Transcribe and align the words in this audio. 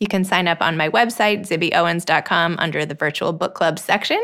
You 0.00 0.08
can 0.08 0.24
sign 0.24 0.48
up 0.48 0.60
on 0.60 0.76
my 0.76 0.88
website, 0.88 1.46
zibbyowens.com, 1.46 2.56
under 2.58 2.84
the 2.84 2.94
virtual 2.94 3.32
book 3.32 3.54
club 3.54 3.78
section, 3.78 4.20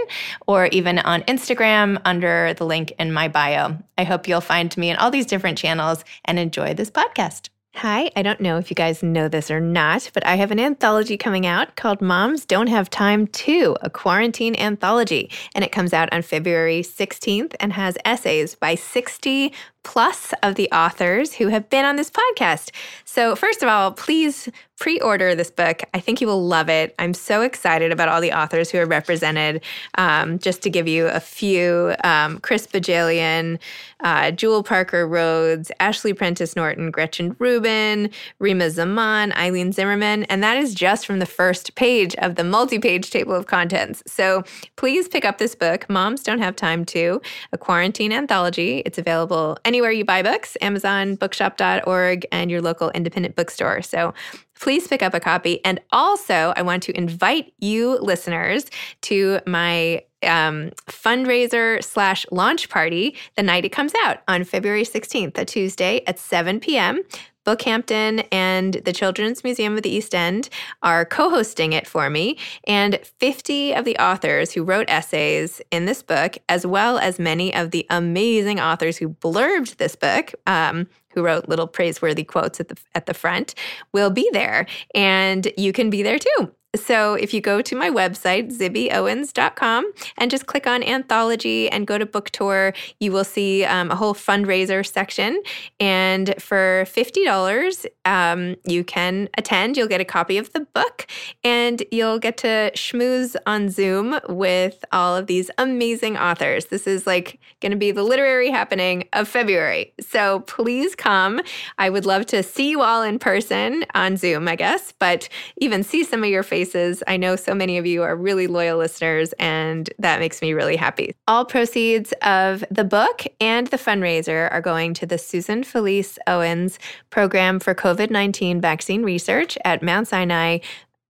or 0.47 0.67
even 0.67 0.99
on 0.99 1.23
Instagram 1.23 2.01
under 2.05 2.55
the 2.55 2.67
link 2.67 2.93
in 2.99 3.13
my 3.13 3.29
bio. 3.29 3.79
I 3.97 4.05
hope 4.05 4.27
you'll 4.27 4.41
find 4.41 4.77
me 4.77 4.91
in 4.91 4.97
all 4.97 5.11
these 5.11 5.27
different 5.27 5.59
channels 5.59 6.05
and 6.25 6.39
enjoy 6.39 6.75
this 6.75 6.91
podcast. 6.91 7.51
Hi, 7.77 8.11
I 8.17 8.23
don't 8.23 8.41
know 8.41 8.59
if 8.59 8.69
you 8.69 8.75
guys 8.75 9.01
know 9.01 9.29
this 9.29 9.49
or 9.49 9.61
not, 9.61 10.11
but 10.13 10.27
I 10.27 10.35
have 10.35 10.51
an 10.51 10.59
anthology 10.59 11.17
coming 11.17 11.47
out 11.47 11.77
called 11.77 12.03
Moms 12.03 12.45
Don't 12.45 12.67
Have 12.67 12.91
Time 12.91 13.29
To, 13.29 13.77
a 13.81 13.89
quarantine 13.89 14.57
anthology. 14.57 15.31
And 15.55 15.65
it 15.65 15.71
comes 15.71 15.93
out 15.93 16.13
on 16.13 16.23
February 16.23 16.83
16th 16.83 17.55
and 17.61 17.73
has 17.73 17.97
essays 18.05 18.57
by 18.57 18.75
60 18.75 19.53
plus 19.83 20.33
of 20.43 20.55
the 20.55 20.71
authors 20.73 21.35
who 21.35 21.49
have 21.49 21.71
been 21.71 21.85
on 21.85 21.97
this 21.97 22.11
podcast. 22.11 22.71
So, 23.05 23.35
first 23.35 23.63
of 23.63 23.69
all, 23.69 23.93
please 23.93 24.49
pre 24.81 24.99
order 25.01 25.35
this 25.35 25.51
book. 25.51 25.83
I 25.93 26.01
think 26.01 26.21
you 26.21 26.27
will 26.27 26.45
love 26.47 26.71
it. 26.71 26.95
I'm 26.99 27.13
so 27.13 27.43
excited 27.43 27.93
about 27.93 28.09
all 28.09 28.21
the 28.21 28.33
authors 28.33 28.71
who 28.71 28.79
are 28.79 28.87
represented. 28.87 29.63
Um, 29.99 30.39
just 30.39 30.63
to 30.63 30.71
give 30.71 30.89
you 30.89 31.07
a 31.07 31.21
few 31.21 31.95
um, 32.03 32.39
Chris 32.39 32.67
Bohjalian, 32.67 33.59
uh, 34.01 34.31
Jewell 34.31 34.63
Parker 34.63 35.07
Rhodes, 35.07 35.71
Ashley 35.81 36.15
Prentice 36.15 36.57
Norton, 36.57 36.91
Gretchen 36.91 37.37
Rubin, 37.39 38.11
Rima 38.39 38.71
Zaman, 38.71 39.33
Eilene 39.33 39.75
Zimmerman. 39.75 40.25
And 40.25 40.43
that 40.43 40.57
is 40.57 40.75
just 40.75 41.05
from 41.07 41.19
the 41.19 41.27
first 41.27 41.75
page 41.75 42.15
of 42.17 42.37
the 42.37 42.45
multi 42.45 42.79
page 42.79 43.11
table 43.11 43.35
of 43.35 43.47
contents. 43.47 44.03
So, 44.07 44.45
please 44.77 45.09
pick 45.09 45.27
up 45.27 45.37
this 45.39 45.55
book, 45.55 45.89
Moms 45.91 46.23
Don't 46.23 46.39
Have 46.41 46.57
Time 46.57 46.87
to, 46.87 47.21
a 47.53 47.59
quarantine 47.59 48.13
anthology. 48.13 48.83
It's 48.87 48.99
available 48.99 49.59
anywhere 49.71 49.93
you 49.93 50.05
buy 50.05 50.21
books, 50.21 50.57
Amazon, 50.61 51.15
bookshop.org, 51.15 52.27
and 52.33 52.51
your 52.51 52.61
local 52.61 52.91
independent 52.91 53.37
bookstore. 53.37 53.83
So 53.83 54.13
please 54.59 54.89
pick 54.89 55.01
up 55.01 55.15
a 55.15 55.21
copy. 55.21 55.65
And 55.65 55.81
also, 55.93 56.53
I 56.57 56.63
want 56.63 56.83
to 56.83 56.97
invite 56.99 57.53
you 57.61 57.97
listeners 58.01 58.67
to 59.03 59.39
my 59.47 60.03
um, 60.25 60.71
fundraiser 60.89 61.83
slash 61.85 62.27
launch 62.33 62.69
party 62.69 63.17
the 63.37 63.45
night 63.45 63.65
it 63.65 63.69
comes 63.71 63.93
out 64.03 64.19
on 64.27 64.43
February 64.43 64.83
16th, 64.83 65.39
a 65.39 65.45
Tuesday 65.45 66.03
at 66.09 66.19
7 66.19 66.59
p.m. 66.59 67.03
Bookhampton 67.51 68.21
and 68.31 68.75
the 68.75 68.93
Children's 68.93 69.43
Museum 69.43 69.77
of 69.77 69.83
the 69.83 69.91
East 69.91 70.15
End 70.15 70.49
are 70.85 71.05
co 71.05 71.31
hosting 71.31 71.73
it 71.73 71.85
for 71.85 72.09
me. 72.09 72.39
And 72.69 73.01
50 73.19 73.75
of 73.75 73.85
the 73.85 73.97
authors 73.99 74.53
who 74.53 74.63
wrote 74.63 74.89
essays 74.89 75.61
in 75.73 75.85
this 75.85 76.01
book, 76.01 76.39
as 76.49 76.65
well 76.65 76.99
as 76.99 77.19
many 77.19 77.53
of 77.53 77.73
the 77.73 77.85
amazing 77.91 78.61
authors 78.61 78.99
who 78.99 79.09
blurbed 79.09 79.79
this 79.79 79.97
book, 79.97 80.33
um, 80.47 80.87
who 81.13 81.25
wrote 81.25 81.49
little 81.49 81.67
praiseworthy 81.67 82.23
quotes 82.23 82.61
at 82.61 82.69
the 82.69 82.77
at 82.95 83.07
the 83.07 83.15
front 83.15 83.57
will 83.93 84.11
be 84.11 84.31
there 84.33 84.65
and 84.95 85.51
you 85.57 85.73
can 85.73 85.91
be 85.91 86.05
there 86.05 86.21
too 86.21 86.55
so 86.77 87.15
if 87.15 87.35
you 87.35 87.41
go 87.41 87.61
to 87.63 87.75
my 87.75 87.91
website, 87.91 88.57
zibbyowens.com, 88.57 89.93
and 90.19 90.31
just 90.31 90.47
click 90.47 90.69
on 90.69 90.85
anthology 90.85 91.69
and 91.69 91.85
go 91.85 91.99
to 91.99 92.07
book 92.07 92.31
tour, 92.31 92.73
you 93.01 93.11
will 93.11 93.25
see 93.25 93.65
um, 93.65 93.91
a 93.91 93.97
whole 93.97 94.15
fundraiser 94.15 94.87
section. 94.87 95.43
And 95.81 96.33
for 96.39 96.85
$50, 96.87 97.87
um, 98.05 98.55
you 98.65 98.85
can 98.85 99.29
attend. 99.37 99.77
You'll 99.77 99.89
get 99.89 100.01
a 100.01 100.05
copy 100.05 100.39
of 100.39 100.53
the 100.53 100.61
book 100.61 101.09
and 101.43 101.83
you'll 101.91 102.21
get 102.21 102.37
to 102.39 102.71
schmooze 102.77 103.35
on 103.47 103.69
Zoom 103.69 104.21
with 104.29 104.85
all 104.93 105.17
of 105.17 105.27
these 105.27 105.51
amazing 105.59 106.17
authors. 106.17 106.67
This 106.67 106.87
is 106.87 107.05
like 107.05 107.41
going 107.61 107.73
to 107.73 107.79
be 107.79 107.91
the 107.91 108.05
literary 108.05 108.49
happening 108.49 109.09
of 109.13 109.27
February. 109.27 109.93
So 110.01 110.41
please 110.41 110.95
come. 110.95 111.41
I 111.79 111.91
would 111.91 112.07
love 112.07 112.27
to 112.27 112.45
see 112.45 112.71
you 112.71 112.83
all 112.83 113.03
in 113.03 113.19
person 113.19 113.85
on 113.93 114.17
Zoom, 114.17 114.47
I 114.47 114.55
guess, 114.55 114.93
but 114.93 115.29
even 115.57 115.83
see 115.83 116.05
some 116.05 116.23
of 116.23 116.31
your 116.31 116.45
faces 116.45 116.60
I 117.07 117.17
know 117.17 117.37
so 117.37 117.55
many 117.55 117.79
of 117.79 117.87
you 117.87 118.03
are 118.03 118.17
really 118.17 118.47
loyal 118.47 118.79
listeners, 118.79 119.33
and 119.39 119.89
that 119.99 120.21
makes 120.21 120.41
me 120.43 120.53
really 120.53 120.77
happy. 120.77 121.15
All 121.27 121.45
proceeds 121.45 122.13
of 122.23 122.65
the 122.71 122.85
book 122.85 123.25
and 123.41 123.67
the 123.69 123.77
fundraiser 123.77 124.51
are 124.53 124.61
going 124.61 124.95
to 124.95 125.07
the 125.07 125.19
Susan 125.19 125.65
Felice 125.65 126.19
Owens 126.27 126.79
Program 127.11 127.61
for 127.61 127.75
COVID 127.75 128.11
19 128.11 128.61
Vaccine 128.61 129.03
Research 129.03 129.57
at 129.65 129.83
Mount 129.83 130.09
Sinai 130.09 130.59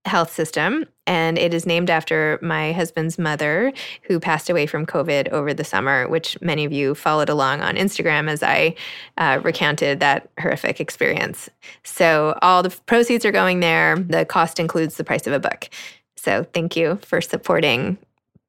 health 0.06 0.32
system 0.32 0.86
and 1.10 1.38
it 1.38 1.52
is 1.52 1.66
named 1.66 1.90
after 1.90 2.38
my 2.40 2.72
husband's 2.72 3.18
mother 3.18 3.72
who 4.02 4.18
passed 4.18 4.48
away 4.48 4.66
from 4.66 4.86
covid 4.86 5.28
over 5.28 5.52
the 5.52 5.64
summer 5.64 6.08
which 6.08 6.40
many 6.40 6.64
of 6.64 6.72
you 6.72 6.94
followed 6.94 7.28
along 7.28 7.60
on 7.60 7.74
instagram 7.76 8.28
as 8.28 8.42
i 8.42 8.74
uh, 9.18 9.40
recounted 9.42 10.00
that 10.00 10.28
horrific 10.38 10.80
experience. 10.80 11.48
So 11.84 12.38
all 12.42 12.62
the 12.62 12.70
proceeds 12.86 13.24
are 13.24 13.32
going 13.32 13.60
there. 13.60 13.96
The 13.96 14.24
cost 14.24 14.58
includes 14.58 14.96
the 14.96 15.04
price 15.04 15.26
of 15.26 15.32
a 15.32 15.40
book. 15.40 15.68
So 16.16 16.44
thank 16.52 16.76
you 16.76 16.98
for 17.02 17.20
supporting 17.20 17.98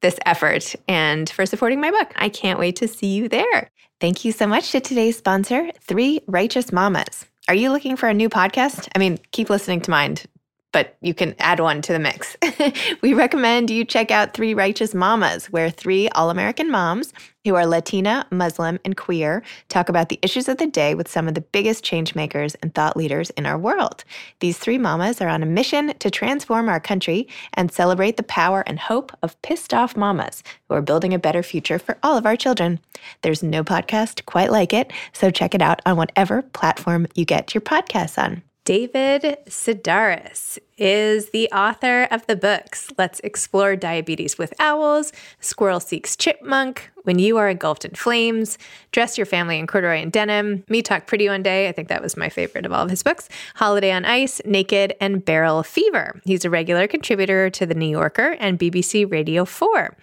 this 0.02 0.18
effort 0.26 0.76
and 0.88 1.30
for 1.30 1.46
supporting 1.46 1.80
my 1.80 1.92
book. 1.92 2.12
I 2.16 2.30
can't 2.30 2.60
wait 2.60 2.78
to 2.78 2.88
see 2.88 3.08
you 3.08 3.30
there. 3.30 3.70
Thank 4.00 4.26
you 4.26 4.32
so 4.32 4.48
much 4.48 4.72
to 4.72 4.80
today's 4.80 5.18
sponsor 5.18 5.72
three 5.82 6.22
righteous 6.28 6.72
mamas. 6.72 7.26
Are 7.48 7.56
you 7.56 7.72
looking 7.72 7.96
for 7.96 8.10
a 8.10 8.14
new 8.14 8.30
podcast? 8.30 8.88
I 8.96 9.00
mean 9.00 9.20
keep 9.32 9.50
listening 9.50 9.82
to 9.82 9.92
mine 9.92 10.18
but 10.72 10.96
you 11.02 11.14
can 11.14 11.36
add 11.40 11.60
one 11.60 11.82
to 11.82 11.94
the 11.94 12.00
mix. 12.00 12.38
we 13.02 13.14
recommend 13.14 13.70
you 13.70 13.84
check 13.84 14.12
out 14.12 14.34
Three 14.34 14.54
Righteous 14.54 14.94
Mamas, 14.94 15.48
where 15.48 15.70
three 15.70 16.08
all 16.10 16.30
American 16.30 16.72
moms 16.72 17.14
who 17.44 17.56
are 17.56 17.66
Latina, 17.66 18.26
Muslim, 18.32 18.80
and 18.86 18.96
queer 18.96 19.42
talk 19.68 19.90
about 19.90 20.10
the 20.10 20.20
issues 20.22 20.48
of 20.48 20.58
the 20.58 20.68
day 20.68 20.94
with 20.94 21.08
some 21.08 21.28
of 21.28 21.34
the 21.34 21.42
biggest 21.42 21.84
changemakers 21.84 22.56
and 22.62 22.74
thought 22.74 22.96
leaders 22.96 23.32
in 23.32 23.46
our 23.46 23.58
world. 23.58 24.04
These 24.40 24.60
three 24.60 24.78
mamas 24.78 25.22
are 25.22 25.28
on 25.28 25.42
a 25.42 25.48
mission 25.48 25.94
to 25.98 26.12
transform 26.12 26.70
our 26.70 26.80
country 26.80 27.28
and 27.54 27.72
celebrate 27.72 28.18
the 28.18 28.24
power 28.24 28.64
and 28.68 28.80
hope 28.80 29.12
of 29.24 29.42
pissed 29.42 29.74
off 29.74 29.98
mamas 29.98 30.44
who 30.70 30.76
are 30.76 30.82
building 30.82 31.14
a 31.14 31.20
better 31.20 31.44
future 31.44 31.80
for 31.80 31.98
all 32.04 32.16
of 32.16 32.26
our 32.26 32.36
children. 32.36 32.80
There's 33.24 33.42
no 33.42 33.64
podcast 33.64 34.26
quite 34.26 34.52
like 34.52 34.72
it, 34.72 34.94
so 35.12 35.32
check 35.32 35.56
it 35.56 35.62
out 35.62 35.82
on 35.86 35.98
whatever 35.98 36.44
platform 36.44 37.08
you 37.16 37.26
get 37.26 37.56
your 37.56 37.62
podcasts 37.62 38.22
on. 38.22 38.44
David 38.72 39.38
Sedaris 39.48 40.58
is 40.78 41.32
the 41.32 41.50
author 41.52 42.04
of 42.04 42.26
the 42.28 42.38
books 42.38 42.90
Let's 42.98 43.20
Explore 43.20 43.76
Diabetes 43.76 44.38
with 44.38 44.54
Owls, 44.60 45.12
Squirrel 45.42 45.82
Seeks 45.82 46.16
Chipmunk, 46.16 46.90
When 47.04 47.20
You 47.20 47.36
Are 47.36 47.50
Engulfed 47.50 47.84
in 47.84 47.96
Flames, 47.96 48.58
Dress 48.94 49.18
Your 49.18 49.26
Family 49.26 49.60
in 49.60 49.68
Corduroy 49.68 50.02
and 50.02 50.10
Denim, 50.10 50.64
Me 50.70 50.82
Talk 50.82 51.06
Pretty 51.06 51.28
One 51.28 51.44
Day, 51.44 51.68
I 51.68 51.74
think 51.74 51.90
that 51.90 52.02
was 52.02 52.16
my 52.16 52.30
favorite 52.30 52.66
of 52.66 52.72
all 52.72 52.86
of 52.86 52.90
his 52.90 53.04
books, 53.04 53.28
Holiday 53.56 53.92
on 53.92 54.06
Ice, 54.06 54.40
Naked, 54.46 54.96
and 55.02 55.26
Barrel 55.26 55.64
Fever. 55.64 56.22
He's 56.24 56.46
a 56.46 56.50
regular 56.50 56.88
contributor 56.88 57.50
to 57.50 57.66
The 57.66 57.76
New 57.76 57.90
Yorker 57.90 58.38
and 58.40 58.58
BBC 58.58 59.12
Radio 59.12 59.44
4. 59.44 59.98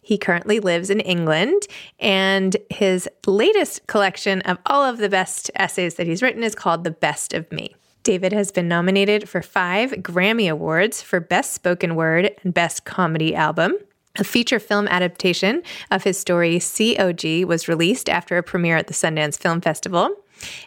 He 0.00 0.16
currently 0.16 0.60
lives 0.60 0.88
in 0.88 1.00
England, 1.00 1.66
and 2.00 2.56
his 2.70 3.06
latest 3.26 3.86
collection 3.86 4.40
of 4.40 4.56
all 4.64 4.82
of 4.82 4.96
the 4.96 5.10
best 5.10 5.50
essays 5.56 5.96
that 5.96 6.06
he's 6.06 6.22
written 6.22 6.42
is 6.42 6.54
called 6.54 6.84
The 6.84 6.90
Best 6.90 7.34
of 7.34 7.52
Me. 7.52 7.76
David 8.04 8.34
has 8.34 8.52
been 8.52 8.68
nominated 8.68 9.30
for 9.30 9.40
five 9.40 9.90
Grammy 9.92 10.50
Awards 10.50 11.00
for 11.00 11.20
Best 11.20 11.54
Spoken 11.54 11.96
Word 11.96 12.30
and 12.44 12.52
Best 12.52 12.84
Comedy 12.84 13.34
Album. 13.34 13.78
A 14.18 14.24
feature 14.24 14.60
film 14.60 14.86
adaptation 14.88 15.62
of 15.90 16.04
his 16.04 16.18
story 16.18 16.60
COG 16.60 17.44
was 17.46 17.66
released 17.66 18.10
after 18.10 18.36
a 18.36 18.42
premiere 18.42 18.76
at 18.76 18.88
the 18.88 18.94
Sundance 18.94 19.38
Film 19.38 19.62
Festival. 19.62 20.14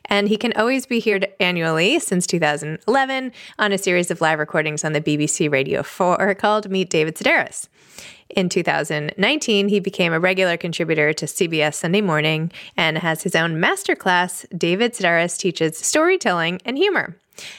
And 0.05 0.27
he 0.27 0.35
can 0.35 0.51
always 0.53 0.87
be 0.87 0.99
heard 0.99 1.27
annually 1.39 1.99
since 1.99 2.25
2011 2.25 3.31
on 3.59 3.71
a 3.71 3.77
series 3.77 4.09
of 4.09 4.19
live 4.19 4.39
recordings 4.39 4.83
on 4.83 4.93
the 4.93 5.01
BBC 5.01 5.51
Radio 5.51 5.83
4 5.83 6.33
called 6.33 6.71
Meet 6.71 6.89
David 6.89 7.17
Sedaris. 7.17 7.67
In 8.29 8.49
2019, 8.49 9.69
he 9.69 9.79
became 9.79 10.11
a 10.11 10.19
regular 10.19 10.57
contributor 10.57 11.13
to 11.13 11.25
CBS 11.27 11.75
Sunday 11.75 12.01
Morning 12.01 12.51
and 12.75 12.97
has 12.97 13.21
his 13.21 13.35
own 13.35 13.57
masterclass, 13.57 14.45
David 14.57 14.93
Sedaris 14.93 15.37
Teaches 15.37 15.77
Storytelling 15.77 16.59
and 16.65 16.79
Humor. 16.79 17.15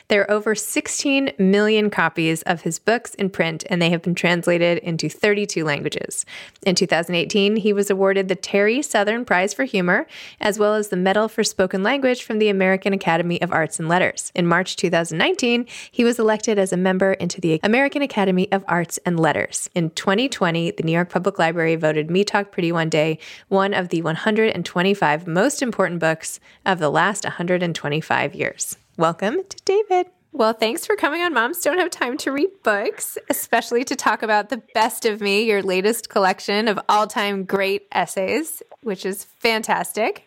There 0.09 0.23
are 0.23 0.31
over 0.31 0.55
16 0.55 1.33
million 1.39 1.91
copies 1.91 2.43
of 2.43 2.63
his 2.63 2.79
books 2.79 3.15
in 3.15 3.31
print, 3.31 3.65
and 3.69 3.81
they 3.81 3.91
have 3.91 4.03
been 4.03 4.15
translated 4.15 4.79
into 4.79 5.09
32 5.09 5.65
languages. 5.65 6.25
In 6.65 6.75
2018, 6.75 7.57
he 7.57 7.73
was 7.73 7.91
awarded 7.91 8.29
the 8.29 8.35
Terry 8.35 8.83
Southern 8.83 9.25
Prize 9.25 9.55
for 9.55 9.65
Humor, 9.65 10.07
as 10.41 10.59
well 10.59 10.75
as 10.75 10.89
the 10.89 10.97
Medal 10.97 11.29
for 11.29 11.45
Spoken 11.45 11.83
Language 11.83 12.23
from 12.23 12.39
the 12.39 12.49
American 12.49 12.93
Academy 12.93 13.41
of 13.43 13.53
Arts 13.53 13.79
and 13.79 13.89
Letters. 13.89 14.33
In 14.35 14.47
March 14.47 14.77
2019, 14.77 15.67
he 15.91 16.05
was 16.05 16.19
elected 16.19 16.59
as 16.59 16.73
a 16.73 16.77
member 16.77 17.13
into 17.15 17.41
the 17.41 17.61
American 17.63 18.03
Academy 18.03 18.51
of 18.53 18.65
Arts 18.69 18.99
and 19.05 19.19
Letters. 19.19 19.69
In 19.75 19.91
2020, 19.91 20.73
the 20.73 20.83
New 20.83 20.93
York 20.93 21.11
Public 21.11 21.39
Library 21.39 21.77
voted 21.77 22.11
Me 22.11 22.25
Talk 22.25 22.51
Pretty 22.51 22.73
One 22.73 22.89
Day 22.89 23.19
one 23.49 23.75
of 23.75 23.89
the 23.89 24.03
125 24.03 25.27
most 25.27 25.63
important 25.63 26.01
books 26.01 26.41
of 26.65 26.79
the 26.79 26.91
last 26.91 27.25
125 27.25 28.35
years. 28.35 28.77
Welcome 28.99 29.45
to 29.49 29.57
David. 29.65 30.09
Well, 30.33 30.53
thanks 30.53 30.85
for 30.85 30.97
coming 30.97 31.23
on 31.23 31.33
Moms 31.33 31.61
Don't 31.61 31.79
Have 31.79 31.89
Time 31.89 32.17
to 32.17 32.33
Read 32.33 32.51
Books, 32.65 33.17
especially 33.31 33.85
to 33.85 33.95
talk 33.95 34.25
about 34.25 34.49
The 34.49 34.61
Best 34.75 35.07
of 35.07 35.21
Me, 35.21 35.45
your 35.45 35.63
latest 35.63 36.09
collection 36.09 36.67
of 36.67 36.81
all 36.89 37.07
time 37.07 37.45
great 37.45 37.87
essays, 37.93 38.61
which 38.83 39.07
is 39.07 39.23
fantastic. 39.23 40.25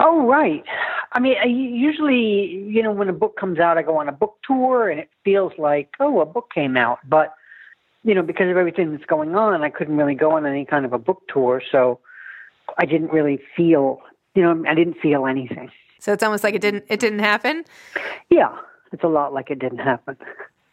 Oh, 0.00 0.26
right. 0.26 0.64
I 1.12 1.20
mean, 1.20 1.36
I 1.40 1.46
usually, 1.46 2.66
you 2.68 2.82
know, 2.82 2.90
when 2.90 3.08
a 3.08 3.12
book 3.12 3.36
comes 3.36 3.60
out, 3.60 3.78
I 3.78 3.82
go 3.82 4.00
on 4.00 4.08
a 4.08 4.12
book 4.12 4.34
tour 4.44 4.90
and 4.90 4.98
it 4.98 5.08
feels 5.24 5.52
like, 5.56 5.90
oh, 6.00 6.18
a 6.18 6.26
book 6.26 6.48
came 6.52 6.76
out. 6.76 6.98
But, 7.08 7.32
you 8.02 8.16
know, 8.16 8.22
because 8.22 8.50
of 8.50 8.56
everything 8.56 8.90
that's 8.90 9.04
going 9.04 9.36
on, 9.36 9.62
I 9.62 9.70
couldn't 9.70 9.96
really 9.96 10.16
go 10.16 10.32
on 10.32 10.44
any 10.44 10.64
kind 10.64 10.84
of 10.84 10.92
a 10.92 10.98
book 10.98 11.22
tour. 11.32 11.62
So 11.70 12.00
I 12.76 12.84
didn't 12.84 13.12
really 13.12 13.38
feel, 13.56 14.00
you 14.34 14.42
know, 14.42 14.64
I 14.68 14.74
didn't 14.74 14.96
feel 15.00 15.24
anything. 15.24 15.70
So 16.02 16.12
it's 16.12 16.24
almost 16.24 16.42
like 16.42 16.54
it 16.54 16.60
didn't 16.60 16.84
it 16.88 16.98
didn't 16.98 17.20
happen. 17.20 17.62
Yeah, 18.28 18.58
it's 18.92 19.04
a 19.04 19.08
lot 19.08 19.32
like 19.32 19.52
it 19.52 19.60
didn't 19.60 19.78
happen. 19.78 20.16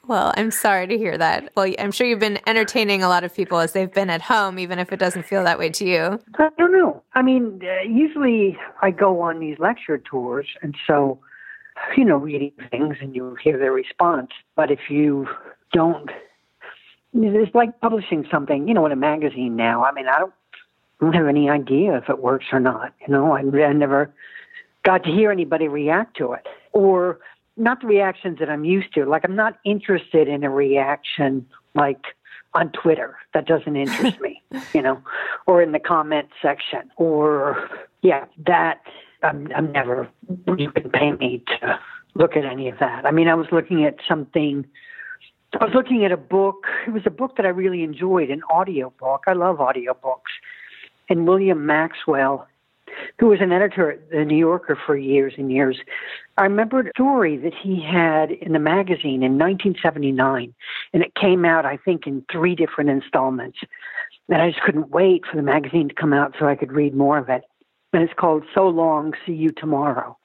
Well, 0.08 0.34
I'm 0.36 0.50
sorry 0.50 0.88
to 0.88 0.98
hear 0.98 1.20
that. 1.20 1.52
Well, 1.56 1.72
I'm 1.78 1.92
sure 1.92 2.08
you've 2.08 2.18
been 2.18 2.40
entertaining 2.48 3.04
a 3.04 3.10
lot 3.10 3.24
of 3.24 3.32
people 3.32 3.60
as 3.60 3.74
they've 3.74 3.94
been 3.94 4.10
at 4.10 4.24
home, 4.24 4.58
even 4.58 4.80
if 4.80 4.92
it 4.92 4.98
doesn't 4.98 5.28
feel 5.28 5.44
that 5.44 5.60
way 5.60 5.70
to 5.70 5.86
you. 5.86 6.20
I 6.40 6.50
don't 6.58 6.72
know. 6.72 7.04
I 7.14 7.22
mean, 7.22 7.62
uh, 7.64 7.84
usually 7.84 8.58
I 8.82 8.90
go 8.90 9.22
on 9.22 9.40
these 9.40 9.60
lecture 9.60 10.00
tours, 10.00 10.48
and 10.64 10.76
so, 10.88 11.20
you 11.96 12.06
know, 12.06 12.18
reading 12.18 12.54
things 12.72 12.98
and 13.00 13.16
you 13.16 13.38
hear 13.44 13.60
their 13.60 13.72
response. 13.72 14.32
But 14.56 14.72
if 14.72 14.80
you 14.90 15.28
don't, 15.74 16.10
it's 17.14 17.54
like 17.54 17.80
publishing 17.82 18.26
something, 18.32 18.68
you 18.68 18.74
know, 18.74 18.88
in 18.88 18.92
a 18.92 18.96
magazine 18.96 19.56
now. 19.56 19.86
I 19.86 19.92
mean, 19.92 20.08
I 20.08 20.18
don't, 20.18 20.34
I 21.00 21.06
don't 21.06 21.14
have 21.14 21.28
any 21.28 21.52
idea 21.52 21.98
if 21.98 22.10
it 22.10 22.18
works 22.18 22.48
or 22.52 22.60
not. 22.60 22.96
You 23.06 23.14
know, 23.14 23.34
I, 23.34 23.42
I 23.42 23.74
never 23.74 24.12
got 24.90 25.04
to 25.04 25.12
hear 25.12 25.32
anybody 25.32 25.68
react 25.68 26.18
to 26.18 26.34
it 26.34 26.48
or 26.72 27.20
not 27.58 27.80
the 27.80 27.86
reactions 27.86 28.40
that 28.40 28.50
I'm 28.50 28.66
used 28.66 28.92
to. 28.96 29.06
Like 29.06 29.24
I'm 29.24 29.36
not 29.36 29.60
interested 29.64 30.28
in 30.28 30.44
a 30.44 30.50
reaction 30.50 31.46
like 31.76 32.02
on 32.56 32.72
Twitter. 32.72 33.16
That 33.36 33.46
doesn't 33.46 33.76
interest 33.76 34.20
me, 34.28 34.42
you 34.74 34.82
know, 34.82 35.00
or 35.46 35.62
in 35.62 35.74
the 35.74 35.80
comment 35.80 36.30
section 36.42 36.90
or 36.98 37.70
yeah, 38.02 38.26
that 38.48 38.82
I'm, 39.22 39.48
I'm 39.56 39.72
never, 39.72 40.10
you 40.58 40.72
can 40.72 40.90
pay 40.90 41.12
me 41.12 41.44
to 41.60 41.80
look 42.16 42.36
at 42.36 42.44
any 42.44 42.68
of 42.68 42.80
that. 42.80 43.06
I 43.06 43.12
mean, 43.12 43.28
I 43.28 43.36
was 43.36 43.46
looking 43.52 43.86
at 43.86 43.98
something, 44.08 44.66
I 45.60 45.66
was 45.66 45.76
looking 45.76 46.04
at 46.04 46.12
a 46.12 46.18
book. 46.18 46.66
It 46.88 46.94
was 46.94 47.04
a 47.06 47.12
book 47.12 47.38
that 47.38 47.46
I 47.46 47.50
really 47.50 47.84
enjoyed, 47.84 48.32
an 48.32 48.42
audio 48.50 48.92
book. 49.00 49.26
I 49.28 49.34
love 49.34 49.62
audio 49.62 49.94
books. 49.94 50.32
And 51.10 51.28
William 51.28 51.68
Maxwell 51.68 52.48
who 53.20 53.28
was 53.28 53.40
an 53.42 53.52
editor 53.52 53.92
at 53.92 54.10
the 54.10 54.26
New 54.26 54.38
Yorker 54.38 54.78
for 54.86 54.96
years 54.96 55.34
and 55.38 55.52
years, 55.52 55.78
I 56.38 56.44
remembered 56.44 56.88
a 56.88 56.92
story 56.96 57.38
that 57.38 57.54
he 57.54 57.82
had 57.82 58.32
in 58.32 58.54
the 58.54 58.60
magazine 58.60 59.24
in 59.24 59.38
1979, 59.38 60.54
and 60.94 61.04
it 61.04 61.14
came 61.16 61.46
out, 61.46 61.66
I 61.66 61.78
think, 61.78 62.08
in 62.08 62.26
three 62.32 62.56
different 62.56 62.90
installments. 62.90 63.60
And 64.30 64.42
I 64.42 64.52
just 64.52 64.62
couldn't 64.62 64.90
wait 64.90 65.24
for 65.30 65.36
the 65.36 65.44
magazine 65.44 65.90
to 65.90 65.96
come 65.96 66.14
out 66.14 66.36
so 66.40 66.48
I 66.48 66.56
could 66.56 66.72
read 66.72 66.94
more 66.96 67.18
of 67.18 67.30
it. 67.30 67.44
And 67.94 68.04
it's 68.04 68.14
called 68.14 68.44
So 68.54 68.68
Long, 68.68 69.14
See 69.26 69.34
You 69.34 69.50
Tomorrow. 69.50 70.18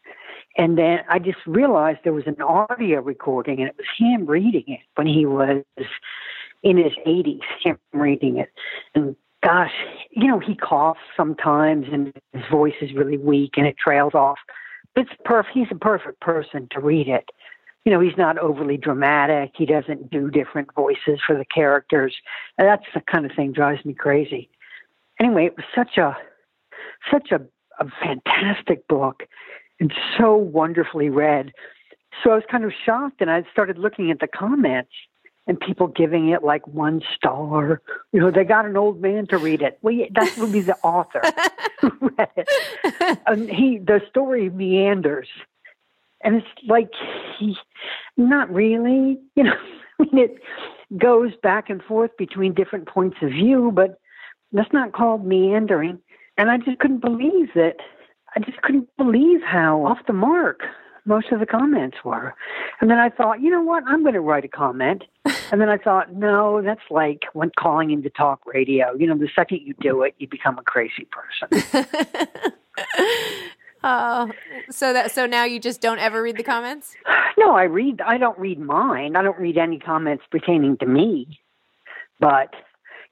And 0.56 0.78
then 0.78 1.00
I 1.08 1.18
just 1.18 1.38
realized 1.46 2.00
there 2.04 2.12
was 2.12 2.26
an 2.26 2.40
audio 2.40 3.00
recording, 3.00 3.60
and 3.60 3.68
it 3.68 3.76
was 3.76 3.86
him 3.98 4.26
reading 4.26 4.64
it 4.68 4.80
when 4.94 5.06
he 5.06 5.26
was 5.26 5.64
in 6.62 6.76
his 6.76 6.92
80s, 7.06 7.40
him 7.62 7.78
reading 7.92 8.38
it. 8.38 8.50
And 8.94 9.16
gosh, 9.44 9.72
you 10.10 10.26
know, 10.26 10.38
he 10.38 10.54
coughs 10.54 11.00
sometimes 11.16 11.86
and 11.92 12.12
his 12.32 12.42
voice 12.50 12.74
is 12.80 12.94
really 12.94 13.18
weak 13.18 13.52
and 13.56 13.66
it 13.66 13.76
trails 13.76 14.14
off. 14.14 14.38
It's 14.96 15.10
perf 15.26 15.44
he's 15.52 15.66
a 15.70 15.76
perfect 15.76 16.20
person 16.20 16.68
to 16.72 16.80
read 16.80 17.08
it. 17.08 17.28
You 17.84 17.92
know, 17.92 18.00
he's 18.00 18.16
not 18.16 18.38
overly 18.38 18.78
dramatic. 18.78 19.52
He 19.56 19.66
doesn't 19.66 20.10
do 20.10 20.30
different 20.30 20.68
voices 20.74 21.20
for 21.26 21.36
the 21.36 21.44
characters. 21.44 22.14
And 22.56 22.66
that's 22.66 22.86
the 22.94 23.02
kind 23.02 23.26
of 23.26 23.32
thing 23.36 23.52
drives 23.52 23.84
me 23.84 23.92
crazy. 23.92 24.48
Anyway, 25.20 25.46
it 25.46 25.56
was 25.56 25.66
such 25.74 25.98
a 25.98 26.16
such 27.12 27.30
a, 27.30 27.40
a 27.78 27.90
fantastic 28.02 28.88
book 28.88 29.24
and 29.78 29.92
so 30.16 30.34
wonderfully 30.34 31.10
read. 31.10 31.52
So 32.22 32.30
I 32.30 32.34
was 32.36 32.44
kind 32.50 32.64
of 32.64 32.72
shocked 32.86 33.20
and 33.20 33.30
I 33.30 33.44
started 33.52 33.76
looking 33.76 34.10
at 34.10 34.20
the 34.20 34.28
comments 34.28 34.92
and 35.46 35.60
people 35.60 35.88
giving 35.88 36.30
it 36.30 36.42
like 36.42 36.66
one 36.66 37.02
star. 37.14 37.82
You 38.12 38.20
know, 38.20 38.30
they 38.30 38.44
got 38.44 38.66
an 38.66 38.76
old 38.76 39.00
man 39.00 39.26
to 39.28 39.38
read 39.38 39.62
it. 39.62 39.78
Well, 39.82 39.94
that 40.12 40.36
would 40.38 40.52
be 40.52 40.60
the 40.60 40.76
author 40.78 41.20
who 41.80 41.90
read 42.00 42.30
it. 42.36 43.18
And 43.26 43.50
he, 43.50 43.78
the 43.78 44.00
story 44.08 44.50
meanders, 44.50 45.28
and 46.22 46.36
it's 46.36 46.46
like 46.66 46.90
he, 47.38 47.56
not 48.16 48.52
really. 48.52 49.18
You 49.34 49.44
know, 49.44 49.56
I 50.00 50.04
mean, 50.04 50.18
it 50.24 50.36
goes 50.98 51.32
back 51.42 51.70
and 51.70 51.82
forth 51.82 52.16
between 52.16 52.54
different 52.54 52.88
points 52.88 53.18
of 53.22 53.30
view, 53.30 53.70
but 53.74 53.98
that's 54.52 54.72
not 54.72 54.92
called 54.92 55.26
meandering. 55.26 55.98
And 56.36 56.50
I 56.50 56.58
just 56.58 56.78
couldn't 56.78 57.00
believe 57.00 57.50
that. 57.54 57.76
I 58.36 58.40
just 58.40 58.60
couldn't 58.62 58.88
believe 58.96 59.42
how 59.42 59.84
off 59.86 59.98
the 60.08 60.12
mark 60.12 60.62
most 61.04 61.32
of 61.32 61.40
the 61.40 61.46
comments 61.46 61.98
were. 62.04 62.34
And 62.80 62.90
then 62.90 62.98
I 62.98 63.10
thought, 63.10 63.40
you 63.40 63.50
know 63.50 63.62
what? 63.62 63.84
I'm 63.86 64.02
going 64.02 64.14
to 64.14 64.20
write 64.20 64.44
a 64.44 64.48
comment. 64.48 65.04
and 65.52 65.60
then 65.60 65.68
I 65.68 65.76
thought, 65.76 66.14
no, 66.14 66.62
that's 66.62 66.80
like 66.90 67.24
when 67.32 67.50
calling 67.58 67.90
into 67.90 68.10
talk 68.10 68.40
radio. 68.46 68.94
You 68.94 69.06
know, 69.06 69.16
the 69.16 69.28
second 69.34 69.60
you 69.62 69.74
do 69.80 70.02
it, 70.02 70.14
you 70.18 70.28
become 70.28 70.58
a 70.58 70.62
crazy 70.62 71.06
person. 71.10 71.64
Oh, 73.84 74.30
so 74.70 74.92
that 74.94 75.12
so 75.12 75.26
now 75.26 75.44
you 75.44 75.60
just 75.60 75.80
don't 75.80 75.98
ever 75.98 76.22
read 76.22 76.38
the 76.38 76.42
comments? 76.42 76.96
No, 77.36 77.54
I 77.54 77.64
read. 77.64 78.00
I 78.00 78.16
don't 78.18 78.38
read 78.38 78.58
mine. 78.58 79.14
I 79.14 79.22
don't 79.22 79.38
read 79.38 79.58
any 79.58 79.78
comments 79.78 80.24
pertaining 80.30 80.78
to 80.78 80.86
me. 80.86 81.38
But 82.18 82.54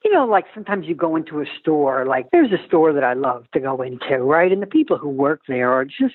you 0.04 0.10
know, 0.10 0.24
like 0.24 0.46
sometimes 0.54 0.86
you 0.86 0.94
go 0.94 1.14
into 1.14 1.40
a 1.40 1.44
store. 1.60 2.06
Like 2.06 2.30
there's 2.32 2.50
a 2.50 2.66
store 2.66 2.92
that 2.94 3.04
I 3.04 3.12
love 3.12 3.44
to 3.52 3.60
go 3.60 3.82
into, 3.82 4.18
right? 4.18 4.50
And 4.50 4.62
the 4.62 4.66
people 4.66 4.98
who 4.98 5.08
work 5.08 5.42
there 5.46 5.72
are 5.72 5.84
just, 5.84 6.14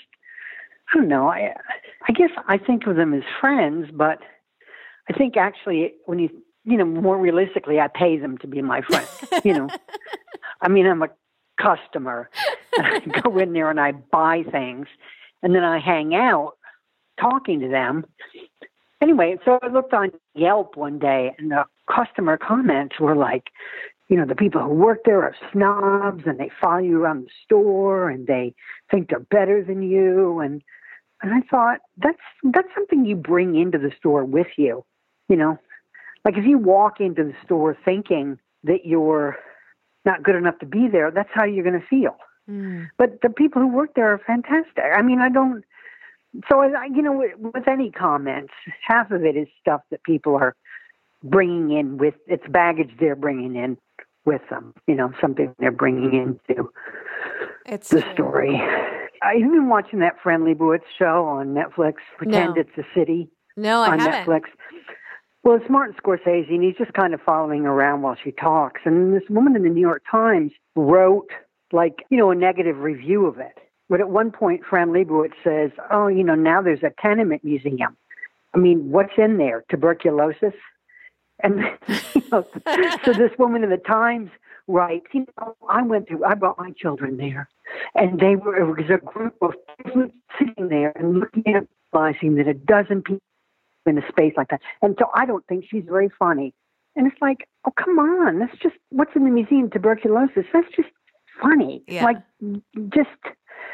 I 0.93 0.97
don't 0.97 1.07
know. 1.07 1.27
I, 1.27 1.53
I 2.07 2.11
guess 2.13 2.29
I 2.47 2.57
think 2.57 2.87
of 2.87 2.95
them 2.95 3.13
as 3.13 3.23
friends, 3.41 3.87
but 3.93 4.19
I 5.09 5.13
think 5.13 5.37
actually 5.37 5.93
when 6.05 6.19
you, 6.19 6.29
you 6.63 6.77
know, 6.77 6.85
more 6.85 7.17
realistically, 7.17 7.79
I 7.79 7.87
pay 7.87 8.17
them 8.17 8.37
to 8.39 8.47
be 8.47 8.61
my 8.61 8.81
friend. 8.81 9.07
you 9.43 9.53
know, 9.53 9.69
I 10.61 10.67
mean, 10.67 10.85
I'm 10.85 11.03
a 11.03 11.09
customer. 11.61 12.29
I 12.77 12.99
go 13.23 13.37
in 13.37 13.53
there 13.53 13.69
and 13.69 13.79
I 13.79 13.91
buy 13.91 14.43
things, 14.51 14.87
and 15.43 15.55
then 15.55 15.63
I 15.63 15.79
hang 15.79 16.15
out 16.15 16.53
talking 17.19 17.59
to 17.61 17.67
them. 17.67 18.05
Anyway, 19.01 19.37
so 19.45 19.59
I 19.61 19.67
looked 19.67 19.93
on 19.93 20.11
Yelp 20.33 20.75
one 20.75 20.99
day, 20.99 21.35
and 21.37 21.51
the 21.51 21.65
customer 21.93 22.37
comments 22.37 22.99
were 22.99 23.15
like, 23.15 23.45
you 24.09 24.15
know, 24.15 24.25
the 24.25 24.35
people 24.35 24.61
who 24.61 24.69
work 24.69 24.99
there 25.05 25.23
are 25.23 25.35
snobs, 25.51 26.23
and 26.25 26.39
they 26.39 26.49
follow 26.61 26.79
you 26.79 27.01
around 27.01 27.25
the 27.25 27.31
store, 27.43 28.09
and 28.09 28.27
they 28.27 28.53
think 28.89 29.09
they're 29.09 29.19
better 29.19 29.63
than 29.63 29.81
you, 29.81 30.39
and 30.39 30.61
and 31.21 31.33
I 31.33 31.41
thought 31.49 31.79
that's 31.97 32.17
that's 32.43 32.69
something 32.75 33.05
you 33.05 33.15
bring 33.15 33.55
into 33.55 33.77
the 33.77 33.91
store 33.97 34.23
with 34.23 34.47
you, 34.57 34.85
you 35.29 35.35
know, 35.35 35.57
like 36.27 36.37
if 36.37 36.45
you 36.45 36.57
walk 36.57 36.99
into 36.99 37.23
the 37.23 37.33
store 37.45 37.77
thinking 37.85 38.37
that 38.63 38.85
you're 38.85 39.37
not 40.05 40.23
good 40.23 40.35
enough 40.35 40.59
to 40.59 40.65
be 40.65 40.89
there, 40.91 41.09
that's 41.09 41.29
how 41.33 41.45
you're 41.45 41.63
going 41.63 41.79
to 41.79 41.87
feel. 41.87 42.17
Mm. 42.49 42.89
But 42.97 43.21
the 43.21 43.29
people 43.29 43.61
who 43.61 43.69
work 43.69 43.91
there 43.95 44.11
are 44.11 44.19
fantastic. 44.19 44.83
I 44.93 45.01
mean, 45.01 45.19
I 45.19 45.29
don't. 45.29 45.63
So 46.49 46.61
I, 46.61 46.85
you 46.93 47.01
know, 47.01 47.23
with 47.39 47.67
any 47.67 47.91
comments, 47.91 48.51
half 48.85 49.09
of 49.11 49.23
it 49.23 49.37
is 49.37 49.47
stuff 49.61 49.81
that 49.89 50.03
people 50.03 50.35
are 50.35 50.53
bringing 51.23 51.77
in 51.77 51.97
with 51.97 52.15
it's 52.27 52.47
baggage 52.49 52.91
they're 52.99 53.15
bringing 53.15 53.55
in 53.55 53.77
with 54.25 54.41
them. 54.49 54.73
You 54.87 54.95
know, 54.95 55.11
something 55.19 55.53
they're 55.59 55.71
bringing 55.71 56.13
into 56.13 56.69
it's 57.65 57.89
the 57.89 58.03
story. 58.13 58.55
Uh, 58.55 59.25
I've 59.25 59.41
been 59.41 59.67
watching 59.67 59.99
that 59.99 60.15
Fran 60.21 60.41
Lebowitz 60.41 60.81
show 60.97 61.25
on 61.25 61.47
Netflix. 61.47 61.95
Pretend 62.17 62.55
no. 62.55 62.61
it's 62.61 62.77
a 62.77 62.83
city. 62.97 63.29
No, 63.55 63.81
I 63.81 63.89
on 63.89 63.99
haven't. 63.99 64.25
Netflix. 64.25 64.43
Well, 65.43 65.55
it's 65.55 65.69
Martin 65.69 65.95
Scorsese, 65.95 66.49
and 66.49 66.63
he's 66.63 66.75
just 66.77 66.93
kind 66.93 67.13
of 67.13 67.21
following 67.21 67.65
around 67.65 68.01
while 68.01 68.17
she 68.21 68.31
talks. 68.31 68.81
And 68.85 69.13
this 69.13 69.23
woman 69.29 69.55
in 69.55 69.63
the 69.63 69.69
New 69.69 69.81
York 69.81 70.03
Times 70.09 70.51
wrote, 70.75 71.29
like, 71.71 72.05
you 72.09 72.17
know, 72.17 72.31
a 72.31 72.35
negative 72.35 72.79
review 72.79 73.25
of 73.25 73.39
it. 73.39 73.57
But 73.89 74.01
at 74.01 74.09
one 74.09 74.31
point, 74.31 74.61
Fran 74.69 74.89
Lebowitz 74.89 75.33
says, 75.43 75.71
oh, 75.91 76.07
you 76.07 76.23
know, 76.23 76.35
now 76.35 76.61
there's 76.61 76.83
a 76.83 76.91
tenement 77.01 77.43
museum. 77.43 77.95
I 78.53 78.57
mean, 78.57 78.91
what's 78.91 79.13
in 79.17 79.37
there? 79.37 79.63
Tuberculosis? 79.69 80.53
And 81.41 81.61
you 82.15 82.23
know, 82.31 82.45
so 83.05 83.13
this 83.13 83.31
woman 83.37 83.63
in 83.63 83.69
the 83.69 83.77
Times 83.77 84.29
writes, 84.67 85.05
you 85.13 85.25
know, 85.39 85.55
I 85.69 85.81
went 85.81 86.07
through, 86.07 86.25
I 86.25 86.33
brought 86.33 86.57
my 86.57 86.71
children 86.71 87.17
there, 87.17 87.49
and 87.95 88.19
they 88.19 88.35
were, 88.35 88.57
it 88.57 88.65
was 88.65 88.89
a 88.89 88.97
group 88.97 89.35
of 89.41 89.53
people 89.77 90.09
sitting 90.37 90.69
there 90.69 90.93
and 90.95 91.19
looking 91.19 91.55
at, 91.55 91.67
realizing 91.93 92.35
that 92.35 92.47
a 92.47 92.53
dozen 92.53 93.01
people 93.01 93.21
in 93.85 93.97
a 93.97 94.07
space 94.09 94.33
like 94.35 94.49
that. 94.49 94.61
And 94.81 94.95
so 94.99 95.09
I 95.13 95.25
don't 95.25 95.45
think 95.47 95.65
she's 95.69 95.85
very 95.87 96.09
funny. 96.19 96.53
And 96.95 97.07
it's 97.07 97.21
like, 97.21 97.47
oh, 97.65 97.71
come 97.71 97.99
on. 97.99 98.39
That's 98.39 98.57
just 98.57 98.75
what's 98.89 99.15
in 99.15 99.23
the 99.23 99.29
museum 99.29 99.69
tuberculosis. 99.69 100.45
That's 100.51 100.67
just 100.75 100.89
funny. 101.41 101.83
Yeah. 101.87 102.03
Like, 102.03 102.17
just, 102.89 103.09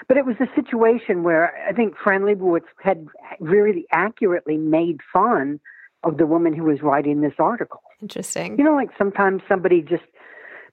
but 0.07 0.17
it 0.17 0.25
was 0.25 0.35
a 0.39 0.47
situation 0.55 1.23
where 1.23 1.55
I 1.67 1.73
think 1.73 1.95
Fran 1.97 2.21
Lebowitz 2.21 2.67
had 2.81 3.07
really 3.39 3.85
accurately 3.91 4.57
made 4.57 4.99
fun 5.11 5.59
of 6.03 6.17
the 6.17 6.25
woman 6.25 6.53
who 6.53 6.63
was 6.63 6.81
writing 6.81 7.21
this 7.21 7.33
article. 7.39 7.81
Interesting. 8.01 8.57
You 8.57 8.63
know, 8.63 8.75
like 8.75 8.89
sometimes 8.97 9.41
somebody 9.47 9.81
just, 9.81 10.03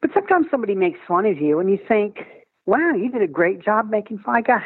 but 0.00 0.10
sometimes 0.12 0.46
somebody 0.50 0.74
makes 0.74 0.98
fun 1.06 1.26
of 1.26 1.38
you 1.38 1.60
and 1.60 1.70
you 1.70 1.78
think, 1.86 2.18
wow, 2.66 2.92
you 2.94 3.10
did 3.10 3.22
a 3.22 3.28
great 3.28 3.62
job 3.64 3.90
making 3.90 4.18
fun. 4.18 4.36
I 4.36 4.40
got, 4.40 4.62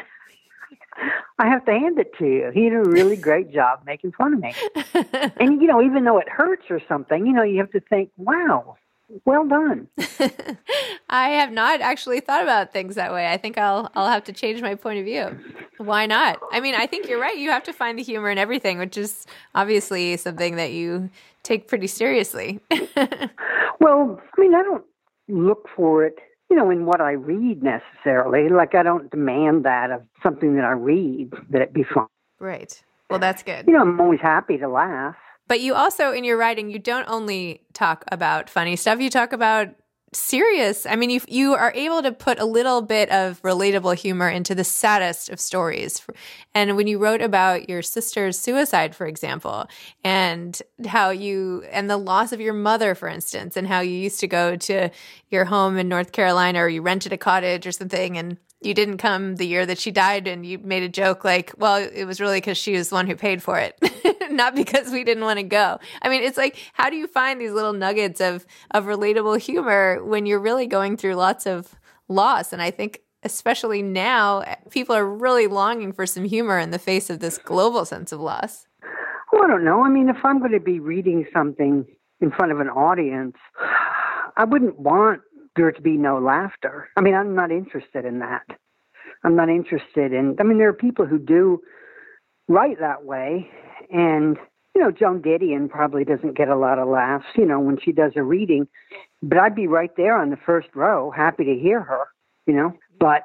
I 1.39 1.47
have 1.47 1.65
to 1.65 1.71
hand 1.71 1.99
it 1.99 2.11
to 2.19 2.25
you. 2.25 2.51
He 2.53 2.69
did 2.69 2.73
a 2.73 2.89
really 2.89 3.15
great 3.15 3.51
job 3.53 3.81
making 3.85 4.13
fun 4.13 4.33
of 4.33 4.39
me. 4.39 4.53
and, 5.39 5.61
you 5.61 5.67
know, 5.67 5.81
even 5.81 6.03
though 6.05 6.17
it 6.17 6.29
hurts 6.29 6.65
or 6.69 6.79
something, 6.87 7.25
you 7.25 7.33
know, 7.33 7.43
you 7.43 7.59
have 7.59 7.71
to 7.71 7.81
think, 7.81 8.09
wow, 8.17 8.77
well 9.25 9.47
done. 9.47 9.87
I 11.09 11.29
have 11.29 11.51
not 11.51 11.81
actually 11.81 12.19
thought 12.19 12.43
about 12.43 12.73
things 12.73 12.95
that 12.95 13.13
way. 13.13 13.27
I 13.31 13.37
think 13.37 13.57
I'll 13.57 13.89
I'll 13.95 14.09
have 14.09 14.23
to 14.25 14.33
change 14.33 14.61
my 14.61 14.75
point 14.75 14.99
of 14.99 15.05
view. 15.05 15.37
Why 15.77 16.05
not? 16.05 16.39
I 16.51 16.59
mean, 16.59 16.75
I 16.75 16.87
think 16.87 17.07
you're 17.07 17.19
right. 17.19 17.37
You 17.37 17.51
have 17.51 17.63
to 17.63 17.73
find 17.73 17.99
the 17.99 18.03
humor 18.03 18.29
in 18.29 18.37
everything, 18.37 18.79
which 18.79 18.97
is 18.97 19.25
obviously 19.53 20.17
something 20.17 20.55
that 20.55 20.71
you 20.71 21.09
take 21.43 21.67
pretty 21.67 21.87
seriously. 21.87 22.59
well, 23.79 24.21
I 24.37 24.41
mean, 24.41 24.55
I 24.55 24.63
don't 24.63 24.85
look 25.27 25.67
for 25.75 26.03
it 26.03 26.19
you 26.49 26.55
know, 26.55 26.69
in 26.69 26.85
what 26.85 27.01
I 27.01 27.13
read 27.13 27.63
necessarily. 27.63 28.49
Like 28.49 28.75
I 28.75 28.83
don't 28.83 29.09
demand 29.09 29.65
that 29.65 29.91
of 29.91 30.03
something 30.21 30.55
that 30.55 30.65
I 30.65 30.71
read 30.71 31.33
that 31.49 31.61
it 31.61 31.73
be 31.73 31.83
fun. 31.83 32.07
Right. 32.39 32.81
Well, 33.09 33.19
that's 33.19 33.43
good. 33.43 33.65
You 33.67 33.73
know, 33.73 33.81
I'm 33.81 33.99
always 33.99 34.19
happy 34.21 34.57
to 34.57 34.67
laugh. 34.67 35.15
But 35.47 35.61
you 35.61 35.75
also, 35.75 36.11
in 36.11 36.23
your 36.23 36.37
writing, 36.37 36.69
you 36.69 36.79
don't 36.79 37.07
only 37.07 37.61
talk 37.73 38.03
about 38.11 38.49
funny 38.49 38.75
stuff. 38.75 38.99
You 38.99 39.09
talk 39.09 39.33
about 39.33 39.75
serious. 40.15 40.85
I 40.85 40.95
mean, 40.95 41.09
you 41.09 41.21
you 41.27 41.53
are 41.53 41.71
able 41.75 42.01
to 42.01 42.11
put 42.11 42.39
a 42.39 42.45
little 42.45 42.81
bit 42.81 43.09
of 43.11 43.41
relatable 43.41 43.95
humor 43.95 44.29
into 44.29 44.55
the 44.55 44.63
saddest 44.63 45.29
of 45.29 45.39
stories. 45.39 46.01
And 46.53 46.77
when 46.77 46.87
you 46.87 46.97
wrote 46.97 47.21
about 47.21 47.69
your 47.69 47.81
sister's 47.81 48.39
suicide, 48.39 48.95
for 48.95 49.05
example, 49.07 49.67
and 50.03 50.59
how 50.87 51.09
you 51.09 51.63
and 51.71 51.89
the 51.89 51.97
loss 51.97 52.31
of 52.31 52.39
your 52.39 52.53
mother, 52.53 52.95
for 52.95 53.07
instance, 53.07 53.57
and 53.57 53.67
how 53.67 53.81
you 53.81 53.97
used 53.97 54.19
to 54.21 54.27
go 54.27 54.55
to 54.55 54.89
your 55.29 55.45
home 55.45 55.77
in 55.77 55.89
North 55.89 56.11
Carolina 56.11 56.59
or 56.59 56.69
you 56.69 56.81
rented 56.81 57.13
a 57.13 57.17
cottage 57.17 57.67
or 57.67 57.71
something 57.71 58.17
and 58.17 58.37
you 58.65 58.73
didn't 58.73 58.97
come 58.97 59.35
the 59.35 59.45
year 59.45 59.65
that 59.65 59.77
she 59.77 59.91
died 59.91 60.27
and 60.27 60.45
you 60.45 60.57
made 60.57 60.83
a 60.83 60.89
joke 60.89 61.23
like, 61.23 61.53
well, 61.57 61.77
it 61.77 62.05
was 62.05 62.19
really 62.19 62.37
because 62.37 62.57
she 62.57 62.73
was 62.73 62.89
the 62.89 62.95
one 62.95 63.07
who 63.07 63.15
paid 63.15 63.41
for 63.41 63.59
it, 63.59 63.77
not 64.31 64.55
because 64.55 64.91
we 64.91 65.03
didn't 65.03 65.23
want 65.23 65.37
to 65.37 65.43
go. 65.43 65.79
I 66.01 66.09
mean, 66.09 66.23
it's 66.23 66.37
like, 66.37 66.57
how 66.73 66.89
do 66.89 66.95
you 66.95 67.07
find 67.07 67.39
these 67.39 67.51
little 67.51 67.73
nuggets 67.73 68.19
of, 68.19 68.45
of 68.71 68.85
relatable 68.85 69.39
humor 69.39 70.03
when 70.03 70.25
you're 70.25 70.39
really 70.39 70.67
going 70.67 70.97
through 70.97 71.15
lots 71.15 71.45
of 71.45 71.75
loss? 72.07 72.51
And 72.51 72.61
I 72.61 72.71
think, 72.71 73.01
especially 73.23 73.81
now, 73.81 74.43
people 74.69 74.95
are 74.95 75.05
really 75.05 75.47
longing 75.47 75.93
for 75.93 76.05
some 76.05 76.25
humor 76.25 76.59
in 76.59 76.71
the 76.71 76.79
face 76.79 77.09
of 77.09 77.19
this 77.19 77.37
global 77.37 77.85
sense 77.85 78.11
of 78.11 78.19
loss. 78.19 78.67
Well, 79.31 79.43
I 79.43 79.47
don't 79.47 79.65
know. 79.65 79.83
I 79.83 79.89
mean, 79.89 80.09
if 80.09 80.17
I'm 80.23 80.39
going 80.39 80.51
to 80.51 80.59
be 80.59 80.79
reading 80.79 81.25
something 81.33 81.85
in 82.21 82.31
front 82.31 82.51
of 82.51 82.59
an 82.59 82.69
audience, 82.69 83.35
I 84.37 84.43
wouldn't 84.43 84.79
want 84.79 85.21
there 85.55 85.71
to 85.71 85.81
be 85.81 85.97
no 85.97 86.19
laughter. 86.19 86.89
I 86.95 87.01
mean, 87.01 87.15
I'm 87.15 87.35
not 87.35 87.51
interested 87.51 88.05
in 88.05 88.19
that. 88.19 88.45
I'm 89.23 89.35
not 89.35 89.49
interested 89.49 90.13
in, 90.13 90.35
I 90.39 90.43
mean, 90.43 90.57
there 90.57 90.69
are 90.69 90.73
people 90.73 91.05
who 91.05 91.17
do 91.17 91.61
write 92.47 92.79
that 92.79 93.05
way. 93.05 93.49
And, 93.91 94.37
you 94.75 94.81
know, 94.81 94.91
Joan 94.91 95.21
Didion 95.21 95.69
probably 95.69 96.03
doesn't 96.03 96.37
get 96.37 96.49
a 96.49 96.55
lot 96.55 96.79
of 96.79 96.87
laughs, 96.87 97.25
you 97.35 97.45
know, 97.45 97.59
when 97.59 97.79
she 97.79 97.91
does 97.91 98.11
a 98.15 98.23
reading. 98.23 98.67
But 99.23 99.39
I'd 99.39 99.55
be 99.55 99.67
right 99.67 99.91
there 99.97 100.15
on 100.15 100.29
the 100.29 100.37
first 100.45 100.67
row, 100.75 101.11
happy 101.11 101.45
to 101.45 101.55
hear 101.55 101.81
her, 101.81 102.05
you 102.45 102.53
know. 102.53 102.73
But 102.99 103.23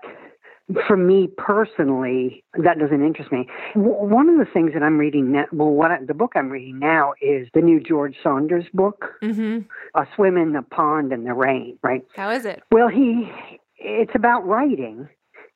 for 0.87 0.97
me 0.97 1.29
personally, 1.37 2.45
that 2.55 2.79
doesn't 2.79 3.05
interest 3.05 3.33
me. 3.33 3.49
One 3.75 4.29
of 4.29 4.39
the 4.39 4.51
things 4.53 4.73
that 4.75 4.83
I'm 4.83 4.99
reading 4.99 5.33
now, 5.33 5.47
well, 5.53 5.71
what 5.71 5.91
I, 5.91 5.99
the 6.05 6.15
book 6.15 6.33
I'm 6.35 6.51
reading 6.51 6.79
now 6.79 7.15
is 7.21 7.49
the 7.55 7.61
new 7.61 7.81
George 7.81 8.17
Saunders 8.23 8.65
book, 8.73 9.07
mm-hmm. 9.23 9.61
"A 9.95 10.07
Swim 10.15 10.37
in 10.37 10.53
the 10.53 10.63
Pond 10.63 11.13
in 11.13 11.25
the 11.25 11.35
Rain." 11.35 11.79
Right? 11.83 12.05
How 12.17 12.31
is 12.31 12.45
it? 12.45 12.63
Well, 12.71 12.89
he 12.89 13.31
it's 13.77 14.13
about 14.15 14.47
writing, 14.47 15.09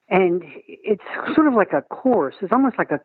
and 0.08 0.42
it's 0.66 1.04
sort 1.34 1.46
of 1.46 1.54
like 1.54 1.72
a 1.72 1.82
course. 1.82 2.34
It's 2.40 2.52
almost 2.52 2.78
like 2.78 2.90
a 2.90 3.00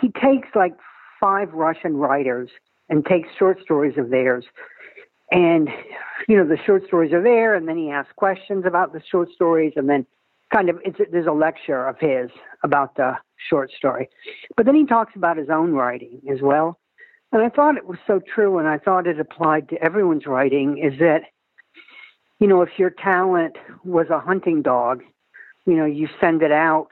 he 0.00 0.08
takes 0.08 0.48
like 0.54 0.74
five 1.20 1.52
Russian 1.52 1.96
writers 1.96 2.50
and 2.88 3.04
takes 3.06 3.28
short 3.38 3.60
stories 3.62 3.96
of 3.96 4.10
theirs. 4.10 4.44
And, 5.30 5.70
you 6.28 6.36
know, 6.36 6.46
the 6.46 6.58
short 6.66 6.86
stories 6.86 7.10
are 7.14 7.22
there, 7.22 7.54
and 7.54 7.66
then 7.66 7.78
he 7.78 7.90
asks 7.90 8.12
questions 8.16 8.64
about 8.66 8.92
the 8.92 9.00
short 9.10 9.30
stories, 9.30 9.72
and 9.76 9.88
then 9.88 10.04
kind 10.52 10.68
of 10.68 10.78
it's 10.84 10.98
there's 11.10 11.26
a 11.26 11.32
lecture 11.32 11.86
of 11.86 11.98
his 11.98 12.30
about 12.62 12.96
the 12.96 13.14
short 13.50 13.70
story, 13.76 14.08
but 14.56 14.66
then 14.66 14.74
he 14.74 14.86
talks 14.86 15.12
about 15.16 15.36
his 15.36 15.48
own 15.50 15.72
writing 15.72 16.20
as 16.30 16.40
well. 16.42 16.78
And 17.32 17.42
I 17.42 17.48
thought 17.48 17.76
it 17.76 17.86
was 17.86 17.98
so 18.06 18.20
true, 18.34 18.58
and 18.58 18.68
I 18.68 18.78
thought 18.78 19.06
it 19.06 19.18
applied 19.18 19.70
to 19.70 19.82
everyone's 19.82 20.26
writing. 20.26 20.78
Is 20.78 20.98
that 20.98 21.22
you 22.38 22.46
know 22.46 22.62
if 22.62 22.70
your 22.78 22.90
talent 22.90 23.56
was 23.84 24.06
a 24.10 24.20
hunting 24.20 24.62
dog, 24.62 25.02
you 25.66 25.74
know 25.74 25.86
you 25.86 26.08
send 26.20 26.42
it 26.42 26.52
out 26.52 26.88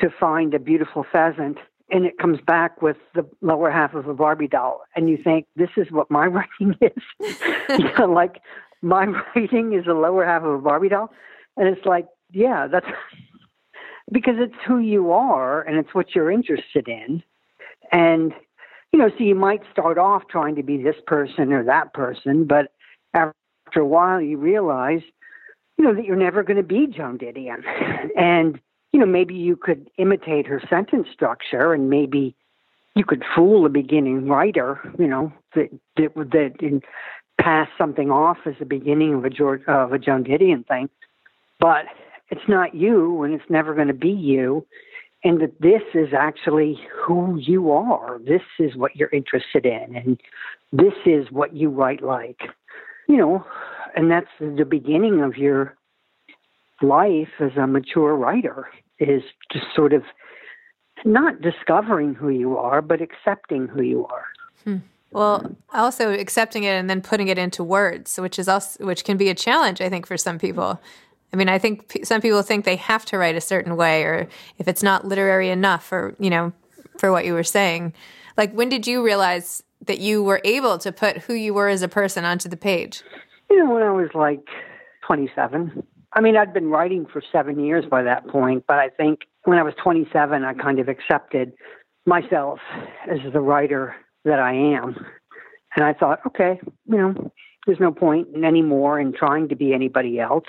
to 0.00 0.10
find 0.20 0.54
a 0.54 0.58
beautiful 0.58 1.04
pheasant, 1.10 1.58
and 1.90 2.04
it 2.04 2.18
comes 2.18 2.40
back 2.46 2.82
with 2.82 2.96
the 3.14 3.26
lower 3.40 3.70
half 3.70 3.94
of 3.94 4.06
a 4.06 4.14
Barbie 4.14 4.48
doll, 4.48 4.82
and 4.94 5.08
you 5.08 5.16
think 5.22 5.46
this 5.56 5.70
is 5.76 5.90
what 5.90 6.10
my 6.10 6.26
writing 6.60 6.76
is. 6.80 7.38
you 7.70 7.84
know, 7.98 8.04
like 8.12 8.40
my 8.82 9.06
writing 9.06 9.72
is 9.72 9.86
the 9.86 9.94
lower 9.94 10.24
half 10.24 10.42
of 10.42 10.52
a 10.52 10.58
Barbie 10.58 10.90
doll, 10.90 11.10
and 11.56 11.68
it's 11.68 11.86
like 11.86 12.06
yeah, 12.32 12.66
that's 12.66 12.86
because 14.12 14.36
it's 14.38 14.54
who 14.66 14.78
you 14.78 15.12
are 15.12 15.62
and 15.62 15.76
it's 15.76 15.94
what 15.94 16.14
you're 16.14 16.30
interested 16.30 16.88
in. 16.88 17.22
And, 17.92 18.32
you 18.92 18.98
know, 18.98 19.10
so 19.10 19.24
you 19.24 19.34
might 19.34 19.62
start 19.70 19.98
off 19.98 20.22
trying 20.28 20.56
to 20.56 20.62
be 20.62 20.82
this 20.82 20.96
person 21.06 21.52
or 21.52 21.64
that 21.64 21.92
person, 21.92 22.44
but 22.44 22.72
after 23.14 23.34
a 23.76 23.86
while 23.86 24.20
you 24.20 24.38
realize, 24.38 25.02
you 25.76 25.84
know, 25.84 25.94
that 25.94 26.04
you're 26.04 26.16
never 26.16 26.42
going 26.42 26.56
to 26.56 26.62
be 26.62 26.86
Joan 26.86 27.18
Didion. 27.18 27.62
And, 28.16 28.58
you 28.92 28.98
know, 28.98 29.06
maybe 29.06 29.34
you 29.34 29.54
could 29.54 29.90
imitate 29.96 30.46
her 30.46 30.60
sentence 30.68 31.06
structure 31.12 31.72
and 31.72 31.88
maybe 31.88 32.34
you 32.96 33.04
could 33.04 33.22
fool 33.34 33.64
a 33.64 33.68
beginning 33.68 34.26
writer, 34.26 34.80
you 34.98 35.06
know, 35.06 35.32
that 35.54 35.68
that, 35.96 36.16
would 36.16 36.32
that 36.32 36.80
pass 37.40 37.68
something 37.78 38.10
off 38.10 38.38
as 38.44 38.54
the 38.58 38.64
beginning 38.64 39.14
of 39.14 39.24
a 39.24 39.30
George 39.30 39.62
of 39.68 39.92
a 39.92 39.98
Joan 39.98 40.24
Didion 40.24 40.66
thing, 40.66 40.88
but 41.60 41.84
it's 42.30 42.48
not 42.48 42.74
you, 42.74 43.22
and 43.22 43.34
it's 43.34 43.50
never 43.50 43.74
going 43.74 43.88
to 43.88 43.94
be 43.94 44.10
you, 44.10 44.66
and 45.24 45.40
that 45.40 45.60
this 45.60 45.82
is 45.94 46.08
actually 46.16 46.78
who 47.04 47.38
you 47.40 47.70
are. 47.70 48.18
This 48.18 48.42
is 48.58 48.76
what 48.76 48.96
you're 48.96 49.10
interested 49.10 49.66
in, 49.66 49.96
and 49.96 50.20
this 50.72 50.94
is 51.06 51.26
what 51.30 51.56
you 51.56 51.70
write 51.70 52.02
like, 52.02 52.40
you 53.08 53.16
know, 53.16 53.44
and 53.96 54.10
that's 54.10 54.28
the 54.40 54.64
beginning 54.64 55.22
of 55.22 55.36
your 55.36 55.76
life 56.82 57.28
as 57.40 57.52
a 57.56 57.66
mature 57.66 58.14
writer 58.14 58.68
is 58.98 59.22
just 59.52 59.66
sort 59.74 59.92
of 59.92 60.02
not 61.04 61.40
discovering 61.40 62.14
who 62.14 62.28
you 62.28 62.56
are, 62.56 62.82
but 62.82 63.00
accepting 63.00 63.66
who 63.66 63.82
you 63.82 64.06
are. 64.06 64.26
Hmm. 64.64 64.76
Well, 65.10 65.56
also 65.72 66.12
accepting 66.12 66.64
it 66.64 66.72
and 66.72 66.90
then 66.90 67.00
putting 67.00 67.28
it 67.28 67.38
into 67.38 67.64
words, 67.64 68.18
which 68.18 68.38
is 68.38 68.46
also 68.46 68.84
which 68.84 69.04
can 69.04 69.16
be 69.16 69.30
a 69.30 69.34
challenge, 69.34 69.80
I 69.80 69.88
think, 69.88 70.06
for 70.06 70.18
some 70.18 70.38
people. 70.38 70.80
I 71.32 71.36
mean, 71.36 71.48
I 71.48 71.58
think 71.58 71.88
p- 71.88 72.04
some 72.04 72.20
people 72.20 72.42
think 72.42 72.64
they 72.64 72.76
have 72.76 73.04
to 73.06 73.18
write 73.18 73.36
a 73.36 73.40
certain 73.40 73.76
way, 73.76 74.02
or 74.04 74.28
if 74.58 74.68
it's 74.68 74.82
not 74.82 75.06
literary 75.06 75.50
enough, 75.50 75.92
or 75.92 76.14
you 76.18 76.30
know, 76.30 76.52
for 76.98 77.12
what 77.12 77.24
you 77.24 77.34
were 77.34 77.44
saying. 77.44 77.92
Like, 78.36 78.52
when 78.52 78.68
did 78.68 78.86
you 78.86 79.04
realize 79.04 79.62
that 79.86 79.98
you 80.00 80.22
were 80.22 80.40
able 80.44 80.78
to 80.78 80.92
put 80.92 81.18
who 81.18 81.34
you 81.34 81.54
were 81.54 81.68
as 81.68 81.82
a 81.82 81.88
person 81.88 82.24
onto 82.24 82.48
the 82.48 82.56
page? 82.56 83.02
You 83.50 83.64
know, 83.64 83.74
when 83.74 83.82
I 83.82 83.90
was 83.90 84.10
like 84.14 84.46
27. 85.08 85.82
I 86.12 86.20
mean, 86.20 86.36
I'd 86.36 86.52
been 86.52 86.68
writing 86.68 87.06
for 87.10 87.22
seven 87.32 87.58
years 87.64 87.84
by 87.90 88.02
that 88.02 88.28
point, 88.28 88.64
but 88.68 88.78
I 88.78 88.88
think 88.90 89.20
when 89.44 89.58
I 89.58 89.62
was 89.62 89.74
27, 89.82 90.44
I 90.44 90.54
kind 90.54 90.78
of 90.78 90.88
accepted 90.88 91.52
myself 92.06 92.60
as 93.10 93.18
the 93.32 93.40
writer 93.40 93.96
that 94.24 94.38
I 94.38 94.52
am. 94.52 94.94
And 95.76 95.84
I 95.84 95.92
thought, 95.92 96.20
okay, 96.26 96.60
you 96.86 96.96
know, 96.96 97.32
there's 97.66 97.80
no 97.80 97.92
point 97.92 98.28
anymore 98.44 99.00
in 99.00 99.12
trying 99.12 99.48
to 99.48 99.56
be 99.56 99.72
anybody 99.72 100.18
else. 100.18 100.46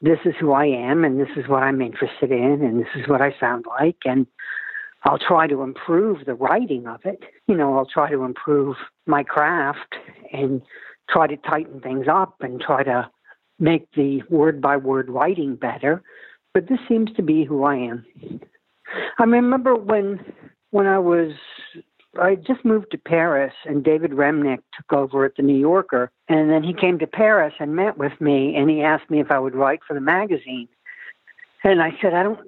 This 0.00 0.18
is 0.24 0.34
who 0.38 0.52
I 0.52 0.66
am, 0.66 1.04
and 1.04 1.18
this 1.18 1.30
is 1.36 1.48
what 1.48 1.62
I'm 1.62 1.80
interested 1.80 2.30
in, 2.30 2.62
and 2.62 2.80
this 2.80 2.88
is 2.96 3.08
what 3.08 3.22
I 3.22 3.34
sound 3.40 3.64
like. 3.80 3.96
And 4.04 4.26
I'll 5.04 5.18
try 5.18 5.46
to 5.46 5.62
improve 5.62 6.26
the 6.26 6.34
writing 6.34 6.86
of 6.86 7.00
it. 7.04 7.22
You 7.46 7.56
know, 7.56 7.76
I'll 7.78 7.86
try 7.86 8.10
to 8.10 8.22
improve 8.24 8.76
my 9.06 9.22
craft 9.22 9.94
and 10.32 10.60
try 11.08 11.26
to 11.26 11.36
tighten 11.36 11.80
things 11.80 12.06
up 12.10 12.36
and 12.40 12.60
try 12.60 12.82
to 12.82 13.08
make 13.58 13.88
the 13.96 14.22
word 14.28 14.60
by 14.60 14.76
word 14.76 15.08
writing 15.08 15.56
better. 15.56 16.02
But 16.52 16.68
this 16.68 16.78
seems 16.88 17.10
to 17.16 17.22
be 17.22 17.44
who 17.44 17.64
I 17.64 17.76
am. 17.76 18.04
I 19.18 19.24
remember 19.24 19.76
when 19.76 20.20
when 20.70 20.86
I 20.86 20.98
was 20.98 21.32
I 22.20 22.36
just 22.36 22.64
moved 22.64 22.90
to 22.92 22.98
Paris 22.98 23.52
and 23.64 23.84
David 23.84 24.12
Remnick 24.12 24.58
took 24.76 24.92
over 24.92 25.24
at 25.24 25.36
the 25.36 25.42
New 25.42 25.58
Yorker 25.58 26.10
and 26.28 26.50
then 26.50 26.62
he 26.62 26.72
came 26.72 26.98
to 26.98 27.06
Paris 27.06 27.54
and 27.58 27.76
met 27.76 27.98
with 27.98 28.18
me 28.20 28.54
and 28.56 28.70
he 28.70 28.82
asked 28.82 29.10
me 29.10 29.20
if 29.20 29.30
I 29.30 29.38
would 29.38 29.54
write 29.54 29.80
for 29.86 29.94
the 29.94 30.00
magazine. 30.00 30.68
And 31.64 31.82
I 31.82 31.90
said 32.00 32.14
I 32.14 32.22
don't 32.22 32.40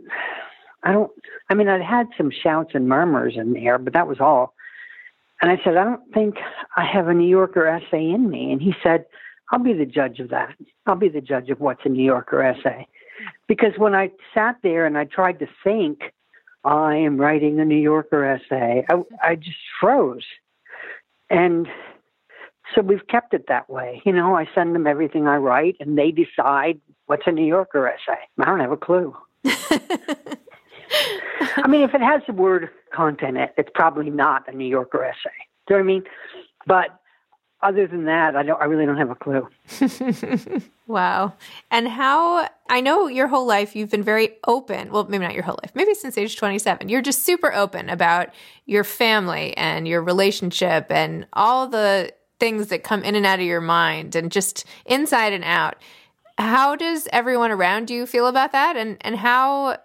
I 0.83 0.93
don't 0.93 1.11
I 1.51 1.55
mean 1.55 1.69
I'd 1.69 1.83
had 1.83 2.07
some 2.17 2.31
shouts 2.31 2.71
and 2.75 2.89
murmurs 2.89 3.35
in 3.37 3.53
there, 3.53 3.79
but 3.79 3.93
that 3.93 4.09
was 4.09 4.21
all. 4.21 4.55
And 5.41 5.51
I 5.51 5.61
said, 5.63 5.77
I 5.77 5.85
don't 5.85 6.13
think 6.13 6.37
I 6.77 6.85
have 6.85 7.09
a 7.09 7.15
New 7.15 7.29
Yorker 7.29 7.67
essay 7.67 8.11
in 8.11 8.29
me. 8.29 8.51
And 8.51 8.61
he 8.61 8.75
said, 8.83 9.05
I'll 9.53 9.63
be 9.63 9.73
the 9.73 9.87
judge 9.87 10.19
of 10.19 10.31
that. 10.31 10.55
I'll 10.87 10.97
be 10.97 11.09
the 11.09 11.21
judge 11.21 11.49
of 11.49 11.61
what's 11.61 11.83
a 11.85 11.89
New 11.89 12.05
Yorker 12.05 12.43
essay. 12.43 12.87
Because 13.47 13.73
when 13.77 13.95
I 13.95 14.11
sat 14.35 14.57
there 14.63 14.85
and 14.85 14.99
I 14.99 15.05
tried 15.05 15.39
to 15.39 15.47
think, 15.65 16.01
I 16.69 16.97
am 16.97 17.19
writing 17.19 17.59
a 17.61 17.65
New 17.65 17.79
Yorker 17.79 18.25
essay, 18.25 18.85
I, 18.91 19.03
I 19.23 19.37
just 19.37 19.57
froze. 19.81 20.27
And 21.31 21.67
so 22.75 22.83
we've 22.83 23.07
kept 23.09 23.33
it 23.33 23.47
that 23.49 23.71
way. 23.71 24.03
You 24.05 24.13
know, 24.13 24.37
I 24.37 24.47
send 24.55 24.75
them 24.75 24.87
everything 24.87 25.27
I 25.27 25.37
write 25.37 25.77
and 25.81 25.97
they 25.97 26.11
decide 26.11 26.79
what's 27.07 27.23
a 27.27 27.33
New 27.33 27.47
Yorker 27.47 27.89
essay. 27.89 28.21
I 28.39 28.45
don't 28.45 28.61
have 28.61 28.71
a 28.71 28.77
clue. 28.77 29.17
I 29.45 29.81
mean, 31.69 31.81
if 31.83 31.95
it 31.95 32.03
has 32.03 32.21
the 32.27 32.35
word 32.35 32.69
content 32.93 33.39
in 33.39 33.45
it, 33.45 33.55
it's 33.57 33.71
probably 33.75 34.11
not 34.11 34.47
a 34.47 34.53
New 34.53 34.69
Yorker 34.69 35.03
essay. 35.03 35.31
Do 35.67 35.75
you 35.75 35.77
know 35.77 35.77
what 35.77 35.81
I 35.81 35.85
mean? 35.85 36.05
But 36.67 37.01
other 37.61 37.87
than 37.89 38.05
that, 38.05 38.37
I 38.37 38.45
don't. 38.45 38.61
I 38.61 38.67
really 38.67 38.87
don't 38.87 38.99
have 38.99 39.11
a 39.11 39.17
clue. 39.17 39.49
wow. 40.87 41.35
And 41.71 41.89
how? 41.89 42.49
I 42.69 42.81
know 42.81 43.09
your 43.09 43.27
whole 43.27 43.47
life 43.47 43.75
you've 43.75 43.91
been 43.91 44.05
very 44.05 44.37
open. 44.47 44.93
Well, 44.93 45.07
maybe 45.09 45.25
not 45.25 45.35
your 45.35 45.43
whole 45.43 45.59
life. 45.63 45.73
Maybe 45.75 45.95
since 45.95 46.17
age 46.17 46.37
twenty-seven, 46.37 46.89
you're 46.89 47.03
just 47.03 47.25
super 47.25 47.53
open 47.53 47.89
about 47.89 48.31
your 48.65 48.85
family 48.85 49.57
and 49.57 49.89
your 49.89 50.03
relationship 50.03 50.87
and 50.91 51.27
all 51.33 51.67
the 51.67 52.13
things 52.39 52.69
that 52.69 52.85
come 52.85 53.03
in 53.03 53.17
and 53.17 53.27
out 53.27 53.41
of 53.41 53.47
your 53.47 53.61
mind 53.61 54.15
and 54.15 54.31
just 54.31 54.65
inside 54.87 55.33
and 55.33 55.43
out. 55.43 55.77
How 56.39 56.77
does 56.77 57.09
everyone 57.13 57.51
around 57.51 57.91
you 57.91 58.07
feel 58.07 58.29
about 58.29 58.53
that? 58.53 58.77
And 58.77 58.99
and 59.01 59.17
how 59.17 59.79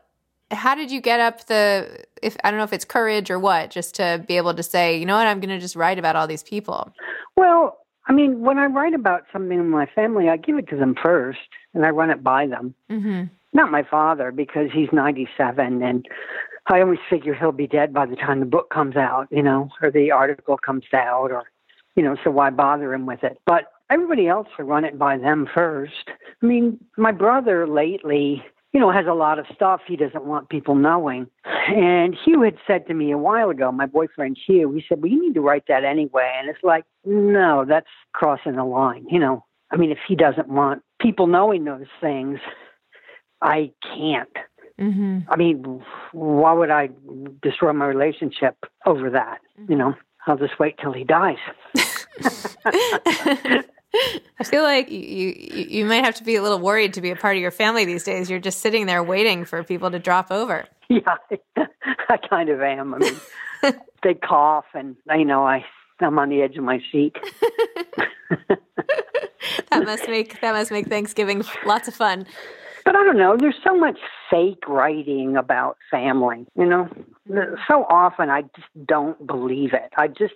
how 0.54 0.76
did 0.76 0.92
you 0.92 1.02
get 1.02 1.20
up 1.20 1.46
the 1.48 2.06
if 2.22 2.38
I 2.44 2.52
don't 2.52 2.58
know 2.58 2.64
if 2.64 2.74
it's 2.74 2.86
courage 2.86 3.30
or 3.30 3.40
what, 3.40 3.70
just 3.72 3.96
to 3.96 4.24
be 4.28 4.38
able 4.38 4.54
to 4.54 4.64
say, 4.64 4.98
you 4.98 5.06
know 5.06 5.18
what, 5.18 5.28
I'm 5.28 5.40
going 5.40 5.50
to 5.50 5.60
just 5.60 5.76
write 5.76 6.00
about 6.00 6.16
all 6.16 6.28
these 6.28 6.44
people? 6.44 6.94
Well, 7.36 7.78
I 8.08 8.14
mean, 8.14 8.42
when 8.42 8.58
I 8.58 8.66
write 8.66 8.94
about 8.94 9.24
something 9.32 9.58
in 9.58 9.70
my 9.70 9.86
family, 9.86 10.30
I 10.30 10.38
give 10.38 10.58
it 10.58 10.68
to 10.70 10.76
them 10.76 10.96
first, 11.02 11.40
and 11.74 11.86
I 11.86 11.90
run 11.90 12.10
it 12.10 12.24
by 12.24 12.48
them. 12.48 12.74
Mm-hmm. 12.90 13.24
Not 13.54 13.72
my 13.72 13.84
father 13.84 14.32
because 14.32 14.70
he's 14.74 14.90
97, 14.92 15.82
and 15.82 16.06
I 16.68 16.82
always 16.82 17.00
figure 17.10 17.34
he'll 17.34 17.52
be 17.52 17.68
dead 17.68 17.94
by 17.94 18.06
the 18.06 18.16
time 18.16 18.40
the 18.40 18.46
book 18.46 18.70
comes 18.70 18.96
out, 18.96 19.28
you 19.32 19.44
know, 19.44 19.70
or 19.82 19.92
the 19.92 20.12
article 20.12 20.58
comes 20.58 20.86
out, 20.94 21.32
or 21.32 21.44
you 21.96 22.04
know, 22.04 22.16
so 22.24 22.32
why 22.32 22.50
bother 22.50 22.94
him 22.94 23.06
with 23.06 23.24
it? 23.24 23.40
But 23.46 23.66
everybody 23.90 24.28
else, 24.28 24.48
I 24.58 24.64
run 24.64 24.86
it 24.86 24.98
by 24.98 25.18
them 25.18 25.48
first. 25.54 26.10
I 26.42 26.46
mean, 26.46 26.80
my 26.98 27.12
brother 27.12 27.68
lately 27.68 28.44
you 28.74 28.80
know, 28.80 28.92
has 28.92 29.06
a 29.08 29.14
lot 29.14 29.38
of 29.38 29.46
stuff 29.54 29.82
he 29.88 29.96
doesn't 29.96 30.26
want 30.26 30.50
people 30.50 30.74
knowing. 30.74 31.28
And 31.46 32.16
Hugh 32.26 32.42
had 32.42 32.58
said 32.66 32.88
to 32.88 32.94
me 32.94 33.12
a 33.12 33.18
while 33.18 33.52
ago, 33.52 33.72
my 33.72 33.86
boyfriend 33.86 34.38
Hugh, 34.48 34.72
he 34.74 34.84
said, 34.90 35.02
Well, 35.02 35.12
you 35.12 35.22
need 35.22 35.36
to 35.36 35.42
write 35.42 35.66
that 35.68 35.84
anyway. 35.84 36.34
And 36.40 36.50
it's 36.50 36.64
like, 36.64 36.84
no, 37.06 37.66
that's 37.68 37.88
crossing 38.14 38.56
the 38.56 38.66
line. 38.66 39.06
You 39.10 39.20
know, 39.20 39.46
I 39.72 39.78
mean, 39.78 39.92
if 39.92 40.00
he 40.08 40.16
doesn't 40.16 40.50
want 40.50 40.82
people 41.00 41.28
knowing 41.28 41.66
those 41.66 41.86
things, 42.02 42.40
I 43.42 43.72
can't. 43.84 44.36
Mm-hmm. 44.82 45.20
I 45.30 45.36
mean, 45.36 45.84
why 46.12 46.54
would 46.54 46.72
I 46.72 46.90
destroy 47.44 47.74
my 47.74 47.86
relationship 47.86 48.58
over 48.88 49.12
that? 49.12 49.40
You 49.70 49.76
know, 49.76 49.94
I'll 50.26 50.38
just 50.38 50.60
wait 50.60 50.80
till 50.82 50.94
he 50.94 51.04
dies. 51.04 51.38
I 54.40 54.44
feel 54.44 54.64
like 54.64 54.90
you, 54.92 55.00
you 55.00 55.66
you 55.70 55.86
might 55.86 56.04
have 56.04 56.16
to 56.16 56.24
be 56.24 56.36
a 56.36 56.42
little 56.42 56.60
worried 56.60 56.94
to 56.96 57.02
be 57.02 57.12
a 57.12 57.16
part 57.16 57.36
of 57.36 57.42
your 57.42 57.52
family 57.52 57.86
these 57.86 58.04
days. 58.04 58.30
You're 58.30 58.40
just 58.40 58.60
sitting 58.60 58.86
there 58.86 59.04
waiting 59.04 59.46
for 59.46 59.64
people 59.64 59.92
to 59.92 60.00
drop 60.00 60.32
over. 60.32 60.66
Yeah, 60.90 61.16
I 62.10 62.18
kind 62.18 62.50
of 62.50 62.62
am. 62.62 62.94
I 62.94 62.98
mean, 63.00 63.16
they 64.04 64.14
cough, 64.14 64.66
and 64.76 64.96
you 65.16 65.26
know, 65.26 65.44
I 65.44 65.66
I'm 66.02 66.20
on 66.20 66.30
the 66.30 66.42
edge 66.42 66.56
of 66.58 66.64
my 66.64 66.84
seat. 66.92 67.16
that 68.30 69.86
must 69.86 70.08
make 70.08 70.40
that 70.42 70.52
must 70.54 70.72
make 70.72 70.88
Thanksgiving 70.88 71.44
lots 71.66 71.88
of 71.88 71.96
fun. 71.96 72.28
But 72.86 72.96
I 72.96 73.04
don't 73.06 73.18
know. 73.18 73.38
There's 73.38 73.56
so 73.66 73.76
much 73.76 73.98
fake 74.30 74.68
writing 74.68 75.38
about 75.38 75.78
family. 75.90 76.46
You 76.56 76.66
know, 76.66 76.90
so 77.68 77.86
often 77.90 78.30
I 78.30 78.42
just 78.42 78.68
don't 78.86 79.26
believe 79.26 79.74
it. 79.74 79.92
I 79.98 80.10
just 80.10 80.34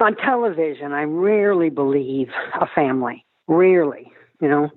on 0.00 0.16
television, 0.16 0.92
I 0.92 1.02
rarely 1.02 1.70
believe 1.70 2.28
a 2.60 2.66
family. 2.66 3.24
Rarely, 3.46 4.12
you 4.40 4.48
know. 4.48 4.70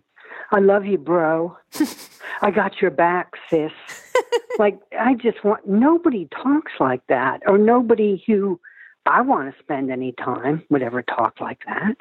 I 0.51 0.59
love 0.59 0.85
you, 0.85 0.97
bro. 0.97 1.57
I 2.41 2.51
got 2.51 2.81
your 2.81 2.91
back, 2.91 3.33
sis. 3.49 3.71
like 4.59 4.77
I 4.99 5.13
just 5.13 5.43
want 5.43 5.67
nobody 5.67 6.27
talks 6.31 6.73
like 6.79 7.05
that, 7.07 7.41
or 7.47 7.57
nobody 7.57 8.21
who 8.27 8.59
I 9.05 9.21
want 9.21 9.53
to 9.53 9.63
spend 9.63 9.91
any 9.91 10.11
time 10.13 10.63
would 10.69 10.81
ever 10.81 11.01
talk 11.01 11.39
like 11.39 11.59
that. 11.65 11.95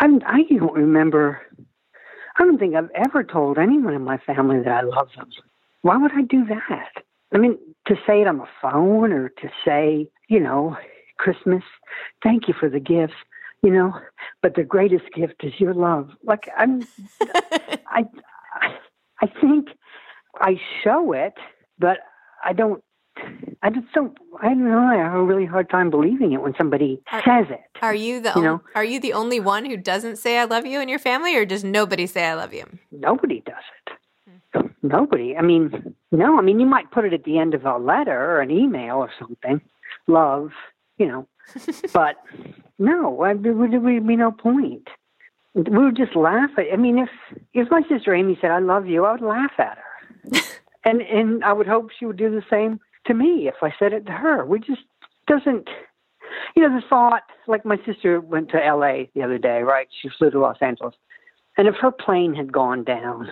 I'm, 0.00 0.20
I 0.26 0.42
don't 0.44 0.74
remember. 0.74 1.40
I 2.38 2.44
don't 2.44 2.58
think 2.58 2.74
I've 2.74 2.90
ever 2.94 3.24
told 3.24 3.58
anyone 3.58 3.94
in 3.94 4.02
my 4.02 4.18
family 4.18 4.60
that 4.62 4.72
I 4.72 4.82
love 4.82 5.08
them. 5.16 5.30
Why 5.82 5.96
would 5.96 6.12
I 6.12 6.22
do 6.22 6.44
that? 6.46 6.92
I 7.32 7.38
mean, 7.38 7.58
to 7.86 7.96
say 8.06 8.22
it 8.22 8.26
on 8.26 8.38
the 8.38 8.48
phone 8.62 9.12
or 9.12 9.28
to 9.28 9.50
say, 9.64 10.08
you 10.28 10.40
know, 10.40 10.76
Christmas. 11.18 11.62
Thank 12.22 12.48
you 12.48 12.54
for 12.58 12.68
the 12.68 12.80
gifts, 12.80 13.14
you 13.62 13.70
know, 13.70 13.92
but 14.42 14.54
the 14.54 14.64
greatest 14.64 15.04
gift 15.14 15.42
is 15.44 15.52
your 15.58 15.74
love. 15.74 16.10
Like 16.24 16.48
I'm, 16.56 16.86
I, 17.86 18.04
I 19.20 19.26
think 19.40 19.68
I 20.40 20.58
show 20.82 21.12
it, 21.12 21.34
but 21.78 21.98
I 22.44 22.52
don't. 22.52 22.82
I 23.64 23.70
just 23.70 23.92
don't. 23.92 24.16
I 24.40 24.44
don't 24.50 24.64
know. 24.64 24.78
I 24.78 24.94
have 24.94 25.14
a 25.14 25.22
really 25.24 25.44
hard 25.44 25.68
time 25.68 25.90
believing 25.90 26.32
it 26.32 26.40
when 26.40 26.54
somebody 26.56 27.02
Are- 27.10 27.20
says 27.24 27.46
it. 27.50 27.60
Are 27.82 27.94
you 27.94 28.20
the 28.20 28.32
You 28.36 28.42
know? 28.42 28.62
are 28.76 28.84
you 28.84 29.00
the 29.00 29.12
only 29.12 29.40
one 29.40 29.64
who 29.64 29.76
doesn't 29.76 30.16
say 30.16 30.38
I 30.38 30.44
love 30.44 30.64
you 30.66 30.80
in 30.80 30.88
your 30.88 31.00
family, 31.00 31.34
or 31.36 31.44
does 31.44 31.64
nobody 31.64 32.06
say 32.06 32.26
I 32.26 32.34
love 32.34 32.54
you? 32.54 32.64
Nobody 32.92 33.42
does 33.44 33.64
it. 33.86 33.92
Hmm. 34.54 34.66
Nobody. 34.86 35.36
I 35.36 35.42
mean, 35.42 35.96
no. 36.12 36.38
I 36.38 36.42
mean, 36.42 36.60
you 36.60 36.66
might 36.66 36.92
put 36.92 37.04
it 37.04 37.12
at 37.12 37.24
the 37.24 37.38
end 37.38 37.54
of 37.54 37.64
a 37.66 37.76
letter 37.76 38.36
or 38.36 38.40
an 38.40 38.52
email 38.52 38.98
or 38.98 39.10
something. 39.18 39.60
Love, 40.06 40.50
you 40.98 41.06
know. 41.06 41.28
but 41.92 42.16
no, 42.78 43.22
I, 43.22 43.34
there 43.34 43.52
would 43.52 43.72
there 43.72 43.80
would 43.80 44.06
be 44.06 44.16
no 44.16 44.30
point. 44.30 44.88
We 45.54 45.84
would 45.84 45.96
just 45.96 46.14
laugh 46.14 46.50
at. 46.58 46.66
I 46.72 46.76
mean, 46.76 46.98
if 46.98 47.08
if 47.54 47.70
my 47.70 47.82
sister 47.88 48.14
Amy 48.14 48.38
said 48.40 48.50
I 48.50 48.58
love 48.58 48.86
you, 48.86 49.04
I 49.04 49.12
would 49.12 49.22
laugh 49.22 49.52
at 49.58 49.78
her, 49.78 50.40
and 50.84 51.00
and 51.00 51.44
I 51.44 51.52
would 51.52 51.66
hope 51.66 51.90
she 51.98 52.06
would 52.06 52.18
do 52.18 52.30
the 52.30 52.44
same 52.50 52.80
to 53.06 53.14
me 53.14 53.48
if 53.48 53.54
I 53.62 53.72
said 53.78 53.92
it 53.92 54.06
to 54.06 54.12
her. 54.12 54.44
We 54.44 54.58
just 54.60 54.82
doesn't. 55.26 55.68
You 56.54 56.68
know, 56.68 56.80
the 56.80 56.86
thought. 56.88 57.22
Like 57.46 57.64
my 57.64 57.78
sister 57.86 58.20
went 58.20 58.50
to 58.50 58.64
L.A. 58.64 59.10
the 59.14 59.22
other 59.22 59.38
day, 59.38 59.62
right? 59.62 59.88
She 60.02 60.10
flew 60.18 60.30
to 60.30 60.38
Los 60.38 60.58
Angeles, 60.60 60.94
and 61.56 61.66
if 61.66 61.74
her 61.76 61.90
plane 61.90 62.34
had 62.34 62.52
gone 62.52 62.84
down, 62.84 63.28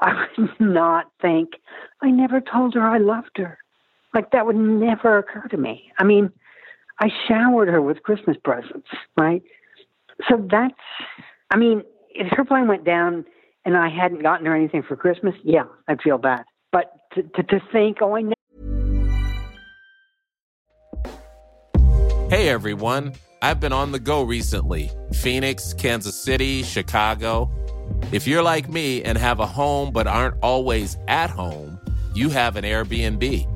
I 0.00 0.26
would 0.38 0.48
not 0.60 1.10
think 1.20 1.50
I 2.02 2.10
never 2.10 2.40
told 2.40 2.74
her 2.74 2.82
I 2.82 2.98
loved 2.98 3.36
her. 3.36 3.58
Like 4.14 4.30
that 4.30 4.46
would 4.46 4.56
never 4.56 5.18
occur 5.18 5.46
to 5.48 5.56
me. 5.56 5.92
I 5.98 6.04
mean, 6.04 6.32
I 6.98 7.10
showered 7.28 7.68
her 7.68 7.82
with 7.82 8.02
Christmas 8.02 8.38
presents, 8.42 8.88
right? 9.18 9.42
So 10.28 10.46
that's, 10.50 10.74
I 11.50 11.56
mean, 11.56 11.82
if 12.10 12.26
her 12.36 12.44
plane 12.44 12.68
went 12.68 12.84
down 12.84 13.26
and 13.66 13.76
I 13.76 13.90
hadn't 13.90 14.22
gotten 14.22 14.46
her 14.46 14.56
anything 14.56 14.82
for 14.82 14.96
Christmas, 14.96 15.34
yeah, 15.44 15.64
I'd 15.88 16.00
feel 16.00 16.16
bad. 16.16 16.44
But 16.72 16.92
to, 17.14 17.22
to, 17.22 17.42
to 17.42 17.60
think, 17.70 17.98
oh, 18.00 18.16
I 18.16 18.22
know. 18.22 18.32
Hey 22.30 22.48
everyone, 22.48 23.12
I've 23.42 23.60
been 23.60 23.72
on 23.72 23.92
the 23.92 24.00
go 24.00 24.22
recently 24.22 24.90
Phoenix, 25.12 25.74
Kansas 25.74 26.20
City, 26.20 26.62
Chicago. 26.62 27.52
If 28.10 28.26
you're 28.26 28.42
like 28.42 28.70
me 28.70 29.02
and 29.02 29.18
have 29.18 29.38
a 29.38 29.46
home 29.46 29.92
but 29.92 30.06
aren't 30.06 30.36
always 30.42 30.96
at 31.08 31.28
home, 31.28 31.78
you 32.14 32.30
have 32.30 32.56
an 32.56 32.64
Airbnb. 32.64 33.55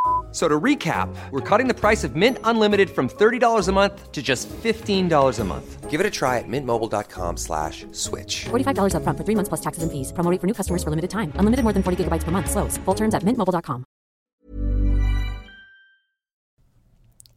F- 0.31 0.35
So 0.35 0.47
to 0.47 0.59
recap, 0.59 1.13
we're 1.31 1.41
cutting 1.41 1.67
the 1.67 1.73
price 1.73 2.05
of 2.05 2.15
Mint 2.15 2.37
Unlimited 2.45 2.89
from 2.89 3.09
$30 3.09 3.67
a 3.67 3.71
month 3.73 4.11
to 4.13 4.21
just 4.23 4.47
$15 4.63 5.39
a 5.39 5.43
month. 5.43 5.89
Give 5.89 5.99
it 5.99 6.05
a 6.05 6.09
try 6.09 6.37
at 6.39 6.45
mintmobile.com 6.47 7.35
slash 7.35 7.85
switch. 7.91 8.45
$45 8.45 8.93
upfront 8.95 9.17
for 9.17 9.25
three 9.25 9.35
months 9.35 9.49
plus 9.49 9.59
taxes 9.59 9.83
and 9.83 9.91
fees. 9.91 10.13
Promo 10.13 10.39
for 10.39 10.47
new 10.47 10.53
customers 10.53 10.83
for 10.85 10.89
limited 10.89 11.09
time. 11.09 11.33
Unlimited 11.35 11.63
more 11.65 11.73
than 11.73 11.83
40 11.83 12.05
gigabytes 12.05 12.23
per 12.23 12.31
month. 12.31 12.49
Slows. 12.49 12.77
Full 12.85 12.95
terms 12.95 13.13
at 13.13 13.23
mintmobile.com. 13.23 13.83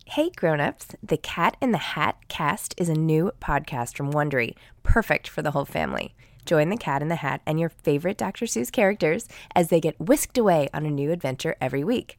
Hey 0.06 0.30
grown-ups, 0.36 0.94
the 1.02 1.16
Cat 1.16 1.56
in 1.60 1.72
the 1.72 1.78
Hat 1.78 2.16
cast 2.28 2.74
is 2.78 2.88
a 2.88 2.94
new 2.94 3.32
podcast 3.40 3.96
from 3.96 4.12
Wondery, 4.12 4.54
perfect 4.84 5.26
for 5.26 5.42
the 5.42 5.50
whole 5.50 5.64
family. 5.64 6.14
Join 6.46 6.68
the 6.68 6.76
Cat 6.76 7.02
in 7.02 7.08
the 7.08 7.16
Hat 7.16 7.40
and 7.46 7.58
your 7.58 7.70
favorite 7.70 8.18
Dr. 8.18 8.44
Seuss 8.46 8.70
characters 8.70 9.26
as 9.56 9.68
they 9.70 9.80
get 9.80 9.98
whisked 9.98 10.36
away 10.38 10.68
on 10.74 10.84
a 10.86 10.90
new 10.90 11.10
adventure 11.10 11.56
every 11.60 11.82
week. 11.82 12.18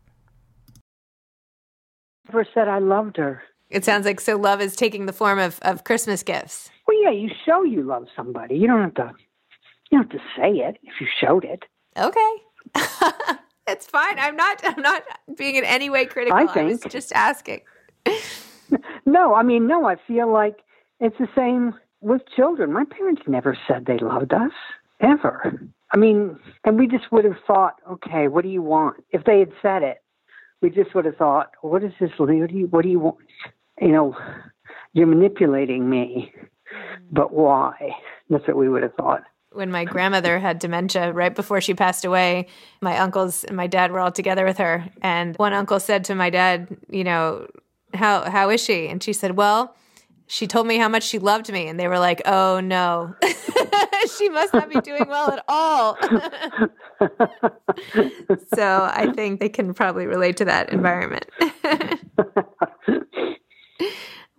Never 2.27 2.45
said 2.53 2.67
I 2.67 2.79
loved 2.79 3.17
her. 3.17 3.43
It 3.69 3.85
sounds 3.85 4.05
like 4.05 4.19
so 4.19 4.35
love 4.37 4.61
is 4.61 4.75
taking 4.75 5.05
the 5.05 5.13
form 5.13 5.39
of, 5.39 5.59
of 5.61 5.83
Christmas 5.83 6.23
gifts. 6.23 6.69
Well, 6.87 7.01
yeah, 7.01 7.11
you 7.11 7.29
show 7.45 7.63
you 7.63 7.83
love 7.83 8.07
somebody. 8.15 8.55
You 8.57 8.67
don't 8.67 8.81
have 8.81 8.93
to. 8.95 9.11
You 9.91 9.99
don't 9.99 10.11
have 10.11 10.19
to 10.21 10.25
say 10.37 10.51
it 10.59 10.77
if 10.83 10.93
you 10.99 11.07
showed 11.19 11.45
it. 11.45 11.63
Okay. 11.97 12.33
it's 13.67 13.87
fine. 13.87 14.19
I'm 14.19 14.35
not 14.35 14.61
I'm 14.63 14.81
not 14.81 15.03
being 15.37 15.55
in 15.55 15.63
any 15.63 15.89
way 15.89 16.05
critical. 16.05 16.37
I 16.37 16.43
I 16.43 16.47
think- 16.47 16.89
just 16.89 17.11
asking. 17.13 17.61
No, 19.05 19.33
I 19.35 19.43
mean, 19.43 19.67
no, 19.67 19.85
I 19.85 19.95
feel 20.07 20.31
like 20.31 20.57
it's 20.99 21.17
the 21.17 21.27
same 21.35 21.73
with 21.99 22.21
children. 22.35 22.71
My 22.71 22.85
parents 22.85 23.23
never 23.27 23.57
said 23.67 23.85
they 23.85 23.97
loved 23.97 24.33
us, 24.33 24.51
ever. 25.01 25.61
I 25.93 25.97
mean, 25.97 26.39
and 26.63 26.79
we 26.79 26.87
just 26.87 27.11
would 27.11 27.25
have 27.25 27.37
thought, 27.45 27.75
okay, 27.91 28.27
what 28.27 28.43
do 28.43 28.49
you 28.49 28.61
want? 28.61 29.03
If 29.11 29.25
they 29.25 29.39
had 29.39 29.51
said 29.61 29.83
it, 29.83 30.01
we 30.61 30.69
just 30.69 30.93
would 30.95 31.05
have 31.05 31.17
thought, 31.17 31.51
what 31.61 31.83
is 31.83 31.91
this, 31.99 32.11
What 32.17 32.29
do 32.29 32.35
you, 32.35 32.67
what 32.67 32.83
do 32.83 32.89
you 32.89 32.99
want? 32.99 33.17
You 33.79 33.89
know, 33.89 34.15
you're 34.93 35.07
manipulating 35.07 35.89
me, 35.89 36.33
mm-hmm. 36.35 37.03
but 37.11 37.33
why? 37.33 37.73
That's 38.29 38.47
what 38.47 38.57
we 38.57 38.69
would 38.69 38.83
have 38.83 38.93
thought. 38.93 39.23
When 39.53 39.71
my 39.71 39.83
grandmother 39.83 40.39
had 40.39 40.59
dementia 40.59 41.11
right 41.11 41.35
before 41.35 41.59
she 41.59 41.73
passed 41.73 42.05
away, 42.05 42.47
my 42.81 42.97
uncles 42.99 43.43
and 43.43 43.57
my 43.57 43.67
dad 43.67 43.91
were 43.91 43.99
all 43.99 44.11
together 44.11 44.45
with 44.45 44.57
her. 44.59 44.85
And 45.01 45.35
one 45.35 45.51
uncle 45.51 45.79
said 45.79 46.05
to 46.05 46.15
my 46.15 46.29
dad, 46.29 46.77
you 46.89 47.03
know, 47.03 47.47
how 47.93 48.29
how 48.29 48.49
is 48.49 48.63
she? 48.63 48.87
And 48.87 49.03
she 49.03 49.11
said, 49.11 49.35
Well, 49.35 49.75
she 50.31 50.47
told 50.47 50.65
me 50.65 50.77
how 50.77 50.87
much 50.87 51.03
she 51.03 51.19
loved 51.19 51.51
me. 51.51 51.67
And 51.67 51.77
they 51.77 51.89
were 51.89 51.99
like, 51.99 52.21
Oh 52.25 52.61
no. 52.61 53.13
she 54.17 54.29
must 54.29 54.53
not 54.53 54.69
be 54.69 54.79
doing 54.79 55.05
well 55.09 55.29
at 55.29 55.43
all. 55.49 55.97
so 58.53 58.89
I 58.93 59.11
think 59.13 59.41
they 59.41 59.49
can 59.49 59.73
probably 59.73 60.05
relate 60.05 60.37
to 60.37 60.45
that 60.45 60.71
environment. 60.71 61.25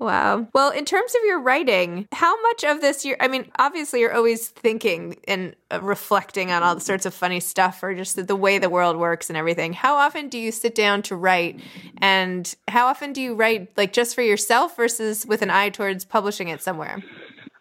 Wow. 0.02 0.48
Well, 0.52 0.70
in 0.70 0.84
terms 0.84 1.14
of 1.14 1.20
your 1.24 1.40
writing, 1.40 2.08
how 2.10 2.40
much 2.42 2.64
of 2.64 2.80
this 2.80 3.04
you're, 3.04 3.16
I 3.20 3.28
mean, 3.28 3.50
obviously 3.58 4.00
you're 4.00 4.14
always 4.14 4.48
thinking 4.48 5.16
and 5.28 5.54
uh, 5.70 5.80
reflecting 5.80 6.50
on 6.50 6.62
all 6.64 6.74
the 6.74 6.80
sorts 6.80 7.06
of 7.06 7.14
funny 7.14 7.38
stuff 7.38 7.82
or 7.82 7.94
just 7.94 8.16
the, 8.16 8.24
the 8.24 8.34
way 8.34 8.58
the 8.58 8.68
world 8.68 8.96
works 8.96 9.30
and 9.30 9.36
everything. 9.36 9.72
How 9.72 9.94
often 9.94 10.28
do 10.28 10.38
you 10.38 10.50
sit 10.50 10.74
down 10.74 11.02
to 11.02 11.14
write? 11.14 11.60
And 11.98 12.52
how 12.66 12.88
often 12.88 13.12
do 13.12 13.22
you 13.22 13.34
write, 13.34 13.70
like, 13.76 13.92
just 13.92 14.14
for 14.14 14.22
yourself 14.22 14.76
versus 14.76 15.24
with 15.24 15.40
an 15.40 15.50
eye 15.50 15.68
towards 15.68 16.04
publishing 16.04 16.48
it 16.48 16.60
somewhere? 16.60 17.02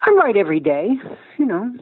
I 0.02 0.10
write 0.10 0.36
every 0.36 0.60
day. 0.60 0.90
You 1.38 1.46
know, 1.46 1.72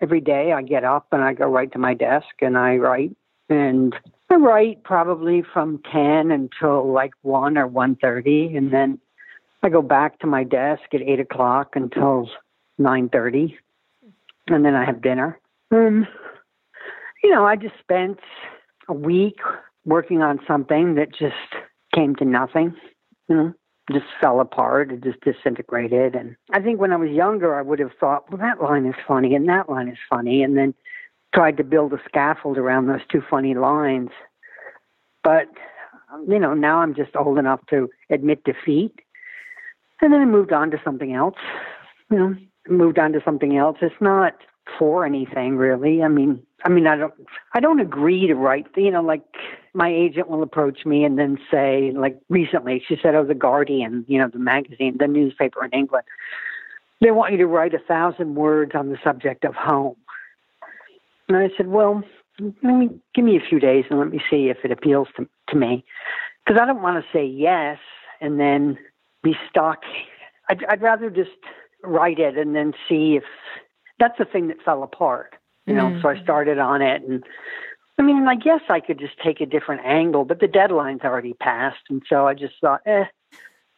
every 0.00 0.22
day 0.22 0.52
I 0.52 0.62
get 0.62 0.82
up 0.82 1.08
and 1.12 1.22
I 1.22 1.34
go 1.34 1.46
right 1.46 1.70
to 1.72 1.78
my 1.78 1.92
desk 1.92 2.26
and 2.40 2.56
I 2.56 2.76
write. 2.76 3.14
And 3.50 3.94
I 4.30 4.36
write 4.36 4.82
probably 4.82 5.44
from 5.52 5.82
ten 5.92 6.30
until 6.30 6.90
like 6.90 7.12
one 7.22 7.58
or 7.58 7.66
one 7.66 7.96
thirty, 7.96 8.56
and 8.56 8.72
then 8.72 8.98
I 9.66 9.68
go 9.68 9.82
back 9.82 10.20
to 10.20 10.28
my 10.28 10.44
desk 10.44 10.82
at 10.94 11.02
eight 11.02 11.18
o'clock 11.18 11.74
until 11.74 12.30
nine 12.78 13.08
thirty, 13.08 13.58
and 14.46 14.64
then 14.64 14.76
I 14.76 14.84
have 14.84 15.02
dinner. 15.02 15.40
Um, 15.72 16.06
you 17.24 17.32
know, 17.32 17.44
I 17.44 17.56
just 17.56 17.74
spent 17.80 18.20
a 18.88 18.92
week 18.92 19.40
working 19.84 20.22
on 20.22 20.38
something 20.46 20.94
that 20.94 21.12
just 21.12 21.34
came 21.92 22.14
to 22.14 22.24
nothing. 22.24 22.76
You 23.28 23.34
know, 23.34 23.54
just 23.90 24.04
fell 24.20 24.38
apart. 24.38 24.92
It 24.92 25.02
just 25.02 25.20
disintegrated. 25.22 26.14
And 26.14 26.36
I 26.52 26.60
think 26.60 26.80
when 26.80 26.92
I 26.92 26.96
was 26.96 27.10
younger, 27.10 27.56
I 27.56 27.62
would 27.62 27.80
have 27.80 27.90
thought, 27.98 28.30
well, 28.30 28.38
that 28.38 28.62
line 28.62 28.86
is 28.86 28.94
funny 29.08 29.34
and 29.34 29.48
that 29.48 29.68
line 29.68 29.88
is 29.88 29.98
funny, 30.08 30.44
and 30.44 30.56
then 30.56 30.74
tried 31.34 31.56
to 31.56 31.64
build 31.64 31.92
a 31.92 31.98
scaffold 32.08 32.56
around 32.56 32.86
those 32.86 33.04
two 33.10 33.22
funny 33.28 33.56
lines. 33.56 34.10
But 35.24 35.48
you 36.28 36.38
know, 36.38 36.54
now 36.54 36.78
I'm 36.78 36.94
just 36.94 37.16
old 37.16 37.36
enough 37.36 37.66
to 37.70 37.90
admit 38.10 38.44
defeat. 38.44 39.00
And 40.00 40.12
then 40.12 40.20
I 40.20 40.24
moved 40.24 40.52
on 40.52 40.70
to 40.70 40.80
something 40.84 41.14
else. 41.14 41.36
You 42.10 42.18
know, 42.18 42.36
moved 42.68 42.98
on 42.98 43.12
to 43.12 43.20
something 43.24 43.56
else. 43.56 43.78
It's 43.80 43.94
not 44.00 44.34
for 44.78 45.04
anything 45.06 45.56
really. 45.56 46.02
I 46.02 46.08
mean, 46.08 46.42
I 46.64 46.68
mean, 46.68 46.86
I 46.86 46.96
don't, 46.96 47.14
I 47.54 47.60
don't 47.60 47.80
agree 47.80 48.26
to 48.26 48.34
write. 48.34 48.66
You 48.76 48.90
know, 48.90 49.02
like 49.02 49.22
my 49.74 49.88
agent 49.88 50.28
will 50.28 50.42
approach 50.42 50.84
me 50.84 51.04
and 51.04 51.18
then 51.18 51.38
say, 51.50 51.92
like 51.94 52.18
recently, 52.28 52.82
she 52.86 52.96
said, 53.02 53.14
"Oh, 53.14 53.24
the 53.24 53.34
Guardian, 53.34 54.04
you 54.08 54.18
know, 54.18 54.28
the 54.28 54.38
magazine, 54.38 54.96
the 54.98 55.06
newspaper 55.06 55.64
in 55.64 55.70
England, 55.72 56.04
they 57.00 57.10
want 57.10 57.32
you 57.32 57.38
to 57.38 57.46
write 57.46 57.74
a 57.74 57.78
thousand 57.78 58.34
words 58.34 58.72
on 58.74 58.90
the 58.90 58.98
subject 59.04 59.44
of 59.44 59.54
home." 59.54 59.96
And 61.28 61.36
I 61.36 61.50
said, 61.56 61.68
"Well, 61.68 62.02
let 62.40 62.62
me 62.62 62.90
give 63.14 63.24
me 63.24 63.36
a 63.36 63.48
few 63.48 63.60
days 63.60 63.84
and 63.90 63.98
let 63.98 64.10
me 64.10 64.20
see 64.30 64.48
if 64.48 64.58
it 64.64 64.72
appeals 64.72 65.08
to 65.16 65.28
to 65.48 65.56
me, 65.56 65.84
because 66.44 66.60
I 66.60 66.66
don't 66.66 66.82
want 66.82 67.02
to 67.02 67.16
say 67.16 67.24
yes 67.24 67.78
and 68.20 68.40
then 68.40 68.78
be 69.26 69.36
stuck. 69.48 69.82
I'd, 70.48 70.64
I'd 70.68 70.82
rather 70.82 71.10
just 71.10 71.30
write 71.82 72.18
it 72.18 72.36
and 72.38 72.54
then 72.54 72.72
see 72.88 73.16
if 73.16 73.24
that's 73.98 74.18
the 74.18 74.24
thing 74.24 74.48
that 74.48 74.62
fell 74.64 74.82
apart. 74.82 75.34
You 75.66 75.74
know, 75.74 75.86
mm-hmm. 75.86 76.02
so 76.02 76.08
I 76.10 76.22
started 76.22 76.58
on 76.58 76.80
it 76.80 77.02
and 77.02 77.24
I 77.98 78.02
mean, 78.02 78.28
I 78.28 78.36
guess 78.36 78.60
I 78.68 78.80
could 78.80 78.98
just 78.98 79.18
take 79.24 79.40
a 79.40 79.46
different 79.46 79.84
angle, 79.84 80.24
but 80.24 80.40
the 80.40 80.46
deadline's 80.46 81.00
already 81.02 81.32
passed, 81.32 81.80
and 81.88 82.02
so 82.06 82.28
I 82.28 82.34
just 82.34 82.54
thought, 82.60 82.82
eh, 82.84 83.04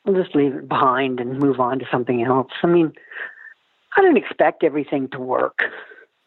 I'll 0.04 0.14
just 0.14 0.34
leave 0.34 0.54
it 0.54 0.68
behind 0.68 1.20
and 1.20 1.38
move 1.38 1.60
on 1.60 1.78
to 1.78 1.86
something 1.90 2.24
else. 2.24 2.50
I 2.62 2.66
mean, 2.66 2.92
I 3.96 4.02
don't 4.02 4.16
expect 4.16 4.64
everything 4.64 5.08
to 5.10 5.20
work. 5.20 5.60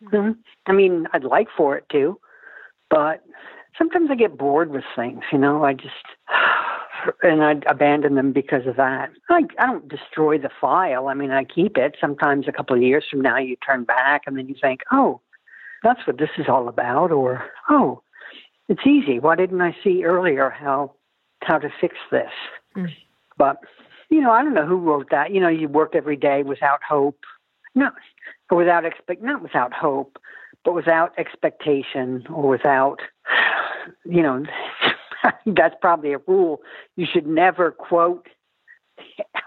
Mm-hmm. 0.05 0.39
I 0.67 0.71
mean, 0.71 1.07
I'd 1.13 1.25
like 1.25 1.47
for 1.55 1.75
it 1.77 1.85
to, 1.91 2.17
but 2.89 3.23
sometimes 3.77 4.09
I 4.09 4.15
get 4.15 4.37
bored 4.37 4.71
with 4.71 4.85
things. 4.95 5.23
You 5.31 5.37
know, 5.37 5.65
I 5.65 5.73
just 5.73 6.05
and 7.23 7.43
I 7.43 7.55
abandon 7.67 8.15
them 8.15 8.31
because 8.31 8.67
of 8.67 8.75
that. 8.77 9.11
I 9.29 9.43
I 9.59 9.67
don't 9.67 9.87
destroy 9.87 10.37
the 10.37 10.49
file. 10.59 11.07
I 11.07 11.13
mean, 11.13 11.31
I 11.31 11.43
keep 11.43 11.77
it. 11.77 11.97
Sometimes 11.99 12.47
a 12.47 12.51
couple 12.51 12.75
of 12.75 12.81
years 12.81 13.05
from 13.09 13.21
now, 13.21 13.37
you 13.37 13.55
turn 13.57 13.83
back 13.83 14.23
and 14.27 14.37
then 14.37 14.47
you 14.47 14.55
think, 14.59 14.81
oh, 14.91 15.21
that's 15.83 16.05
what 16.05 16.17
this 16.17 16.29
is 16.37 16.47
all 16.47 16.67
about, 16.67 17.11
or 17.11 17.43
oh, 17.69 18.01
it's 18.69 18.85
easy. 18.85 19.19
Why 19.19 19.35
didn't 19.35 19.61
I 19.61 19.75
see 19.83 20.03
earlier 20.03 20.49
how 20.49 20.93
how 21.43 21.57
to 21.57 21.69
fix 21.79 21.95
this? 22.11 22.31
Mm. 22.75 22.91
But 23.37 23.57
you 24.09 24.21
know, 24.21 24.31
I 24.31 24.43
don't 24.43 24.53
know 24.53 24.65
who 24.65 24.77
wrote 24.77 25.09
that. 25.11 25.31
You 25.31 25.39
know, 25.39 25.49
you 25.49 25.67
work 25.67 25.95
every 25.95 26.17
day 26.17 26.43
without 26.43 26.81
hope. 26.87 27.19
No, 27.73 27.89
or 28.49 28.57
without 28.57 28.85
expect, 28.85 29.23
not 29.23 29.41
without 29.41 29.73
hope, 29.73 30.17
but 30.63 30.73
without 30.73 31.17
expectation 31.17 32.25
or 32.29 32.49
without, 32.49 32.99
you 34.03 34.21
know, 34.21 34.43
that's 35.45 35.75
probably 35.81 36.13
a 36.13 36.19
rule. 36.19 36.61
You 36.95 37.05
should 37.11 37.27
never 37.27 37.71
quote 37.71 38.27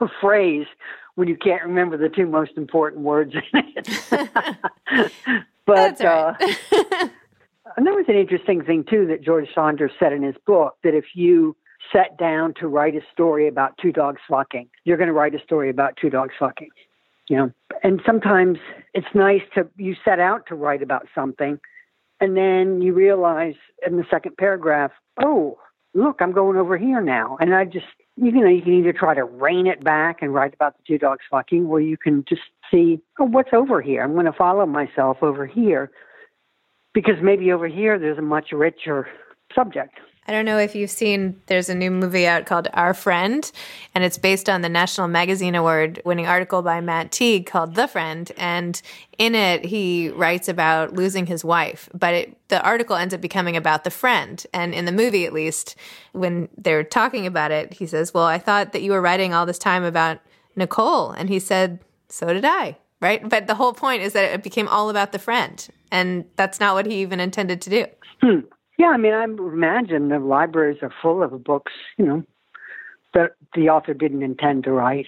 a 0.01 0.07
phrase 0.21 0.67
when 1.15 1.29
you 1.29 1.37
can't 1.37 1.63
remember 1.63 1.97
the 1.97 2.09
two 2.09 2.27
most 2.27 2.53
important 2.57 3.03
words 3.03 3.35
in 3.35 3.63
it. 3.77 5.13
but 5.67 6.01
uh, 6.01 6.35
and 7.77 7.87
that 7.87 7.95
was 7.95 8.05
an 8.09 8.17
interesting 8.17 8.63
thing 8.65 8.85
too 8.89 9.07
that 9.07 9.23
George 9.23 9.49
Saunders 9.55 9.93
said 9.99 10.13
in 10.13 10.23
his 10.23 10.37
book 10.47 10.77
that 10.83 10.95
if 10.95 11.05
you 11.15 11.57
sat 11.93 12.17
down 12.17 12.55
to 12.55 12.67
write 12.67 12.95
a 12.95 13.01
story 13.13 13.47
about 13.47 13.77
two 13.79 13.93
dogs 13.93 14.21
fucking, 14.29 14.69
you're 14.85 14.97
going 14.97 15.09
to 15.09 15.13
write 15.13 15.35
a 15.35 15.41
story 15.41 15.71
about 15.71 15.97
two 16.01 16.11
dogs 16.11 16.35
fucking. 16.39 16.71
You 17.29 17.39
know, 17.39 17.53
and 17.83 18.03
sometimes 18.05 18.59
it's 18.93 19.07
nice 19.15 19.41
to 19.55 19.67
you 19.77 19.97
set 20.05 20.21
out 20.21 20.47
to 20.49 20.55
write 20.55 20.83
about 20.83 21.07
something, 21.15 21.59
and 22.21 22.37
then 22.37 22.83
you 22.83 22.93
realize 22.93 23.55
in 23.87 23.97
the 23.97 24.05
second 24.11 24.37
paragraph, 24.37 24.91
oh, 25.23 25.59
look, 25.95 26.17
I'm 26.21 26.33
going 26.33 26.57
over 26.57 26.77
here 26.77 27.01
now, 27.01 27.37
and 27.41 27.55
I 27.55 27.65
just 27.65 27.87
you 28.17 28.33
know 28.33 28.49
you 28.49 28.63
can 28.63 28.75
either 28.75 28.93
try 28.93 29.15
to 29.15 29.25
rein 29.25 29.67
it 29.67 29.83
back 29.83 30.23
and 30.23 30.33
write 30.33 30.55
about 30.55 30.77
the 30.77 30.85
two 30.87 30.99
dogs 30.99 31.25
fucking, 31.31 31.67
or 31.67 31.81
you 31.81 31.97
can 31.97 32.25
just 32.29 32.43
see, 32.71 33.01
oh, 33.19 33.25
what's 33.25 33.53
over 33.53 33.81
here? 33.81 34.03
I'm 34.03 34.15
going 34.15 34.27
to 34.27 34.33
follow 34.33 34.67
myself 34.67 35.19
over 35.23 35.47
here 35.47 35.91
because 36.93 37.17
maybe 37.23 37.53
over 37.53 37.69
here 37.69 37.99
there's 37.99 38.19
a 38.19 38.23
much 38.23 38.53
richer 38.53 39.09
subject. 39.55 39.99
I 40.27 40.33
don't 40.33 40.47
know 40.47 40.59
if 40.59 40.75
you've 40.75 40.91
seen, 40.91 41.41
there's 41.47 41.69
a 41.69 41.75
new 41.75 41.91
movie 41.91 42.27
out 42.27 42.47
called 42.47 42.69
Our 42.73 42.95
Friend, 42.95 43.51
and 43.95 44.03
it's 44.03 44.17
based 44.17 44.49
on 44.49 44.63
the 44.63 44.71
National 44.71 45.07
Magazine 45.07 45.55
Award 45.55 46.01
winning 46.05 46.27
article 46.27 46.63
by 46.63 46.81
Matt 46.81 47.13
Teague 47.13 47.45
called 47.45 47.75
The 47.75 47.87
Friend. 47.87 48.33
And 48.39 48.81
in 49.19 49.35
it, 49.35 49.67
he 49.67 50.09
writes 50.09 50.49
about 50.49 50.95
losing 50.95 51.27
his 51.27 51.45
wife, 51.45 51.91
but 51.93 52.15
it, 52.15 52.49
the 52.49 52.63
article 52.63 52.97
ends 52.97 53.13
up 53.13 53.21
becoming 53.21 53.55
about 53.55 53.85
the 53.85 53.91
friend. 53.91 54.47
And 54.55 54.73
in 54.73 54.87
the 54.87 54.93
movie, 54.93 55.27
at 55.27 55.33
least, 55.35 55.77
when 56.13 56.49
they're 56.57 56.85
talking 56.85 57.27
about 57.27 57.51
it, 57.51 57.75
he 57.75 57.87
says, 57.87 58.15
Well, 58.15 58.25
I 58.25 58.39
thought 58.39 58.73
that 58.73 58.83
you 58.83 58.93
were 58.93 59.03
writing 59.03 59.35
all 59.35 59.45
this 59.45 59.59
time 59.59 59.85
about 59.85 60.21
Nicole. 60.57 61.11
And 61.11 61.29
he 61.29 61.39
said, 61.39 61.81
So 62.09 62.33
did 62.33 62.45
I. 62.45 62.79
Right. 63.01 63.29
But 63.29 63.47
the 63.47 63.57
whole 63.57 63.75
point 63.75 64.03
is 64.03 64.15
that 64.15 64.33
it 64.33 64.43
became 64.43 64.69
all 64.69 64.89
about 64.89 65.13
the 65.13 65.19
friend. 65.19 65.67
And 65.91 66.25
that's 66.37 66.61
not 66.61 66.75
what 66.75 66.87
he 66.87 67.03
even 67.03 67.21
intended 67.21 67.61
to 67.63 67.71
do. 67.71 67.87
Hmm. 68.23 68.41
Yeah, 68.79 68.89
I 68.89 68.97
mean, 68.97 69.13
I 69.15 69.25
imagine 69.25 70.09
the 70.09 70.19
libraries 70.19 70.79
are 70.83 70.93
full 71.01 71.23
of 71.23 71.45
books, 71.45 71.73
you 71.97 72.05
know, 72.05 72.23
that 73.13 73.37
the 73.55 73.69
author 73.69 73.95
didn't 73.95 74.23
intend 74.23 74.65
to 74.65 74.73
write. 74.73 75.07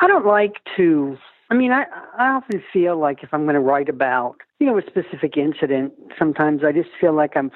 I 0.00 0.06
don't 0.06 0.26
like 0.26 0.54
to. 0.76 1.18
I 1.50 1.54
mean, 1.54 1.72
I 1.72 1.84
I 2.18 2.28
often 2.28 2.62
feel 2.72 2.98
like 2.98 3.22
if 3.22 3.32
I'm 3.32 3.44
going 3.44 3.54
to 3.54 3.60
write 3.60 3.88
about, 3.88 4.36
you 4.58 4.66
know, 4.66 4.78
a 4.78 4.82
specific 4.82 5.36
incident, 5.36 5.92
sometimes 6.18 6.62
I 6.64 6.72
just 6.72 6.88
feel 7.00 7.12
like 7.12 7.36
I'm, 7.36 7.50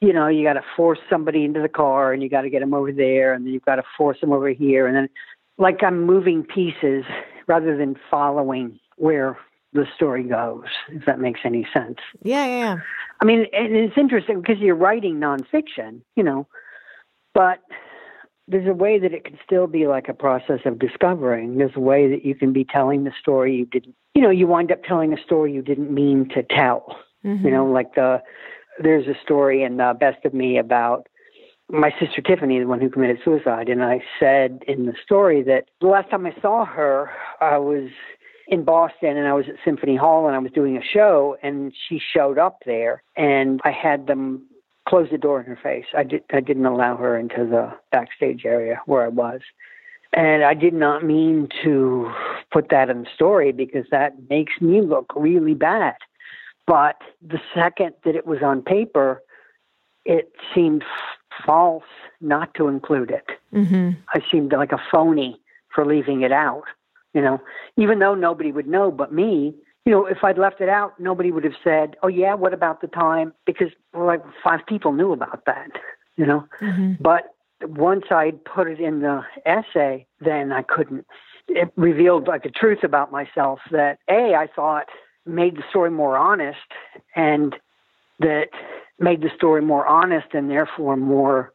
you 0.00 0.12
know, 0.12 0.28
you 0.28 0.44
got 0.44 0.54
to 0.54 0.64
force 0.76 0.98
somebody 1.10 1.44
into 1.44 1.60
the 1.60 1.68
car 1.68 2.12
and 2.12 2.22
you 2.22 2.28
got 2.30 2.42
to 2.42 2.50
get 2.50 2.60
them 2.60 2.74
over 2.74 2.92
there, 2.92 3.34
and 3.34 3.44
then 3.44 3.52
you've 3.52 3.64
got 3.64 3.76
to 3.76 3.84
force 3.96 4.20
them 4.20 4.32
over 4.32 4.48
here, 4.48 4.86
and 4.86 4.96
then 4.96 5.08
like 5.58 5.82
I'm 5.82 6.04
moving 6.04 6.42
pieces 6.42 7.04
rather 7.46 7.76
than 7.76 7.96
following 8.10 8.80
where 8.96 9.36
the 9.74 9.86
story 9.96 10.22
goes, 10.22 10.64
if 10.88 11.04
that 11.04 11.18
makes 11.18 11.40
any 11.44 11.66
sense. 11.74 11.98
Yeah, 12.22 12.46
yeah, 12.46 12.58
yeah. 12.58 12.76
I 13.20 13.24
mean, 13.24 13.46
it's 13.52 13.98
interesting 13.98 14.40
because 14.40 14.58
you're 14.58 14.76
writing 14.76 15.16
nonfiction, 15.16 16.00
you 16.16 16.22
know, 16.22 16.46
but 17.34 17.58
there's 18.46 18.68
a 18.68 18.74
way 18.74 18.98
that 18.98 19.12
it 19.12 19.24
can 19.24 19.38
still 19.44 19.66
be 19.66 19.86
like 19.86 20.08
a 20.08 20.14
process 20.14 20.60
of 20.64 20.78
discovering. 20.78 21.58
There's 21.58 21.74
a 21.74 21.80
way 21.80 22.08
that 22.10 22.24
you 22.24 22.34
can 22.34 22.52
be 22.52 22.64
telling 22.64 23.04
the 23.04 23.12
story 23.20 23.56
you 23.56 23.66
didn't, 23.66 23.94
you 24.14 24.22
know, 24.22 24.30
you 24.30 24.46
wind 24.46 24.70
up 24.70 24.84
telling 24.84 25.12
a 25.12 25.22
story 25.22 25.52
you 25.52 25.62
didn't 25.62 25.92
mean 25.92 26.28
to 26.34 26.42
tell. 26.42 26.96
Mm-hmm. 27.24 27.44
You 27.44 27.52
know, 27.52 27.66
like 27.66 27.94
the 27.94 28.22
there's 28.80 29.06
a 29.06 29.14
story 29.22 29.62
in 29.62 29.78
the 29.78 29.94
Best 29.98 30.24
of 30.24 30.34
Me 30.34 30.58
about 30.58 31.06
my 31.70 31.90
sister 31.98 32.20
Tiffany, 32.20 32.58
the 32.58 32.66
one 32.66 32.80
who 32.80 32.90
committed 32.90 33.18
suicide, 33.24 33.68
and 33.68 33.82
I 33.82 34.02
said 34.20 34.62
in 34.68 34.84
the 34.86 34.94
story 35.02 35.42
that 35.44 35.64
the 35.80 35.86
last 35.86 36.10
time 36.10 36.26
I 36.26 36.34
saw 36.42 36.66
her, 36.66 37.10
I 37.40 37.56
was 37.56 37.88
in 38.46 38.64
Boston 38.64 39.16
and 39.16 39.26
I 39.26 39.32
was 39.32 39.46
at 39.48 39.56
Symphony 39.64 39.96
Hall 39.96 40.26
and 40.26 40.36
I 40.36 40.38
was 40.38 40.52
doing 40.52 40.76
a 40.76 40.82
show 40.82 41.36
and 41.42 41.72
she 41.88 41.98
showed 41.98 42.38
up 42.38 42.58
there 42.66 43.02
and 43.16 43.60
I 43.64 43.70
had 43.70 44.06
them 44.06 44.46
close 44.88 45.08
the 45.10 45.18
door 45.18 45.40
in 45.40 45.46
her 45.46 45.58
face. 45.62 45.86
I 45.96 46.02
did 46.02 46.22
I 46.32 46.40
didn't 46.40 46.66
allow 46.66 46.96
her 46.96 47.18
into 47.18 47.46
the 47.46 47.72
backstage 47.90 48.44
area 48.44 48.80
where 48.86 49.04
I 49.04 49.08
was. 49.08 49.40
And 50.12 50.44
I 50.44 50.54
did 50.54 50.74
not 50.74 51.04
mean 51.04 51.48
to 51.64 52.12
put 52.52 52.68
that 52.68 52.88
in 52.88 53.02
the 53.02 53.08
story 53.14 53.50
because 53.50 53.86
that 53.90 54.12
makes 54.30 54.52
me 54.60 54.80
look 54.80 55.12
really 55.16 55.54
bad. 55.54 55.96
But 56.66 56.96
the 57.20 57.40
second 57.54 57.94
that 58.04 58.14
it 58.14 58.26
was 58.26 58.38
on 58.42 58.62
paper, 58.62 59.22
it 60.04 60.32
seemed 60.54 60.84
false 61.44 61.82
not 62.20 62.54
to 62.54 62.68
include 62.68 63.10
it. 63.10 63.26
Mm-hmm. 63.52 63.90
I 64.14 64.20
seemed 64.30 64.52
like 64.52 64.72
a 64.72 64.82
phony 64.92 65.40
for 65.74 65.84
leaving 65.84 66.22
it 66.22 66.32
out 66.32 66.64
you 67.14 67.22
know, 67.22 67.40
even 67.76 68.00
though 68.00 68.14
nobody 68.14 68.52
would 68.52 68.66
know 68.66 68.90
but 68.90 69.12
me, 69.12 69.54
you 69.86 69.92
know, 69.92 70.06
if 70.06 70.18
I'd 70.22 70.38
left 70.38 70.60
it 70.60 70.68
out, 70.68 70.98
nobody 70.98 71.30
would 71.30 71.44
have 71.44 71.54
said, 71.62 71.96
"Oh 72.02 72.08
yeah, 72.08 72.34
what 72.34 72.52
about 72.52 72.80
the 72.80 72.86
time?" 72.88 73.32
Because 73.46 73.68
like 73.92 74.22
five 74.42 74.60
people 74.66 74.92
knew 74.92 75.12
about 75.12 75.44
that, 75.46 75.70
you 76.16 76.26
know. 76.26 76.46
Mm-hmm. 76.60 76.94
But 77.00 77.34
once 77.62 78.04
I'd 78.10 78.44
put 78.44 78.68
it 78.68 78.80
in 78.80 79.00
the 79.00 79.22
essay, 79.46 80.06
then 80.20 80.52
I 80.52 80.62
couldn't. 80.62 81.06
It 81.48 81.70
revealed 81.76 82.26
like 82.26 82.44
a 82.46 82.50
truth 82.50 82.82
about 82.82 83.12
myself 83.12 83.60
that 83.70 83.98
a 84.08 84.34
I 84.34 84.48
thought 84.54 84.86
made 85.26 85.56
the 85.56 85.62
story 85.68 85.90
more 85.90 86.16
honest, 86.16 86.58
and 87.14 87.54
that 88.20 88.48
made 88.98 89.20
the 89.20 89.30
story 89.36 89.60
more 89.60 89.86
honest 89.86 90.28
and 90.32 90.50
therefore 90.50 90.96
more 90.96 91.52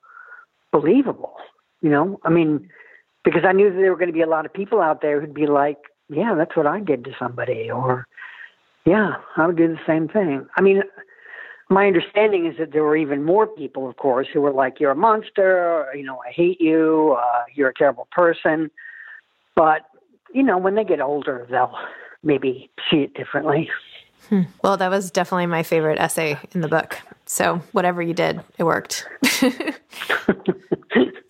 believable. 0.71 1.35
You 1.81 1.89
know, 1.89 2.19
I 2.23 2.29
mean, 2.29 2.69
because 3.29 3.47
I 3.47 3.53
knew 3.53 3.69
that 3.69 3.75
there 3.75 3.91
were 3.91 3.97
going 3.97 4.09
to 4.09 4.13
be 4.13 4.21
a 4.21 4.27
lot 4.27 4.45
of 4.45 4.53
people 4.53 4.81
out 4.81 5.01
there 5.01 5.21
who'd 5.21 5.33
be 5.33 5.47
like, 5.47 5.77
"Yeah, 6.09 6.33
that's 6.35 6.55
what 6.55 6.65
I 6.65 6.79
did 6.79 7.03
to 7.05 7.11
somebody," 7.19 7.69
or 7.69 8.07
Yeah, 8.85 9.17
I 9.37 9.45
would 9.45 9.57
do 9.57 9.67
the 9.67 9.79
same 9.85 10.07
thing. 10.07 10.47
I 10.57 10.61
mean, 10.61 10.81
my 11.69 11.85
understanding 11.85 12.47
is 12.47 12.57
that 12.57 12.71
there 12.71 12.83
were 12.83 12.95
even 12.95 13.23
more 13.23 13.45
people, 13.45 13.87
of 13.87 13.97
course, 13.97 14.27
who 14.33 14.41
were 14.41 14.51
like, 14.51 14.79
"You're 14.79 14.91
a 14.91 14.95
monster," 14.95 15.59
or, 15.59 15.93
you 15.93 16.03
know, 16.03 16.19
"I 16.27 16.31
hate 16.31 16.59
you," 16.59 17.17
uh, 17.19 17.43
"You're 17.53 17.69
a 17.69 17.73
terrible 17.73 18.07
person." 18.11 18.71
But 19.55 19.85
you 20.33 20.43
know, 20.43 20.57
when 20.57 20.75
they 20.75 20.83
get 20.83 21.01
older, 21.01 21.45
they'll 21.49 21.77
maybe 22.23 22.69
see 22.89 23.01
it 23.03 23.13
differently. 23.13 23.69
Hmm. 24.27 24.41
Well, 24.63 24.77
that 24.77 24.89
was 24.89 25.11
definitely 25.11 25.47
my 25.47 25.63
favorite 25.63 25.99
essay 25.99 26.37
in 26.51 26.61
the 26.61 26.67
book. 26.67 26.99
So 27.25 27.61
whatever 27.71 28.01
you 28.01 28.13
did, 28.13 28.41
it 28.57 28.63
worked. 28.63 29.07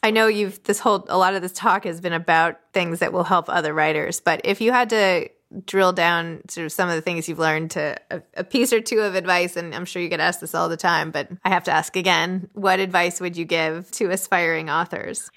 I 0.02 0.12
know 0.12 0.28
you've 0.28 0.64
this 0.64 0.80
whole 0.80 1.06
a 1.10 1.18
lot 1.18 1.34
of 1.34 1.42
this 1.42 1.52
talk 1.52 1.84
has 1.84 2.00
been 2.02 2.14
about 2.14 2.58
things 2.74 3.00
that 3.00 3.12
will 3.12 3.26
help 3.26 3.50
other 3.50 3.74
writers, 3.74 4.22
but 4.22 4.42
if 4.44 4.62
you 4.62 4.72
had 4.72 4.90
to 4.92 5.30
drill 5.66 5.92
down 5.92 6.42
sort 6.48 6.66
of 6.66 6.72
some 6.72 6.90
of 6.90 6.96
the 6.96 7.02
things 7.02 7.28
you've 7.28 7.40
learned 7.40 7.72
to 7.72 7.98
a, 8.12 8.22
a, 8.36 8.44
piece 8.44 8.72
or 8.72 8.82
two 8.82 9.00
of 9.00 9.16
advice 9.16 9.58
and 9.58 9.74
i'm 9.74 9.84
sure 9.84 10.00
you 10.00 10.08
get 10.08 10.20
asked 10.20 10.42
this 10.42 10.54
all 10.54 10.70
the 10.70 10.78
time 10.78 11.10
but 11.10 11.28
i 11.44 11.50
have 11.50 11.64
to 11.64 11.72
ask 11.72 11.96
again 11.96 12.48
what 12.54 12.80
advice 12.80 13.20
would 13.20 13.36
you 13.36 13.46
give 13.46 13.90
to 13.90 14.12
aspiring 14.12 14.70
authors 14.70 15.32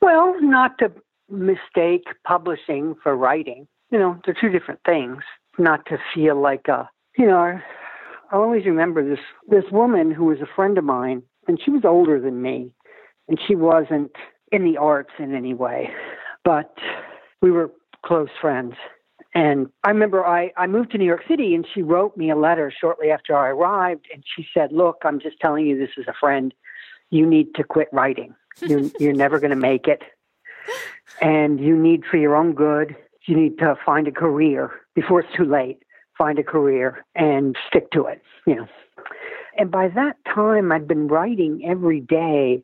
well 0.00 0.36
not 0.40 0.78
to 0.78 0.92
mistake 1.28 2.04
publishing 2.24 2.94
for 3.02 3.16
writing 3.16 3.66
you 3.90 3.98
know 3.98 4.16
they're 4.24 4.36
two 4.40 4.50
different 4.50 4.78
things 4.86 5.18
not 5.58 5.84
to 5.86 5.98
feel 6.14 6.40
like 6.40 6.68
a 6.68 6.88
you 7.16 7.26
know 7.26 7.60
i 8.30 8.34
always 8.34 8.64
remember 8.64 9.06
this 9.06 9.24
this 9.48 9.64
woman 9.70 10.10
who 10.10 10.24
was 10.24 10.40
a 10.40 10.54
friend 10.54 10.78
of 10.78 10.84
mine 10.84 11.22
and 11.48 11.60
she 11.62 11.70
was 11.70 11.84
older 11.84 12.20
than 12.20 12.42
me 12.42 12.70
and 13.28 13.38
she 13.46 13.54
wasn't 13.54 14.12
in 14.52 14.64
the 14.64 14.76
arts 14.76 15.12
in 15.18 15.34
any 15.34 15.54
way 15.54 15.90
but 16.44 16.74
we 17.42 17.50
were 17.50 17.70
close 18.04 18.28
friends 18.40 18.74
and 19.36 19.68
I 19.84 19.90
remember 19.90 20.24
I, 20.24 20.50
I 20.56 20.66
moved 20.66 20.92
to 20.92 20.98
New 20.98 21.04
York 21.04 21.24
City 21.28 21.54
and 21.54 21.66
she 21.74 21.82
wrote 21.82 22.16
me 22.16 22.30
a 22.30 22.36
letter 22.36 22.72
shortly 22.74 23.10
after 23.10 23.36
I 23.36 23.50
arrived. 23.50 24.06
And 24.10 24.24
she 24.34 24.46
said, 24.54 24.72
Look, 24.72 25.02
I'm 25.04 25.20
just 25.20 25.38
telling 25.40 25.66
you 25.66 25.76
this 25.76 25.90
is 25.98 26.06
a 26.08 26.14
friend. 26.18 26.54
You 27.10 27.26
need 27.26 27.54
to 27.56 27.62
quit 27.62 27.88
writing. 27.92 28.34
You're, 28.62 28.84
you're 28.98 29.12
never 29.12 29.38
going 29.38 29.50
to 29.50 29.56
make 29.56 29.86
it. 29.86 30.00
And 31.20 31.60
you 31.60 31.76
need, 31.76 32.04
for 32.10 32.16
your 32.16 32.34
own 32.34 32.54
good, 32.54 32.96
you 33.26 33.36
need 33.36 33.58
to 33.58 33.76
find 33.84 34.08
a 34.08 34.10
career 34.10 34.70
before 34.94 35.20
it's 35.20 35.36
too 35.36 35.44
late. 35.44 35.82
Find 36.18 36.38
a 36.38 36.42
career 36.42 37.04
and 37.14 37.56
stick 37.68 37.90
to 37.92 38.06
it, 38.06 38.22
you 38.46 38.56
know. 38.56 38.68
And 39.58 39.70
by 39.70 39.88
that 39.88 40.16
time, 40.26 40.72
I'd 40.72 40.88
been 40.88 41.08
writing 41.08 41.62
every 41.66 42.00
day 42.00 42.62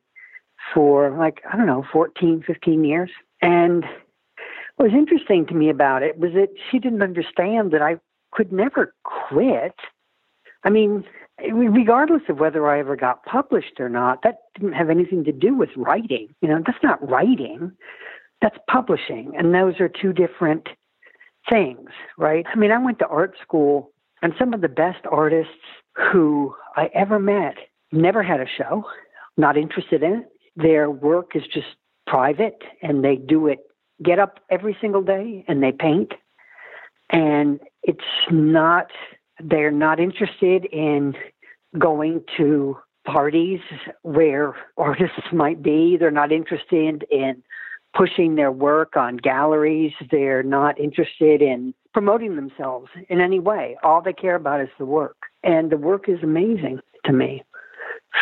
for 0.75 1.11
like, 1.11 1.43
I 1.51 1.57
don't 1.57 1.67
know, 1.67 1.85
14, 1.93 2.45
15 2.47 2.85
years. 2.85 3.11
And 3.41 3.85
what 4.77 4.91
was 4.91 4.95
interesting 4.95 5.47
to 5.47 5.55
me 5.55 5.71
about 5.71 6.03
it 6.03 6.19
was 6.19 6.33
that 6.35 6.49
she 6.71 6.79
didn't 6.79 7.03
understand 7.03 7.73
that 7.73 7.83
I 7.83 7.97
could 8.33 8.53
never 8.53 8.95
quit. 9.05 9.75
I 10.65 10.71
mean, 10.71 11.05
regardless 11.51 12.23
of 12.29 12.38
whether 12.38 12.69
I 12.69 12.79
ever 12.79 12.97
got 12.97 13.25
published 13.25 13.81
or 13.81 13.88
not, 13.88 14.23
that 14.23 14.38
didn't 14.55 14.75
have 14.75 14.91
anything 14.91 15.25
to 15.25 15.33
do 15.33 15.55
with 15.55 15.71
writing. 15.77 16.35
You 16.41 16.49
know, 16.49 16.62
that's 16.65 16.83
not 16.83 17.07
writing, 17.07 17.73
that's 18.41 18.59
publishing. 18.69 19.33
And 19.37 19.55
those 19.55 19.81
are 19.81 19.88
two 19.88 20.12
different 20.12 20.69
things, 21.48 21.90
right? 22.18 22.46
I 22.52 22.57
mean, 22.57 22.72
I 22.72 22.78
went 22.78 22.98
to 23.00 23.07
art 23.07 23.35
school, 23.42 23.92
and 24.22 24.33
some 24.38 24.55
of 24.55 24.61
the 24.61 24.68
best 24.68 25.05
artists 25.11 25.52
who 26.12 26.55
I 26.76 26.88
ever 26.94 27.18
met 27.18 27.55
never 27.90 28.22
had 28.22 28.40
a 28.40 28.46
show, 28.46 28.85
not 29.37 29.57
interested 29.57 30.02
in 30.02 30.12
it. 30.12 30.28
Their 30.57 30.90
work 30.90 31.33
is 31.35 31.42
just 31.52 31.66
private, 32.07 32.62
and 32.83 33.05
they 33.05 33.16
do 33.16 33.46
it 33.46 33.61
get 34.02 34.18
up 34.18 34.40
every 34.50 34.76
single 34.81 35.02
day 35.02 35.44
and 35.48 35.62
they 35.62 35.72
paint. 35.72 36.12
And 37.11 37.61
it's 37.83 38.00
not, 38.31 38.87
they're 39.42 39.70
not 39.70 40.00
interested 40.00 40.64
in 40.66 41.14
going 41.78 42.24
to 42.37 42.78
parties 43.05 43.61
where 44.02 44.55
artists 44.76 45.33
might 45.33 45.62
be. 45.62 45.96
They're 45.98 46.11
not 46.11 46.33
interested 46.33 47.05
in 47.11 47.42
pushing 47.94 48.35
their 48.37 48.52
work 48.52 48.96
on 48.96 49.16
galleries. 49.16 49.92
They're 50.11 50.42
not 50.42 50.78
interested 50.78 51.42
in 51.42 51.74
promoting 51.92 52.37
themselves 52.37 52.88
in 53.09 53.20
any 53.20 53.38
way. 53.38 53.76
All 53.83 54.00
they 54.00 54.12
care 54.12 54.37
about 54.37 54.61
is 54.61 54.70
the 54.78 54.87
work. 54.87 55.16
And 55.42 55.70
the 55.70 55.76
work 55.76 56.09
is 56.09 56.22
amazing 56.22 56.81
to 57.05 57.12
me. 57.12 57.42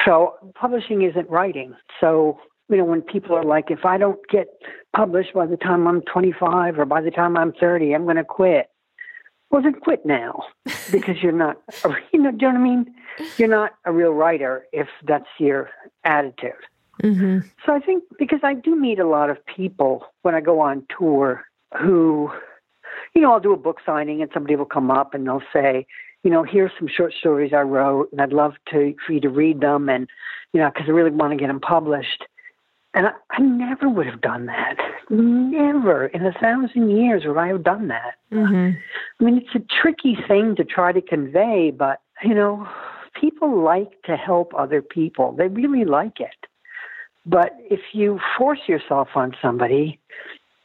So 0.04 0.34
publishing 0.54 1.02
isn't 1.02 1.28
writing. 1.28 1.74
So 2.00 2.38
you 2.70 2.76
know, 2.76 2.84
when 2.84 3.02
people 3.02 3.34
are 3.36 3.44
like, 3.44 3.70
if 3.70 3.84
I 3.84 3.98
don't 3.98 4.20
get 4.28 4.48
published 4.94 5.34
by 5.34 5.46
the 5.46 5.56
time 5.56 5.88
I'm 5.88 6.02
25 6.02 6.78
or 6.78 6.84
by 6.84 7.00
the 7.00 7.10
time 7.10 7.36
I'm 7.36 7.52
30, 7.52 7.92
I'm 7.92 8.04
going 8.04 8.16
to 8.16 8.24
quit. 8.24 8.70
Well, 9.50 9.62
then 9.62 9.74
quit 9.74 10.06
now 10.06 10.44
because 10.92 11.16
you're 11.20 11.32
not, 11.32 11.60
you 12.12 12.20
know, 12.20 12.30
do 12.30 12.46
you 12.46 12.52
know 12.52 12.52
what 12.52 12.54
I 12.54 12.58
mean? 12.58 12.94
You're 13.36 13.48
not 13.48 13.72
a 13.84 13.92
real 13.92 14.12
writer 14.12 14.66
if 14.72 14.86
that's 15.04 15.26
your 15.38 15.70
attitude. 16.04 16.52
Mm-hmm. 17.02 17.38
So 17.64 17.72
I 17.72 17.80
think 17.80 18.04
because 18.18 18.40
I 18.42 18.54
do 18.54 18.74
meet 18.74 18.98
a 18.98 19.06
lot 19.06 19.30
of 19.30 19.44
people 19.46 20.06
when 20.22 20.34
I 20.34 20.40
go 20.40 20.60
on 20.60 20.84
tour 20.96 21.44
who, 21.80 22.30
you 23.14 23.22
know, 23.22 23.32
I'll 23.32 23.40
do 23.40 23.52
a 23.52 23.56
book 23.56 23.78
signing 23.84 24.22
and 24.22 24.30
somebody 24.32 24.56
will 24.56 24.66
come 24.66 24.90
up 24.90 25.14
and 25.14 25.26
they'll 25.26 25.42
say, 25.52 25.86
you 26.22 26.30
know, 26.30 26.42
here's 26.42 26.72
some 26.78 26.88
short 26.88 27.14
stories 27.18 27.52
I 27.54 27.62
wrote 27.62 28.12
and 28.12 28.20
I'd 28.20 28.32
love 28.32 28.54
to 28.70 28.94
for 29.06 29.12
you 29.12 29.20
to 29.20 29.30
read 29.30 29.60
them 29.60 29.88
and, 29.88 30.08
you 30.52 30.60
know, 30.60 30.70
because 30.72 30.88
I 30.88 30.92
really 30.92 31.10
want 31.10 31.32
to 31.32 31.36
get 31.36 31.46
them 31.46 31.60
published. 31.60 32.24
And 32.92 33.06
I, 33.06 33.12
I, 33.30 33.40
never 33.40 33.88
would 33.88 34.06
have 34.06 34.20
done 34.20 34.46
that. 34.46 34.76
Never 35.10 36.06
in 36.06 36.26
a 36.26 36.32
thousand 36.32 36.90
years 36.90 37.22
would 37.24 37.36
I 37.36 37.46
have 37.46 37.62
done 37.62 37.88
that. 37.88 38.16
Mm-hmm. 38.32 38.76
I 39.20 39.24
mean, 39.24 39.38
it's 39.38 39.54
a 39.54 39.64
tricky 39.80 40.18
thing 40.26 40.56
to 40.56 40.64
try 40.64 40.90
to 40.92 41.00
convey, 41.00 41.70
but, 41.70 42.00
you 42.24 42.34
know, 42.34 42.68
people 43.18 43.62
like 43.62 44.02
to 44.06 44.16
help 44.16 44.52
other 44.56 44.82
people. 44.82 45.32
They 45.32 45.46
really 45.46 45.84
like 45.84 46.18
it. 46.18 46.49
But 47.30 47.52
if 47.70 47.80
you 47.92 48.18
force 48.36 48.60
yourself 48.66 49.08
on 49.14 49.36
somebody, 49.40 50.00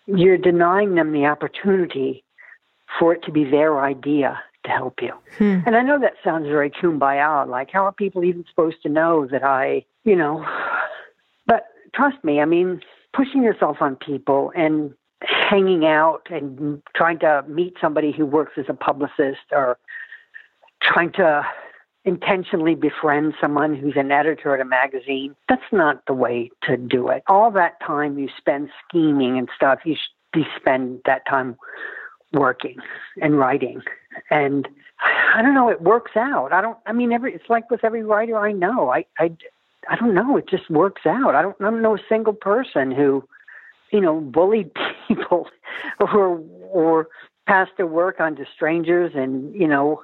you're 0.07 0.37
denying 0.37 0.95
them 0.95 1.11
the 1.11 1.25
opportunity 1.25 2.23
for 2.99 3.13
it 3.13 3.23
to 3.23 3.31
be 3.31 3.43
their 3.43 3.81
idea 3.81 4.41
to 4.63 4.71
help 4.71 5.01
you. 5.01 5.11
Hmm. 5.37 5.59
And 5.67 5.75
I 5.75 5.83
know 5.83 5.99
that 5.99 6.13
sounds 6.23 6.47
very 6.47 6.71
kumbaya, 6.71 7.47
like 7.47 7.69
how 7.71 7.85
are 7.85 7.91
people 7.91 8.23
even 8.23 8.45
supposed 8.49 8.77
to 8.83 8.89
know 8.89 9.27
that 9.27 9.43
I, 9.43 9.85
you 10.05 10.15
know, 10.15 10.43
but 11.45 11.67
trust 11.93 12.23
me, 12.23 12.41
I 12.41 12.45
mean, 12.45 12.81
pushing 13.13 13.43
yourself 13.43 13.77
on 13.79 13.95
people 13.95 14.51
and 14.55 14.93
hanging 15.21 15.85
out 15.85 16.27
and 16.31 16.81
trying 16.95 17.19
to 17.19 17.43
meet 17.47 17.75
somebody 17.79 18.11
who 18.11 18.25
works 18.25 18.53
as 18.57 18.65
a 18.69 18.73
publicist 18.73 19.45
or 19.51 19.77
trying 20.81 21.11
to 21.13 21.45
intentionally 22.05 22.75
befriend 22.75 23.33
someone 23.41 23.75
who's 23.75 23.95
an 23.97 24.11
editor 24.11 24.53
at 24.53 24.61
a 24.61 24.65
magazine, 24.65 25.35
that's 25.49 25.71
not 25.71 26.05
the 26.05 26.13
way 26.13 26.51
to 26.63 26.77
do 26.77 27.09
it. 27.09 27.23
All 27.27 27.51
that 27.51 27.79
time 27.85 28.17
you 28.17 28.29
spend 28.37 28.69
scheming 28.87 29.37
and 29.37 29.49
stuff, 29.55 29.79
you 29.85 29.95
should 29.95 30.45
spend 30.55 31.01
that 31.05 31.25
time 31.27 31.57
working 32.31 32.77
and 33.21 33.37
writing. 33.37 33.81
And 34.29 34.67
I 35.33 35.41
don't 35.41 35.53
know, 35.53 35.69
it 35.69 35.81
works 35.81 36.15
out. 36.15 36.53
I 36.53 36.61
don't 36.61 36.77
I 36.85 36.93
mean 36.93 37.11
every 37.11 37.33
it's 37.33 37.49
like 37.49 37.69
with 37.69 37.83
every 37.83 38.03
writer 38.03 38.37
I 38.37 38.51
know. 38.51 38.89
I 38.89 39.05
I 39.19 39.35
I 39.89 39.95
don't 39.95 40.13
know. 40.13 40.37
It 40.37 40.47
just 40.47 40.69
works 40.69 41.05
out. 41.05 41.35
I 41.35 41.41
don't, 41.41 41.55
I 41.59 41.65
don't 41.65 41.81
know 41.81 41.95
a 41.95 41.99
single 42.09 42.33
person 42.33 42.91
who, 42.91 43.23
you 43.91 44.01
know, 44.01 44.19
bullied 44.19 44.71
people 45.07 45.47
or 45.99 46.41
or 46.71 47.07
passed 47.47 47.71
their 47.77 47.87
work 47.87 48.19
on 48.19 48.35
to 48.35 48.45
strangers 48.53 49.11
and 49.15 49.53
you 49.55 49.67
know, 49.67 50.03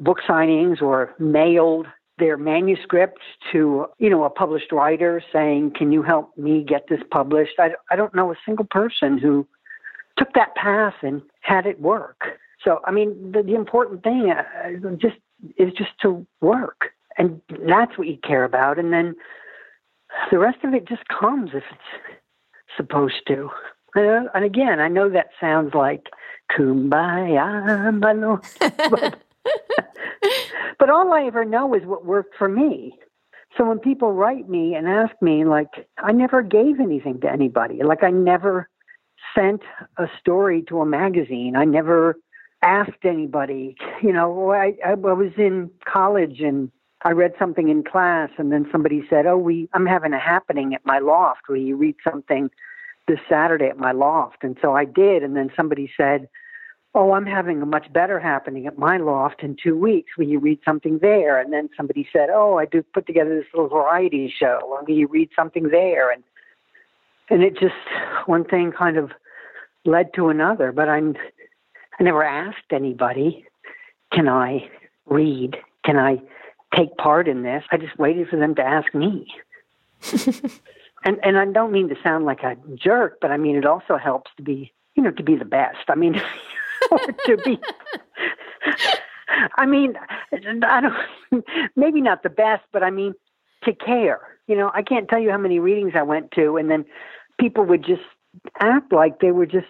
book 0.00 0.18
signings 0.28 0.80
or 0.82 1.14
mailed 1.18 1.86
their 2.18 2.36
manuscripts 2.36 3.22
to 3.52 3.86
you 3.98 4.10
know 4.10 4.24
a 4.24 4.30
published 4.30 4.72
writer 4.72 5.22
saying, 5.32 5.72
"Can 5.76 5.92
you 5.92 6.02
help 6.02 6.36
me 6.36 6.64
get 6.64 6.88
this 6.88 7.00
published?" 7.10 7.58
I 7.58 7.70
I 7.90 7.96
don't 7.96 8.14
know 8.14 8.32
a 8.32 8.36
single 8.44 8.66
person 8.70 9.18
who 9.18 9.46
took 10.16 10.32
that 10.34 10.54
path 10.56 10.94
and 11.02 11.22
had 11.40 11.66
it 11.66 11.80
work. 11.80 12.22
So 12.64 12.80
I 12.84 12.90
mean, 12.90 13.32
the, 13.32 13.42
the 13.42 13.54
important 13.54 14.02
thing 14.02 14.32
uh, 14.32 14.90
just 14.96 15.16
is 15.56 15.72
just 15.74 15.92
to 16.02 16.26
work 16.40 16.92
and 17.18 17.42
that's 17.66 17.98
what 17.98 18.06
you 18.06 18.16
care 18.16 18.44
about. 18.44 18.78
And 18.78 18.92
then 18.92 19.16
the 20.30 20.38
rest 20.38 20.58
of 20.64 20.72
it 20.72 20.88
just 20.88 21.02
comes 21.08 21.50
if 21.52 21.64
it's 21.70 22.20
supposed 22.76 23.26
to. 23.26 23.50
And 23.94 24.44
again, 24.44 24.78
I 24.80 24.88
know 24.88 25.10
that 25.10 25.30
sounds 25.40 25.74
like 25.74 26.06
kumbaya, 26.56 27.98
my 28.00 28.12
lord. 28.12 28.44
But, 28.60 29.20
but 30.78 30.90
all 30.90 31.12
I 31.12 31.24
ever 31.24 31.44
know 31.44 31.74
is 31.74 31.84
what 31.84 32.04
worked 32.04 32.36
for 32.36 32.48
me. 32.48 32.98
So 33.56 33.64
when 33.64 33.78
people 33.78 34.12
write 34.12 34.48
me 34.48 34.74
and 34.74 34.86
ask 34.86 35.14
me, 35.20 35.44
like, 35.44 35.88
I 35.98 36.12
never 36.12 36.42
gave 36.42 36.80
anything 36.80 37.20
to 37.22 37.30
anybody. 37.30 37.82
Like, 37.82 38.02
I 38.02 38.10
never 38.10 38.68
sent 39.34 39.62
a 39.96 40.06
story 40.20 40.62
to 40.68 40.80
a 40.80 40.86
magazine. 40.86 41.56
I 41.56 41.64
never 41.64 42.16
asked 42.62 43.04
anybody. 43.04 43.76
You 44.02 44.12
know, 44.12 44.52
I, 44.52 44.74
I 44.86 44.94
was 44.94 45.32
in 45.36 45.70
college 45.84 46.40
and 46.40 46.70
I 47.02 47.10
read 47.10 47.32
something 47.38 47.68
in 47.68 47.84
class, 47.84 48.30
and 48.38 48.50
then 48.52 48.66
somebody 48.72 49.04
said, 49.08 49.26
"Oh, 49.26 49.36
we 49.36 49.68
I'm 49.72 49.86
having 49.86 50.12
a 50.12 50.18
happening 50.18 50.74
at 50.74 50.84
my 50.84 50.98
loft. 50.98 51.48
Will 51.48 51.56
you 51.56 51.76
read 51.76 51.94
something 52.02 52.50
this 53.06 53.20
Saturday 53.28 53.66
at 53.66 53.78
my 53.78 53.92
loft?" 53.92 54.42
And 54.42 54.56
so 54.60 54.74
I 54.74 54.84
did, 54.84 55.22
and 55.22 55.36
then 55.36 55.50
somebody 55.56 55.90
said, 55.96 56.28
oh, 56.94 57.12
I'm 57.12 57.26
having 57.26 57.62
a 57.62 57.66
much 57.66 57.92
better 57.92 58.18
happening 58.18 58.66
at 58.66 58.78
my 58.78 58.96
loft 58.96 59.42
in 59.42 59.56
two 59.62 59.76
weeks. 59.76 60.12
Will 60.16 60.26
you 60.26 60.38
read 60.38 60.58
something 60.64 60.98
there? 61.00 61.38
And 61.38 61.52
then 61.52 61.68
somebody 61.76 62.08
said, 62.12 62.28
oh, 62.32 62.58
I 62.58 62.64
do 62.64 62.82
put 62.82 63.06
together 63.06 63.36
this 63.36 63.46
little 63.52 63.68
variety 63.68 64.32
show. 64.36 64.58
Will 64.86 64.94
you 64.94 65.06
read 65.06 65.30
something 65.36 65.68
there? 65.68 66.10
And 66.10 66.24
and 67.30 67.42
it 67.42 67.58
just 67.58 67.74
one 68.26 68.44
thing 68.44 68.72
kind 68.72 68.96
of 68.96 69.12
led 69.84 70.14
to 70.14 70.28
another. 70.28 70.72
But 70.72 70.88
I'm 70.88 71.14
I 71.98 72.02
never 72.02 72.24
asked 72.24 72.72
anybody, 72.72 73.44
can 74.12 74.28
I 74.28 74.68
read? 75.06 75.56
Can 75.84 75.96
I 75.96 76.22
take 76.74 76.96
part 76.96 77.28
in 77.28 77.42
this? 77.42 77.64
I 77.70 77.76
just 77.76 77.98
waited 77.98 78.28
for 78.28 78.36
them 78.36 78.54
to 78.54 78.62
ask 78.62 78.94
me. 78.94 79.26
and 81.04 81.18
and 81.22 81.36
I 81.38 81.44
don't 81.46 81.72
mean 81.72 81.88
to 81.88 81.96
sound 82.02 82.24
like 82.24 82.42
a 82.42 82.56
jerk, 82.74 83.18
but 83.20 83.30
I 83.30 83.36
mean 83.36 83.56
it 83.56 83.66
also 83.66 83.98
helps 83.98 84.30
to 84.36 84.42
be 84.42 84.72
you 84.94 85.02
know 85.02 85.10
to 85.10 85.22
be 85.22 85.36
the 85.36 85.44
best. 85.44 85.84
I 85.88 85.94
mean 85.94 86.14
to 87.26 87.36
be. 87.44 87.58
I 89.56 89.66
mean, 89.66 89.94
I 90.32 90.80
don't. 90.80 91.44
Maybe 91.76 92.00
not 92.00 92.22
the 92.22 92.30
best, 92.30 92.64
but 92.72 92.82
I 92.82 92.90
mean 92.90 93.14
to 93.64 93.72
care. 93.74 94.20
You 94.46 94.56
know, 94.56 94.70
I 94.74 94.82
can't 94.82 95.08
tell 95.08 95.18
you 95.18 95.30
how 95.30 95.38
many 95.38 95.58
readings 95.58 95.92
I 95.94 96.02
went 96.02 96.30
to, 96.32 96.56
and 96.56 96.70
then 96.70 96.84
people 97.38 97.64
would 97.64 97.84
just 97.84 98.02
act 98.60 98.92
like 98.92 99.20
they 99.20 99.32
were 99.32 99.46
just 99.46 99.66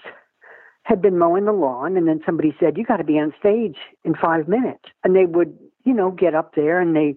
had 0.84 1.02
been 1.02 1.18
mowing 1.18 1.44
the 1.44 1.52
lawn, 1.52 1.96
and 1.96 2.08
then 2.08 2.20
somebody 2.24 2.54
said, 2.58 2.78
"You 2.78 2.84
got 2.84 2.98
to 2.98 3.04
be 3.04 3.18
on 3.18 3.34
stage 3.38 3.76
in 4.04 4.14
five 4.14 4.48
minutes," 4.48 4.84
and 5.04 5.14
they 5.14 5.26
would, 5.26 5.58
you 5.84 5.92
know, 5.92 6.10
get 6.10 6.34
up 6.34 6.54
there 6.54 6.80
and 6.80 6.94
they 6.96 7.16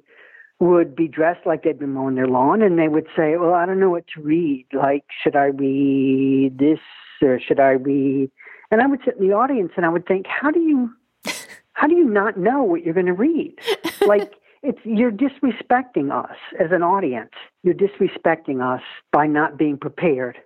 would 0.59 0.95
be 0.95 1.07
dressed 1.07 1.45
like 1.45 1.63
they'd 1.63 1.79
been 1.79 1.93
mowing 1.93 2.15
their 2.15 2.27
lawn, 2.27 2.61
and 2.61 2.77
they 2.77 2.87
would 2.87 3.07
say, 3.15 3.37
"Well, 3.37 3.53
I 3.53 3.65
don't 3.65 3.79
know 3.79 3.89
what 3.89 4.07
to 4.15 4.21
read. 4.21 4.65
Like, 4.73 5.05
should 5.23 5.35
I 5.35 5.45
read 5.45 6.57
this 6.57 6.79
or 7.21 7.39
should 7.39 7.59
I 7.59 7.71
read?" 7.71 8.31
And 8.71 8.81
I 8.81 8.87
would 8.87 9.01
sit 9.05 9.17
in 9.17 9.27
the 9.27 9.33
audience 9.33 9.73
and 9.75 9.85
I 9.85 9.89
would 9.89 10.05
think, 10.05 10.25
"How 10.27 10.49
do 10.51 10.59
you, 10.59 10.91
how 11.73 11.87
do 11.87 11.95
you 11.95 12.05
not 12.05 12.37
know 12.37 12.63
what 12.63 12.83
you're 12.83 12.93
going 12.93 13.07
to 13.07 13.13
read? 13.13 13.55
Like." 14.05 14.33
it's 14.63 14.79
you're 14.83 15.11
disrespecting 15.11 16.11
us 16.11 16.37
as 16.59 16.71
an 16.71 16.83
audience. 16.83 17.31
You're 17.63 17.73
disrespecting 17.73 18.61
us 18.61 18.83
by 19.11 19.25
not 19.25 19.57
being 19.57 19.75
prepared. 19.75 20.37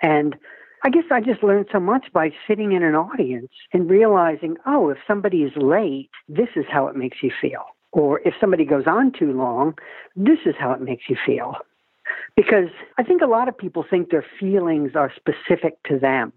And 0.00 0.36
I 0.84 0.90
guess 0.90 1.04
I 1.10 1.20
just 1.20 1.42
learned 1.42 1.66
so 1.72 1.80
much 1.80 2.12
by 2.12 2.30
sitting 2.46 2.72
in 2.72 2.82
an 2.82 2.94
audience 2.94 3.50
and 3.72 3.90
realizing, 3.90 4.56
oh, 4.66 4.90
if 4.90 4.98
somebody 5.06 5.38
is 5.42 5.52
late, 5.56 6.10
this 6.28 6.48
is 6.54 6.64
how 6.70 6.86
it 6.86 6.96
makes 6.96 7.18
you 7.22 7.32
feel. 7.40 7.64
Or 7.92 8.20
if 8.20 8.34
somebody 8.40 8.64
goes 8.64 8.86
on 8.86 9.10
too 9.10 9.32
long, 9.32 9.74
this 10.14 10.38
is 10.44 10.54
how 10.58 10.72
it 10.72 10.80
makes 10.80 11.04
you 11.08 11.16
feel. 11.24 11.56
Because 12.36 12.68
I 12.98 13.02
think 13.02 13.22
a 13.22 13.26
lot 13.26 13.48
of 13.48 13.56
people 13.56 13.84
think 13.88 14.10
their 14.10 14.24
feelings 14.38 14.92
are 14.94 15.12
specific 15.16 15.82
to 15.84 15.98
them, 15.98 16.32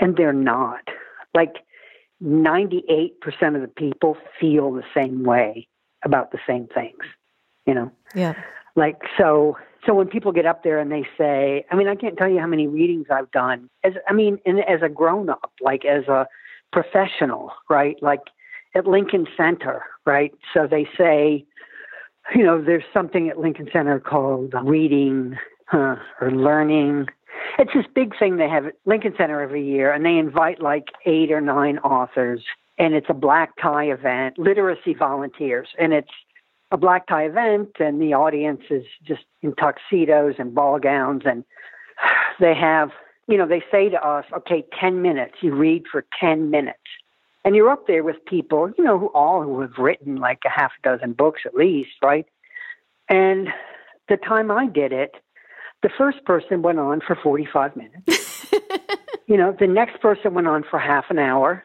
and 0.00 0.16
they're 0.16 0.32
not. 0.32 0.88
Like 1.34 1.56
98% 2.22 3.12
of 3.54 3.62
the 3.62 3.70
people 3.76 4.16
feel 4.40 4.72
the 4.72 4.84
same 4.94 5.24
way 5.24 5.68
about 6.04 6.32
the 6.32 6.38
same 6.46 6.68
things, 6.74 7.04
you 7.66 7.74
know? 7.74 7.90
Yeah. 8.14 8.34
Like, 8.74 8.96
so 9.18 9.56
so 9.86 9.94
when 9.94 10.06
people 10.06 10.30
get 10.32 10.46
up 10.46 10.62
there 10.62 10.78
and 10.78 10.92
they 10.92 11.04
say, 11.18 11.64
I 11.70 11.74
mean, 11.74 11.88
I 11.88 11.96
can't 11.96 12.16
tell 12.16 12.28
you 12.28 12.38
how 12.38 12.46
many 12.46 12.68
readings 12.68 13.06
I've 13.10 13.30
done. 13.32 13.68
As 13.82 13.94
I 14.08 14.12
mean, 14.12 14.38
in, 14.44 14.60
as 14.60 14.80
a 14.82 14.88
grown 14.88 15.28
up, 15.28 15.52
like 15.60 15.84
as 15.84 16.06
a 16.06 16.26
professional, 16.72 17.50
right? 17.68 17.96
Like 18.00 18.20
at 18.74 18.86
Lincoln 18.86 19.26
Center, 19.36 19.82
right? 20.06 20.32
So 20.54 20.68
they 20.70 20.86
say, 20.96 21.44
you 22.34 22.44
know, 22.44 22.62
there's 22.62 22.84
something 22.94 23.28
at 23.28 23.38
Lincoln 23.38 23.68
Center 23.72 23.98
called 23.98 24.54
reading 24.64 25.36
huh, 25.66 25.96
or 26.20 26.30
learning. 26.30 27.06
It's 27.58 27.72
this 27.74 27.86
big 27.94 28.18
thing 28.18 28.36
they 28.36 28.48
have 28.48 28.66
at 28.66 28.74
Lincoln 28.86 29.14
Center 29.16 29.40
every 29.40 29.64
year, 29.64 29.92
and 29.92 30.04
they 30.04 30.16
invite 30.16 30.60
like 30.60 30.88
eight 31.06 31.30
or 31.30 31.40
nine 31.40 31.78
authors, 31.78 32.42
and 32.78 32.94
it's 32.94 33.06
a 33.08 33.14
black 33.14 33.50
tie 33.60 33.84
event, 33.84 34.38
literacy 34.38 34.94
volunteers, 34.94 35.68
and 35.78 35.92
it's 35.92 36.10
a 36.70 36.76
black 36.76 37.06
tie 37.06 37.24
event, 37.24 37.70
and 37.78 38.00
the 38.00 38.14
audience 38.14 38.62
is 38.70 38.84
just 39.06 39.24
in 39.42 39.54
tuxedos 39.54 40.36
and 40.38 40.54
ball 40.54 40.78
gowns, 40.78 41.22
and 41.24 41.44
they 42.40 42.54
have, 42.54 42.90
you 43.28 43.36
know, 43.36 43.46
they 43.46 43.62
say 43.70 43.88
to 43.90 44.06
us, 44.06 44.24
okay, 44.34 44.64
10 44.80 45.02
minutes, 45.02 45.34
you 45.42 45.54
read 45.54 45.84
for 45.90 46.04
10 46.18 46.50
minutes. 46.50 46.78
And 47.44 47.56
you're 47.56 47.70
up 47.70 47.86
there 47.86 48.04
with 48.04 48.24
people, 48.26 48.70
you 48.78 48.84
know, 48.84 48.98
who 48.98 49.06
all 49.08 49.42
who 49.42 49.60
have 49.60 49.76
written 49.76 50.16
like 50.16 50.40
a 50.46 50.48
half 50.48 50.72
a 50.78 50.88
dozen 50.88 51.12
books 51.12 51.42
at 51.44 51.54
least, 51.54 51.90
right? 52.02 52.26
And 53.08 53.48
the 54.08 54.16
time 54.16 54.50
I 54.50 54.66
did 54.66 54.92
it, 54.92 55.16
the 55.82 55.90
first 55.98 56.24
person 56.24 56.62
went 56.62 56.78
on 56.78 57.00
for 57.06 57.16
45 57.16 57.76
minutes. 57.76 58.46
you 59.26 59.36
know, 59.36 59.54
the 59.58 59.66
next 59.66 60.00
person 60.00 60.34
went 60.34 60.46
on 60.46 60.64
for 60.68 60.78
half 60.78 61.06
an 61.10 61.18
hour. 61.18 61.64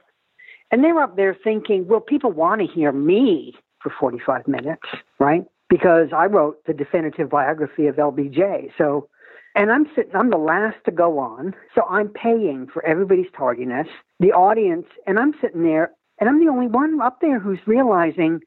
And 0.72 0.84
they're 0.84 0.99
up 0.99 1.15
there 1.15 1.38
thinking, 1.43 1.88
well, 1.88 2.01
people 2.01 2.32
want 2.32 2.61
to 2.61 2.68
hear 2.68 2.91
me 2.91 3.55
for 3.82 3.91
45 3.99 4.47
minutes, 4.47 4.84
right? 5.20 5.45
Because 5.70 6.09
I 6.15 6.26
wrote 6.26 6.65
the 6.65 6.74
definitive 6.74 7.30
biography 7.30 7.88
of 7.88 7.95
LBJ. 7.95 8.72
So, 8.78 9.07
and 9.55 9.72
I'm 9.72 9.86
sitting, 9.95 10.15
I'm 10.15 10.30
the 10.30 10.38
last 10.38 10.78
to 10.86 10.91
go 10.91 11.20
on. 11.20 11.53
So 11.74 11.84
I'm 11.89 12.09
paying 12.09 12.68
for 12.72 12.86
everybody's 12.86 13.32
tardiness, 13.36 13.88
the 14.20 14.32
audience, 14.34 14.88
and 15.05 15.20
I'm 15.20 15.34
sitting 15.41 15.63
there, 15.63 15.91
and 16.20 16.30
I'm 16.30 16.43
the 16.43 16.51
only 16.51 16.68
one 16.68 16.99
up 17.01 17.20
there 17.22 17.39
who's 17.39 17.59
realizing, 17.65 18.39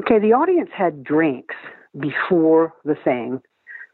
okay, 0.00 0.18
the 0.18 0.32
audience 0.32 0.70
had 0.72 1.04
drinks 1.04 1.54
before 1.98 2.72
the 2.84 2.94
thing. 2.94 3.40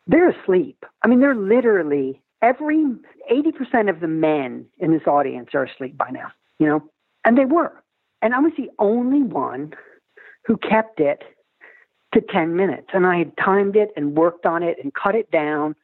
They're 0.06 0.30
asleep. 0.30 0.84
I 1.02 1.08
mean, 1.08 1.20
they're 1.20 1.34
literally 1.34 2.20
every 2.42 2.84
80% 3.30 3.90
of 3.90 4.00
the 4.00 4.08
men 4.08 4.66
in 4.78 4.92
this 4.92 5.06
audience 5.06 5.50
are 5.54 5.64
asleep 5.64 5.96
by 5.96 6.10
now, 6.10 6.28
you 6.58 6.66
know? 6.66 6.82
And 7.24 7.36
they 7.36 7.44
were. 7.44 7.72
And 8.22 8.34
I 8.34 8.38
was 8.38 8.52
the 8.56 8.70
only 8.78 9.22
one 9.22 9.74
who 10.44 10.56
kept 10.56 11.00
it 11.00 11.22
to 12.14 12.20
10 12.20 12.56
minutes. 12.56 12.88
And 12.92 13.06
I 13.06 13.18
had 13.18 13.36
timed 13.36 13.76
it 13.76 13.90
and 13.96 14.16
worked 14.16 14.46
on 14.46 14.62
it 14.62 14.78
and 14.82 14.94
cut 14.94 15.14
it 15.14 15.30
down 15.30 15.74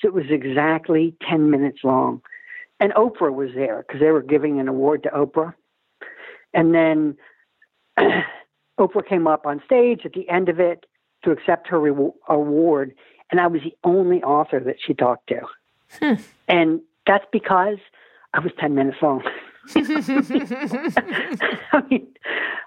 so 0.00 0.08
it 0.08 0.14
was 0.14 0.24
exactly 0.30 1.14
10 1.28 1.50
minutes 1.50 1.80
long. 1.84 2.22
And 2.80 2.92
Oprah 2.94 3.32
was 3.32 3.50
there 3.54 3.84
because 3.86 4.00
they 4.00 4.10
were 4.10 4.22
giving 4.22 4.58
an 4.58 4.68
award 4.68 5.02
to 5.04 5.10
Oprah. 5.10 5.54
And 6.54 6.74
then 6.74 7.16
Oprah 8.80 9.06
came 9.08 9.26
up 9.26 9.46
on 9.46 9.62
stage 9.64 10.02
at 10.04 10.12
the 10.12 10.28
end 10.28 10.48
of 10.48 10.58
it 10.58 10.86
to 11.24 11.30
accept 11.30 11.68
her 11.68 11.78
re- 11.78 12.10
award. 12.28 12.94
And 13.32 13.40
I 13.40 13.48
was 13.48 13.62
the 13.62 13.74
only 13.82 14.22
author 14.22 14.60
that 14.60 14.76
she 14.86 14.94
talked 14.94 15.28
to. 15.28 15.40
Hmm. 15.98 16.22
And 16.46 16.80
that's 17.06 17.24
because 17.32 17.78
I 18.34 18.38
was 18.38 18.52
10 18.60 18.74
minutes 18.74 18.98
long. 19.02 19.22
I 19.74 19.80
mean, 21.90 22.06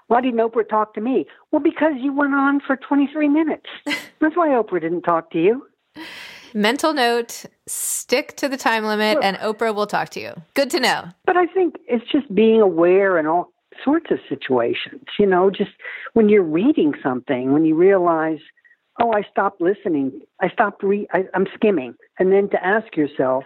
why 0.08 0.20
didn't 0.20 0.40
Oprah 0.40 0.68
talk 0.68 0.94
to 0.94 1.00
me? 1.00 1.26
Well, 1.50 1.60
because 1.60 1.94
you 1.98 2.12
went 2.12 2.34
on 2.34 2.60
for 2.66 2.76
23 2.76 3.28
minutes. 3.28 3.66
That's 4.20 4.36
why 4.36 4.48
Oprah 4.48 4.80
didn't 4.80 5.02
talk 5.02 5.30
to 5.32 5.42
you. 5.42 5.66
Mental 6.54 6.94
note 6.94 7.44
stick 7.66 8.36
to 8.36 8.48
the 8.48 8.56
time 8.56 8.84
limit, 8.84 9.18
and 9.22 9.36
Oprah 9.38 9.74
will 9.74 9.86
talk 9.86 10.08
to 10.10 10.20
you. 10.20 10.32
Good 10.54 10.70
to 10.70 10.80
know. 10.80 11.08
But 11.26 11.36
I 11.36 11.46
think 11.46 11.76
it's 11.86 12.10
just 12.10 12.34
being 12.34 12.62
aware 12.62 13.18
in 13.18 13.26
all 13.26 13.52
sorts 13.84 14.10
of 14.10 14.18
situations. 14.28 15.04
You 15.18 15.26
know, 15.26 15.50
just 15.50 15.72
when 16.14 16.28
you're 16.28 16.42
reading 16.42 16.94
something, 17.02 17.52
when 17.52 17.66
you 17.66 17.74
realize, 17.74 18.38
oh, 19.00 19.12
I 19.12 19.22
stopped 19.30 19.60
listening, 19.60 20.20
I 20.40 20.48
stopped 20.48 20.82
re, 20.82 21.06
I, 21.12 21.24
I'm 21.34 21.46
skimming, 21.54 21.94
and 22.18 22.32
then 22.32 22.48
to 22.50 22.64
ask 22.64 22.96
yourself, 22.96 23.44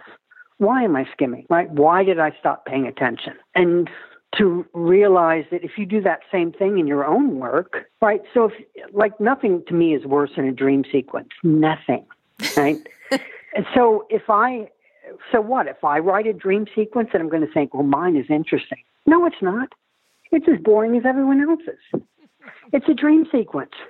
why 0.57 0.83
am 0.83 0.95
I 0.95 1.05
skimming? 1.11 1.45
Right? 1.49 1.69
Why 1.69 2.03
did 2.03 2.19
I 2.19 2.31
stop 2.39 2.65
paying 2.65 2.85
attention? 2.85 3.33
And 3.55 3.89
to 4.37 4.65
realize 4.73 5.43
that 5.51 5.63
if 5.63 5.71
you 5.77 5.85
do 5.85 6.01
that 6.01 6.19
same 6.31 6.53
thing 6.53 6.79
in 6.79 6.87
your 6.87 7.05
own 7.05 7.37
work, 7.39 7.89
right? 8.01 8.21
So, 8.33 8.45
if, 8.45 8.93
like, 8.93 9.19
nothing 9.19 9.63
to 9.67 9.73
me 9.73 9.93
is 9.93 10.05
worse 10.05 10.31
than 10.35 10.47
a 10.47 10.53
dream 10.53 10.83
sequence. 10.89 11.29
Nothing, 11.43 12.05
right? 12.55 12.77
and 13.11 13.65
so, 13.75 14.05
if 14.09 14.29
I, 14.29 14.69
so 15.31 15.41
what? 15.41 15.67
If 15.67 15.83
I 15.83 15.99
write 15.99 16.27
a 16.27 16.33
dream 16.33 16.65
sequence 16.73 17.09
and 17.13 17.21
I'm 17.21 17.29
going 17.29 17.45
to 17.45 17.51
think, 17.51 17.73
well, 17.73 17.83
mine 17.83 18.15
is 18.15 18.27
interesting. 18.29 18.83
No, 19.05 19.25
it's 19.25 19.41
not. 19.41 19.69
It's 20.31 20.47
as 20.47 20.61
boring 20.63 20.95
as 20.95 21.03
everyone 21.05 21.41
else's. 21.41 22.03
It's 22.73 22.87
a 22.89 22.93
dream 22.93 23.25
sequence. 23.31 23.71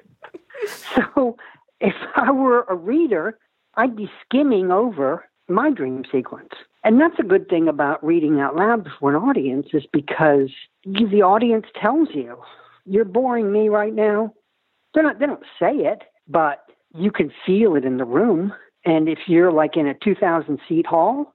So, 0.95 1.38
if 1.80 1.95
I 2.16 2.30
were 2.30 2.66
a 2.70 2.76
reader, 2.76 3.39
I'd 3.76 3.95
be 3.95 4.12
skimming 4.24 4.72
over 4.72 5.26
my 5.49 5.72
dream 5.72 6.04
sequence. 6.12 6.49
And 6.84 6.99
that's 6.99 7.18
a 7.20 7.24
good 7.24 7.47
thing 7.49 7.68
about 7.68 8.04
reading 8.04 8.39
out 8.39 8.56
loud 8.56 8.84
before 8.84 9.16
an 9.16 9.16
audience 9.16 9.68
is 9.74 9.84
because 9.91 10.49
the 10.84 11.22
audience 11.24 11.66
tells 11.80 12.10
you, 12.14 12.38
you're 12.86 13.06
boring 13.06 13.52
me 13.52 13.70
right 13.70 13.93
now. 13.93 14.34
They're 14.93 15.04
not, 15.04 15.20
they 15.20 15.26
don't 15.26 15.43
say 15.60 15.72
it, 15.72 16.04
but 16.28 16.66
you 16.95 17.12
can 17.12 17.32
feel 17.45 17.76
it 17.76 17.86
in 17.86 17.97
the 17.97 18.06
room. 18.06 18.54
And 18.86 19.08
if 19.08 19.20
you're 19.28 19.52
like 19.52 19.78
in 19.78 19.88
a 19.88 19.93
2,000 19.93 20.60
seat 20.68 20.88
hall, 20.88 21.34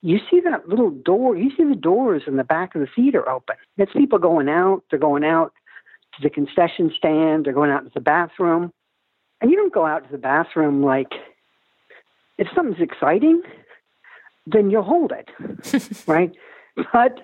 you 0.00 0.18
see 0.30 0.40
that 0.40 0.68
little 0.68 0.90
door, 0.90 1.36
you 1.36 1.50
see 1.56 1.64
the 1.64 1.74
doors 1.74 2.22
in 2.26 2.36
the 2.36 2.44
back 2.44 2.74
of 2.74 2.80
the 2.80 2.88
theater 2.94 3.28
open. 3.28 3.56
It's 3.76 3.92
people 3.92 4.18
going 4.18 4.48
out, 4.48 4.84
they're 4.90 4.98
going 4.98 5.24
out 5.24 5.52
to 6.18 6.22
the 6.22 6.30
concession 6.30 6.92
stand, 6.96 7.44
they're 7.44 7.52
going 7.52 7.70
out 7.70 7.84
to 7.84 7.90
the 7.94 8.00
bathroom. 8.00 8.72
And 9.40 9.50
you 9.50 9.56
don't 9.56 9.72
go 9.72 9.86
out 9.86 10.04
to 10.04 10.12
the 10.12 10.18
bathroom 10.18 10.82
like 10.82 11.12
if 12.38 12.48
something's 12.54 12.80
exciting, 12.80 13.42
then 14.46 14.70
you'll 14.70 14.82
hold 14.82 15.12
it, 15.12 15.28
right? 16.06 16.32
but 16.92 17.20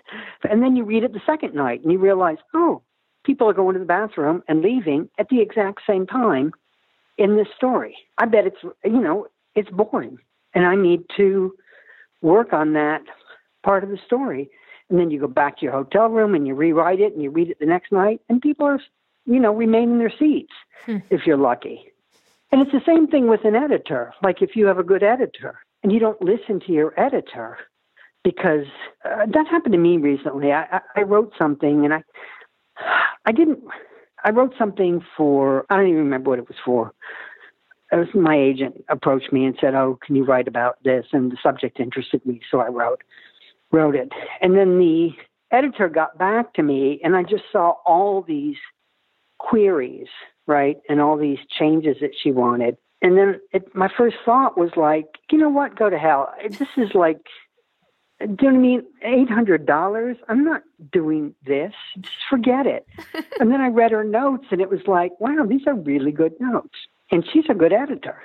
and 0.49 0.63
then 0.63 0.77
you 0.77 0.85
read 0.85 1.05
it 1.05 1.13
the 1.13 1.21
second 1.25 1.55
night 1.55 1.83
and 1.83 1.93
you 1.93 1.99
realize, 1.99 2.39
oh, 2.55 2.83
people 3.25 3.49
are 3.49 3.55
going 3.55 3.75
to 3.75 3.79
the 3.79 3.87
bathroom 3.87 4.43
and 4.49 4.63
leaving 4.63 5.09
at 5.19 5.29
the 5.29 5.41
exact 5.41 5.81
same 5.89 6.07
time 6.07 6.53
in 7.17 7.37
this 7.37 7.47
story. 7.57 7.97
I 8.19 8.27
bet 8.27 8.47
it's 8.47 8.63
you 8.85 9.01
know 9.01 9.27
it's 9.55 9.71
boring, 9.71 10.19
and 10.55 10.67
I 10.67 10.75
need 10.75 11.05
to 11.17 11.55
work 12.21 12.53
on 12.53 12.73
that 12.75 13.03
part 13.63 13.85
of 13.85 13.91
the 13.91 13.99
story. 14.07 14.51
And 14.91 14.99
then 14.99 15.11
you 15.11 15.21
go 15.21 15.27
back 15.27 15.59
to 15.59 15.65
your 15.65 15.73
hotel 15.73 16.09
room 16.09 16.35
and 16.35 16.47
you 16.47 16.55
rewrite 16.55 17.01
it 17.01 17.15
and 17.15 17.23
you 17.23 17.31
read 17.31 17.51
it 17.51 17.59
the 17.59 17.67
next 17.67 17.91
night, 17.91 18.21
and 18.29 18.41
people 18.41 18.67
are 18.67 18.81
you 19.27 19.41
know 19.41 19.55
remain 19.55 19.93
in 19.93 19.99
their 19.99 20.13
seats 20.19 20.53
hmm. 20.85 20.99
if 21.11 21.27
you're 21.27 21.37
lucky. 21.37 21.87
And 22.53 22.63
it's 22.63 22.73
the 22.73 22.83
same 22.87 23.09
thing 23.09 23.29
with 23.29 23.45
an 23.45 23.57
editor. 23.57 24.15
Like 24.23 24.43
if 24.43 24.55
you 24.55 24.67
have 24.67 24.79
a 24.79 24.85
good 24.85 25.03
editor 25.03 25.59
and 25.83 25.91
you 25.91 25.99
don't 25.99 26.21
listen 26.23 26.61
to 26.61 26.73
your 26.73 26.99
editor, 27.01 27.59
because 28.25 28.67
uh, 29.05 29.27
that 29.27 29.47
happened 29.47 29.73
to 29.73 29.79
me 29.79 29.99
recently. 29.99 30.51
I, 30.51 30.63
I, 30.63 30.81
I 30.97 31.03
wrote 31.03 31.33
something 31.39 31.85
and 31.85 31.95
I, 31.95 32.03
I 33.25 33.33
didn't. 33.33 33.61
I 34.25 34.31
wrote 34.31 34.55
something 34.59 35.05
for. 35.17 35.67
I 35.69 35.77
don't 35.77 35.87
even 35.87 35.99
remember 35.99 36.31
what 36.31 36.39
it 36.39 36.49
was 36.49 36.57
for. 36.65 36.93
It 37.93 37.97
was 37.97 38.09
my 38.15 38.37
agent 38.37 38.83
approached 38.89 39.33
me 39.33 39.45
and 39.45 39.57
said, 39.61 39.75
"Oh, 39.75 39.99
can 40.05 40.17
you 40.17 40.25
write 40.25 40.49
about 40.49 40.83
this?" 40.83 41.07
And 41.13 41.31
the 41.31 41.37
subject 41.43 41.79
interested 41.79 42.25
me, 42.25 42.41
so 42.51 42.61
I 42.61 42.69
wrote 42.69 43.03
wrote 43.75 43.97
it. 43.97 44.11
And 44.41 44.57
then 44.57 44.79
the 44.79 45.11
editor 45.51 45.89
got 45.89 46.17
back 46.19 46.55
to 46.55 46.63
me, 46.63 47.01
and 47.03 47.17
I 47.17 47.23
just 47.23 47.45
saw 47.53 47.75
all 47.85 48.23
these 48.23 48.57
queries 49.39 50.09
right? 50.47 50.79
And 50.89 51.01
all 51.01 51.17
these 51.17 51.39
changes 51.59 51.97
that 52.01 52.13
she 52.21 52.31
wanted. 52.31 52.77
And 53.03 53.19
then 53.19 53.41
it, 53.53 53.75
my 53.75 53.89
first 53.97 54.17
thought 54.25 54.57
was 54.57 54.71
like, 54.77 55.07
you 55.31 55.39
know 55.39 55.51
what? 55.51 55.77
Go 55.77 55.91
to 55.91 55.99
hell. 55.99 56.33
This 56.49 56.69
is 56.77 56.95
like, 56.95 57.21
do 58.21 58.27
you 58.27 58.37
know 58.37 58.49
what 58.51 58.55
I 58.55 58.59
mean? 58.59 58.83
Eight 59.03 59.29
hundred 59.29 59.67
dollars. 59.67 60.17
I'm 60.29 60.45
not 60.45 60.63
doing 60.93 61.35
this. 61.45 61.73
Just 62.01 62.17
forget 62.31 62.67
it. 62.67 62.87
and 63.41 63.51
then 63.51 63.61
I 63.61 63.69
read 63.69 63.91
her 63.91 64.05
notes, 64.05 64.47
and 64.51 64.61
it 64.61 64.71
was 64.71 64.81
like, 64.87 65.13
wow, 65.21 65.45
these 65.47 65.67
are 65.67 65.75
really 65.75 66.13
good 66.13 66.33
notes. 66.41 66.77
And 67.11 67.25
she's 67.31 67.45
a 67.51 67.55
good 67.55 67.73
editor. 67.73 68.23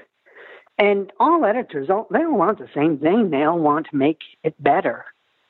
And 0.78 1.12
all 1.20 1.44
editors, 1.44 1.90
all, 1.90 2.08
they 2.12 2.20
all 2.20 2.38
want 2.38 2.60
the 2.60 2.70
same 2.74 3.00
thing. 3.00 3.32
They 3.32 3.44
all 3.44 3.60
want 3.60 3.88
to 3.90 3.98
make 3.98 4.20
it 4.44 4.56
better, 4.64 5.06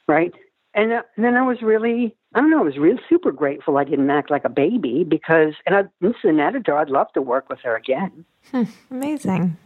right? 0.10 0.34
And, 0.74 0.92
uh, 0.92 1.02
then 1.18 1.36
I 1.36 1.42
was 1.42 1.62
really 1.62 2.16
I 2.36 2.42
don't 2.42 2.52
know. 2.52 2.60
I 2.60 2.64
was 2.64 2.78
real 2.78 2.98
super 3.10 3.32
grateful 3.32 3.78
I 3.78 3.84
didn't 3.84 4.10
act 4.10 4.30
like 4.30 4.46
a 4.46 4.50
baby 4.50 5.04
because, 5.04 5.54
and 5.66 5.76
I, 5.76 5.84
this 6.00 6.12
is 6.24 6.30
an 6.30 6.40
editor. 6.40 6.78
I'd 6.78 6.90
love 6.90 7.12
to 7.14 7.22
work 7.22 7.50
with 7.50 7.60
her 7.64 7.76
again. 7.76 8.24
Hmm, 8.52 8.64
amazing. 8.92 9.58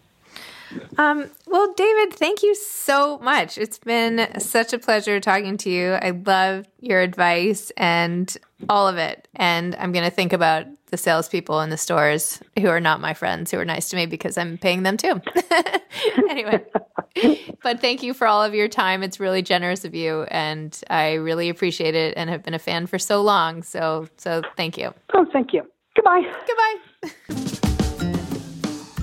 Um, 0.97 1.29
well, 1.47 1.73
David, 1.73 2.13
thank 2.13 2.43
you 2.43 2.55
so 2.55 3.17
much. 3.19 3.57
It's 3.57 3.79
been 3.79 4.39
such 4.39 4.73
a 4.73 4.79
pleasure 4.79 5.19
talking 5.19 5.57
to 5.57 5.69
you. 5.69 5.93
I 5.93 6.11
love 6.11 6.65
your 6.79 7.01
advice 7.01 7.71
and 7.77 8.35
all 8.69 8.87
of 8.87 8.97
it. 8.97 9.27
And 9.35 9.75
I'm 9.75 9.91
going 9.91 10.05
to 10.05 10.11
think 10.11 10.33
about 10.33 10.67
the 10.93 10.97
salespeople 10.97 11.59
in 11.61 11.71
the 11.71 11.77
stores 11.77 12.39
who 12.59 12.67
are 12.67 12.79
not 12.79 13.01
my 13.01 13.15
friends, 13.15 13.49
who 13.49 13.57
are 13.57 13.65
nice 13.65 13.89
to 13.89 13.95
me 13.95 14.05
because 14.05 14.37
I'm 14.37 14.59
paying 14.59 14.83
them 14.83 14.95
too. 14.95 15.19
anyway, 16.29 16.63
but 17.63 17.79
thank 17.81 18.03
you 18.03 18.13
for 18.13 18.27
all 18.27 18.43
of 18.43 18.53
your 18.53 18.67
time. 18.67 19.01
It's 19.01 19.19
really 19.19 19.41
generous 19.41 19.85
of 19.85 19.95
you, 19.95 20.23
and 20.29 20.79
I 20.91 21.13
really 21.13 21.49
appreciate 21.49 21.95
it, 21.95 22.13
and 22.15 22.29
have 22.29 22.43
been 22.43 22.53
a 22.53 22.59
fan 22.59 22.85
for 22.85 22.99
so 22.99 23.23
long. 23.23 23.63
So, 23.63 24.07
so 24.17 24.43
thank 24.55 24.77
you. 24.77 24.93
Oh, 25.15 25.25
thank 25.33 25.51
you. 25.51 25.63
Goodbye. 25.95 26.31
Goodbye. 27.01 27.69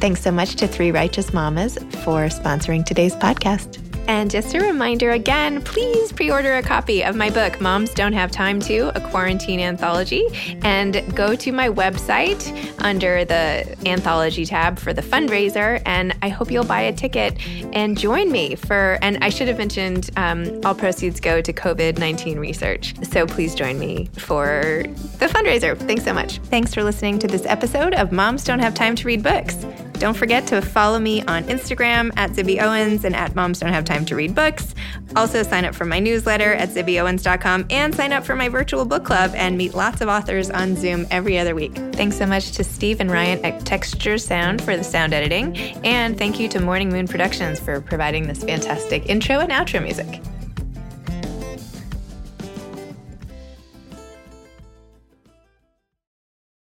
Thanks 0.01 0.23
so 0.23 0.31
much 0.31 0.57
to 0.57 0.67
Three 0.67 0.91
Righteous 0.91 1.35
Mamas 1.35 1.77
for 2.05 2.29
sponsoring 2.29 2.87
today's 2.87 3.15
podcast. 3.15 3.80
And 4.07 4.31
just 4.31 4.55
a 4.55 4.61
reminder 4.61 5.11
again, 5.11 5.63
please 5.63 6.13
pre 6.13 6.31
order 6.31 6.57
a 6.57 6.63
copy 6.63 7.03
of 7.03 7.17
my 7.17 7.31
book, 7.31 7.61
Moms 7.61 7.95
Don't 7.95 8.13
Have 8.13 8.31
Time 8.31 8.61
to, 8.61 8.97
a 8.97 9.01
quarantine 9.01 9.61
anthology, 9.61 10.27
and 10.63 11.03
go 11.15 11.35
to 11.37 11.53
my 11.53 11.69
website 11.69 12.41
under 12.83 13.25
the 13.25 13.77
anthology 13.87 14.45
tab 14.45 14.79
for 14.79 14.93
the 14.93 15.03
fundraiser. 15.03 15.83
And 15.87 16.17
I 16.23 16.29
hope 16.29 16.51
you'll 16.51 16.65
buy 16.65 16.83
a 16.83 16.93
ticket 16.93 17.39
and 17.73 17.97
join 17.97 18.31
me 18.31 18.57
for, 18.57 18.99
and 19.03 19.19
I 19.23 19.29
should 19.29 19.49
have 19.49 19.59
mentioned 19.59 20.11
um, 20.17 20.61
all 20.65 20.75
proceeds 20.75 21.21
go 21.21 21.41
to 21.41 21.53
COVID 21.53 21.99
19 21.99 22.39
research. 22.39 22.95
So 23.05 23.27
please 23.27 23.55
join 23.55 23.79
me 23.79 24.11
for 24.17 24.85
the 25.19 25.27
fundraiser. 25.27 25.79
Thanks 25.79 26.05
so 26.05 26.13
much. 26.13 26.39
Thanks 26.39 26.75
for 26.75 26.83
listening 26.83 27.19
to 27.21 27.27
this 27.27 27.47
episode 27.47 27.95
of 27.95 28.13
Moms 28.13 28.45
Don't 28.45 28.59
Have 28.61 28.75
Time 28.75 28.97
to 28.97 29.07
Read 29.07 29.23
Books. 29.23 29.57
Don't 30.01 30.17
forget 30.17 30.47
to 30.47 30.63
follow 30.63 30.99
me 30.99 31.23
on 31.25 31.45
Instagram 31.45 32.11
at 32.17 32.31
Zibby 32.31 32.59
Owens 32.63 33.05
and 33.05 33.15
at 33.15 33.35
Moms 33.35 33.61
Don't 33.61 33.73
Have 33.73 33.85
Time 33.91 34.05
to 34.05 34.15
Read 34.15 34.37
Books. 34.37 34.73
Also, 35.17 35.43
sign 35.43 35.65
up 35.65 35.75
for 35.75 35.85
my 35.85 35.99
newsletter 35.99 36.55
at 36.55 36.69
zibbyowens.com 36.69 37.67
and 37.71 37.93
sign 37.93 38.13
up 38.13 38.25
for 38.25 38.37
my 38.37 38.49
virtual 38.49 38.85
book 38.85 39.05
club 39.05 39.33
and 39.35 39.59
meet 39.59 39.75
lots 39.75 40.01
of 40.01 40.09
authors 40.09 40.49
on 40.49 40.77
Zoom 40.77 41.09
every 41.11 41.37
other 41.41 41.57
week. 41.57 41.75
Thanks 41.95 42.17
so 42.17 42.25
much 42.25 42.53
to 42.53 42.63
Steve 42.63 43.01
and 43.01 43.11
Ryan 43.11 43.45
at 43.45 43.67
Texture 43.67 44.17
Sound 44.17 44.63
for 44.63 44.77
the 44.77 44.85
sound 44.85 45.13
editing. 45.13 45.57
And 45.85 46.17
thank 46.17 46.39
you 46.39 46.49
to 46.51 46.61
Morning 46.61 46.91
Moon 46.91 47.09
Productions 47.09 47.59
for 47.59 47.81
providing 47.81 48.29
this 48.29 48.45
fantastic 48.45 49.09
intro 49.09 49.41
and 49.41 49.51
outro 49.51 49.83
music. 49.83 50.23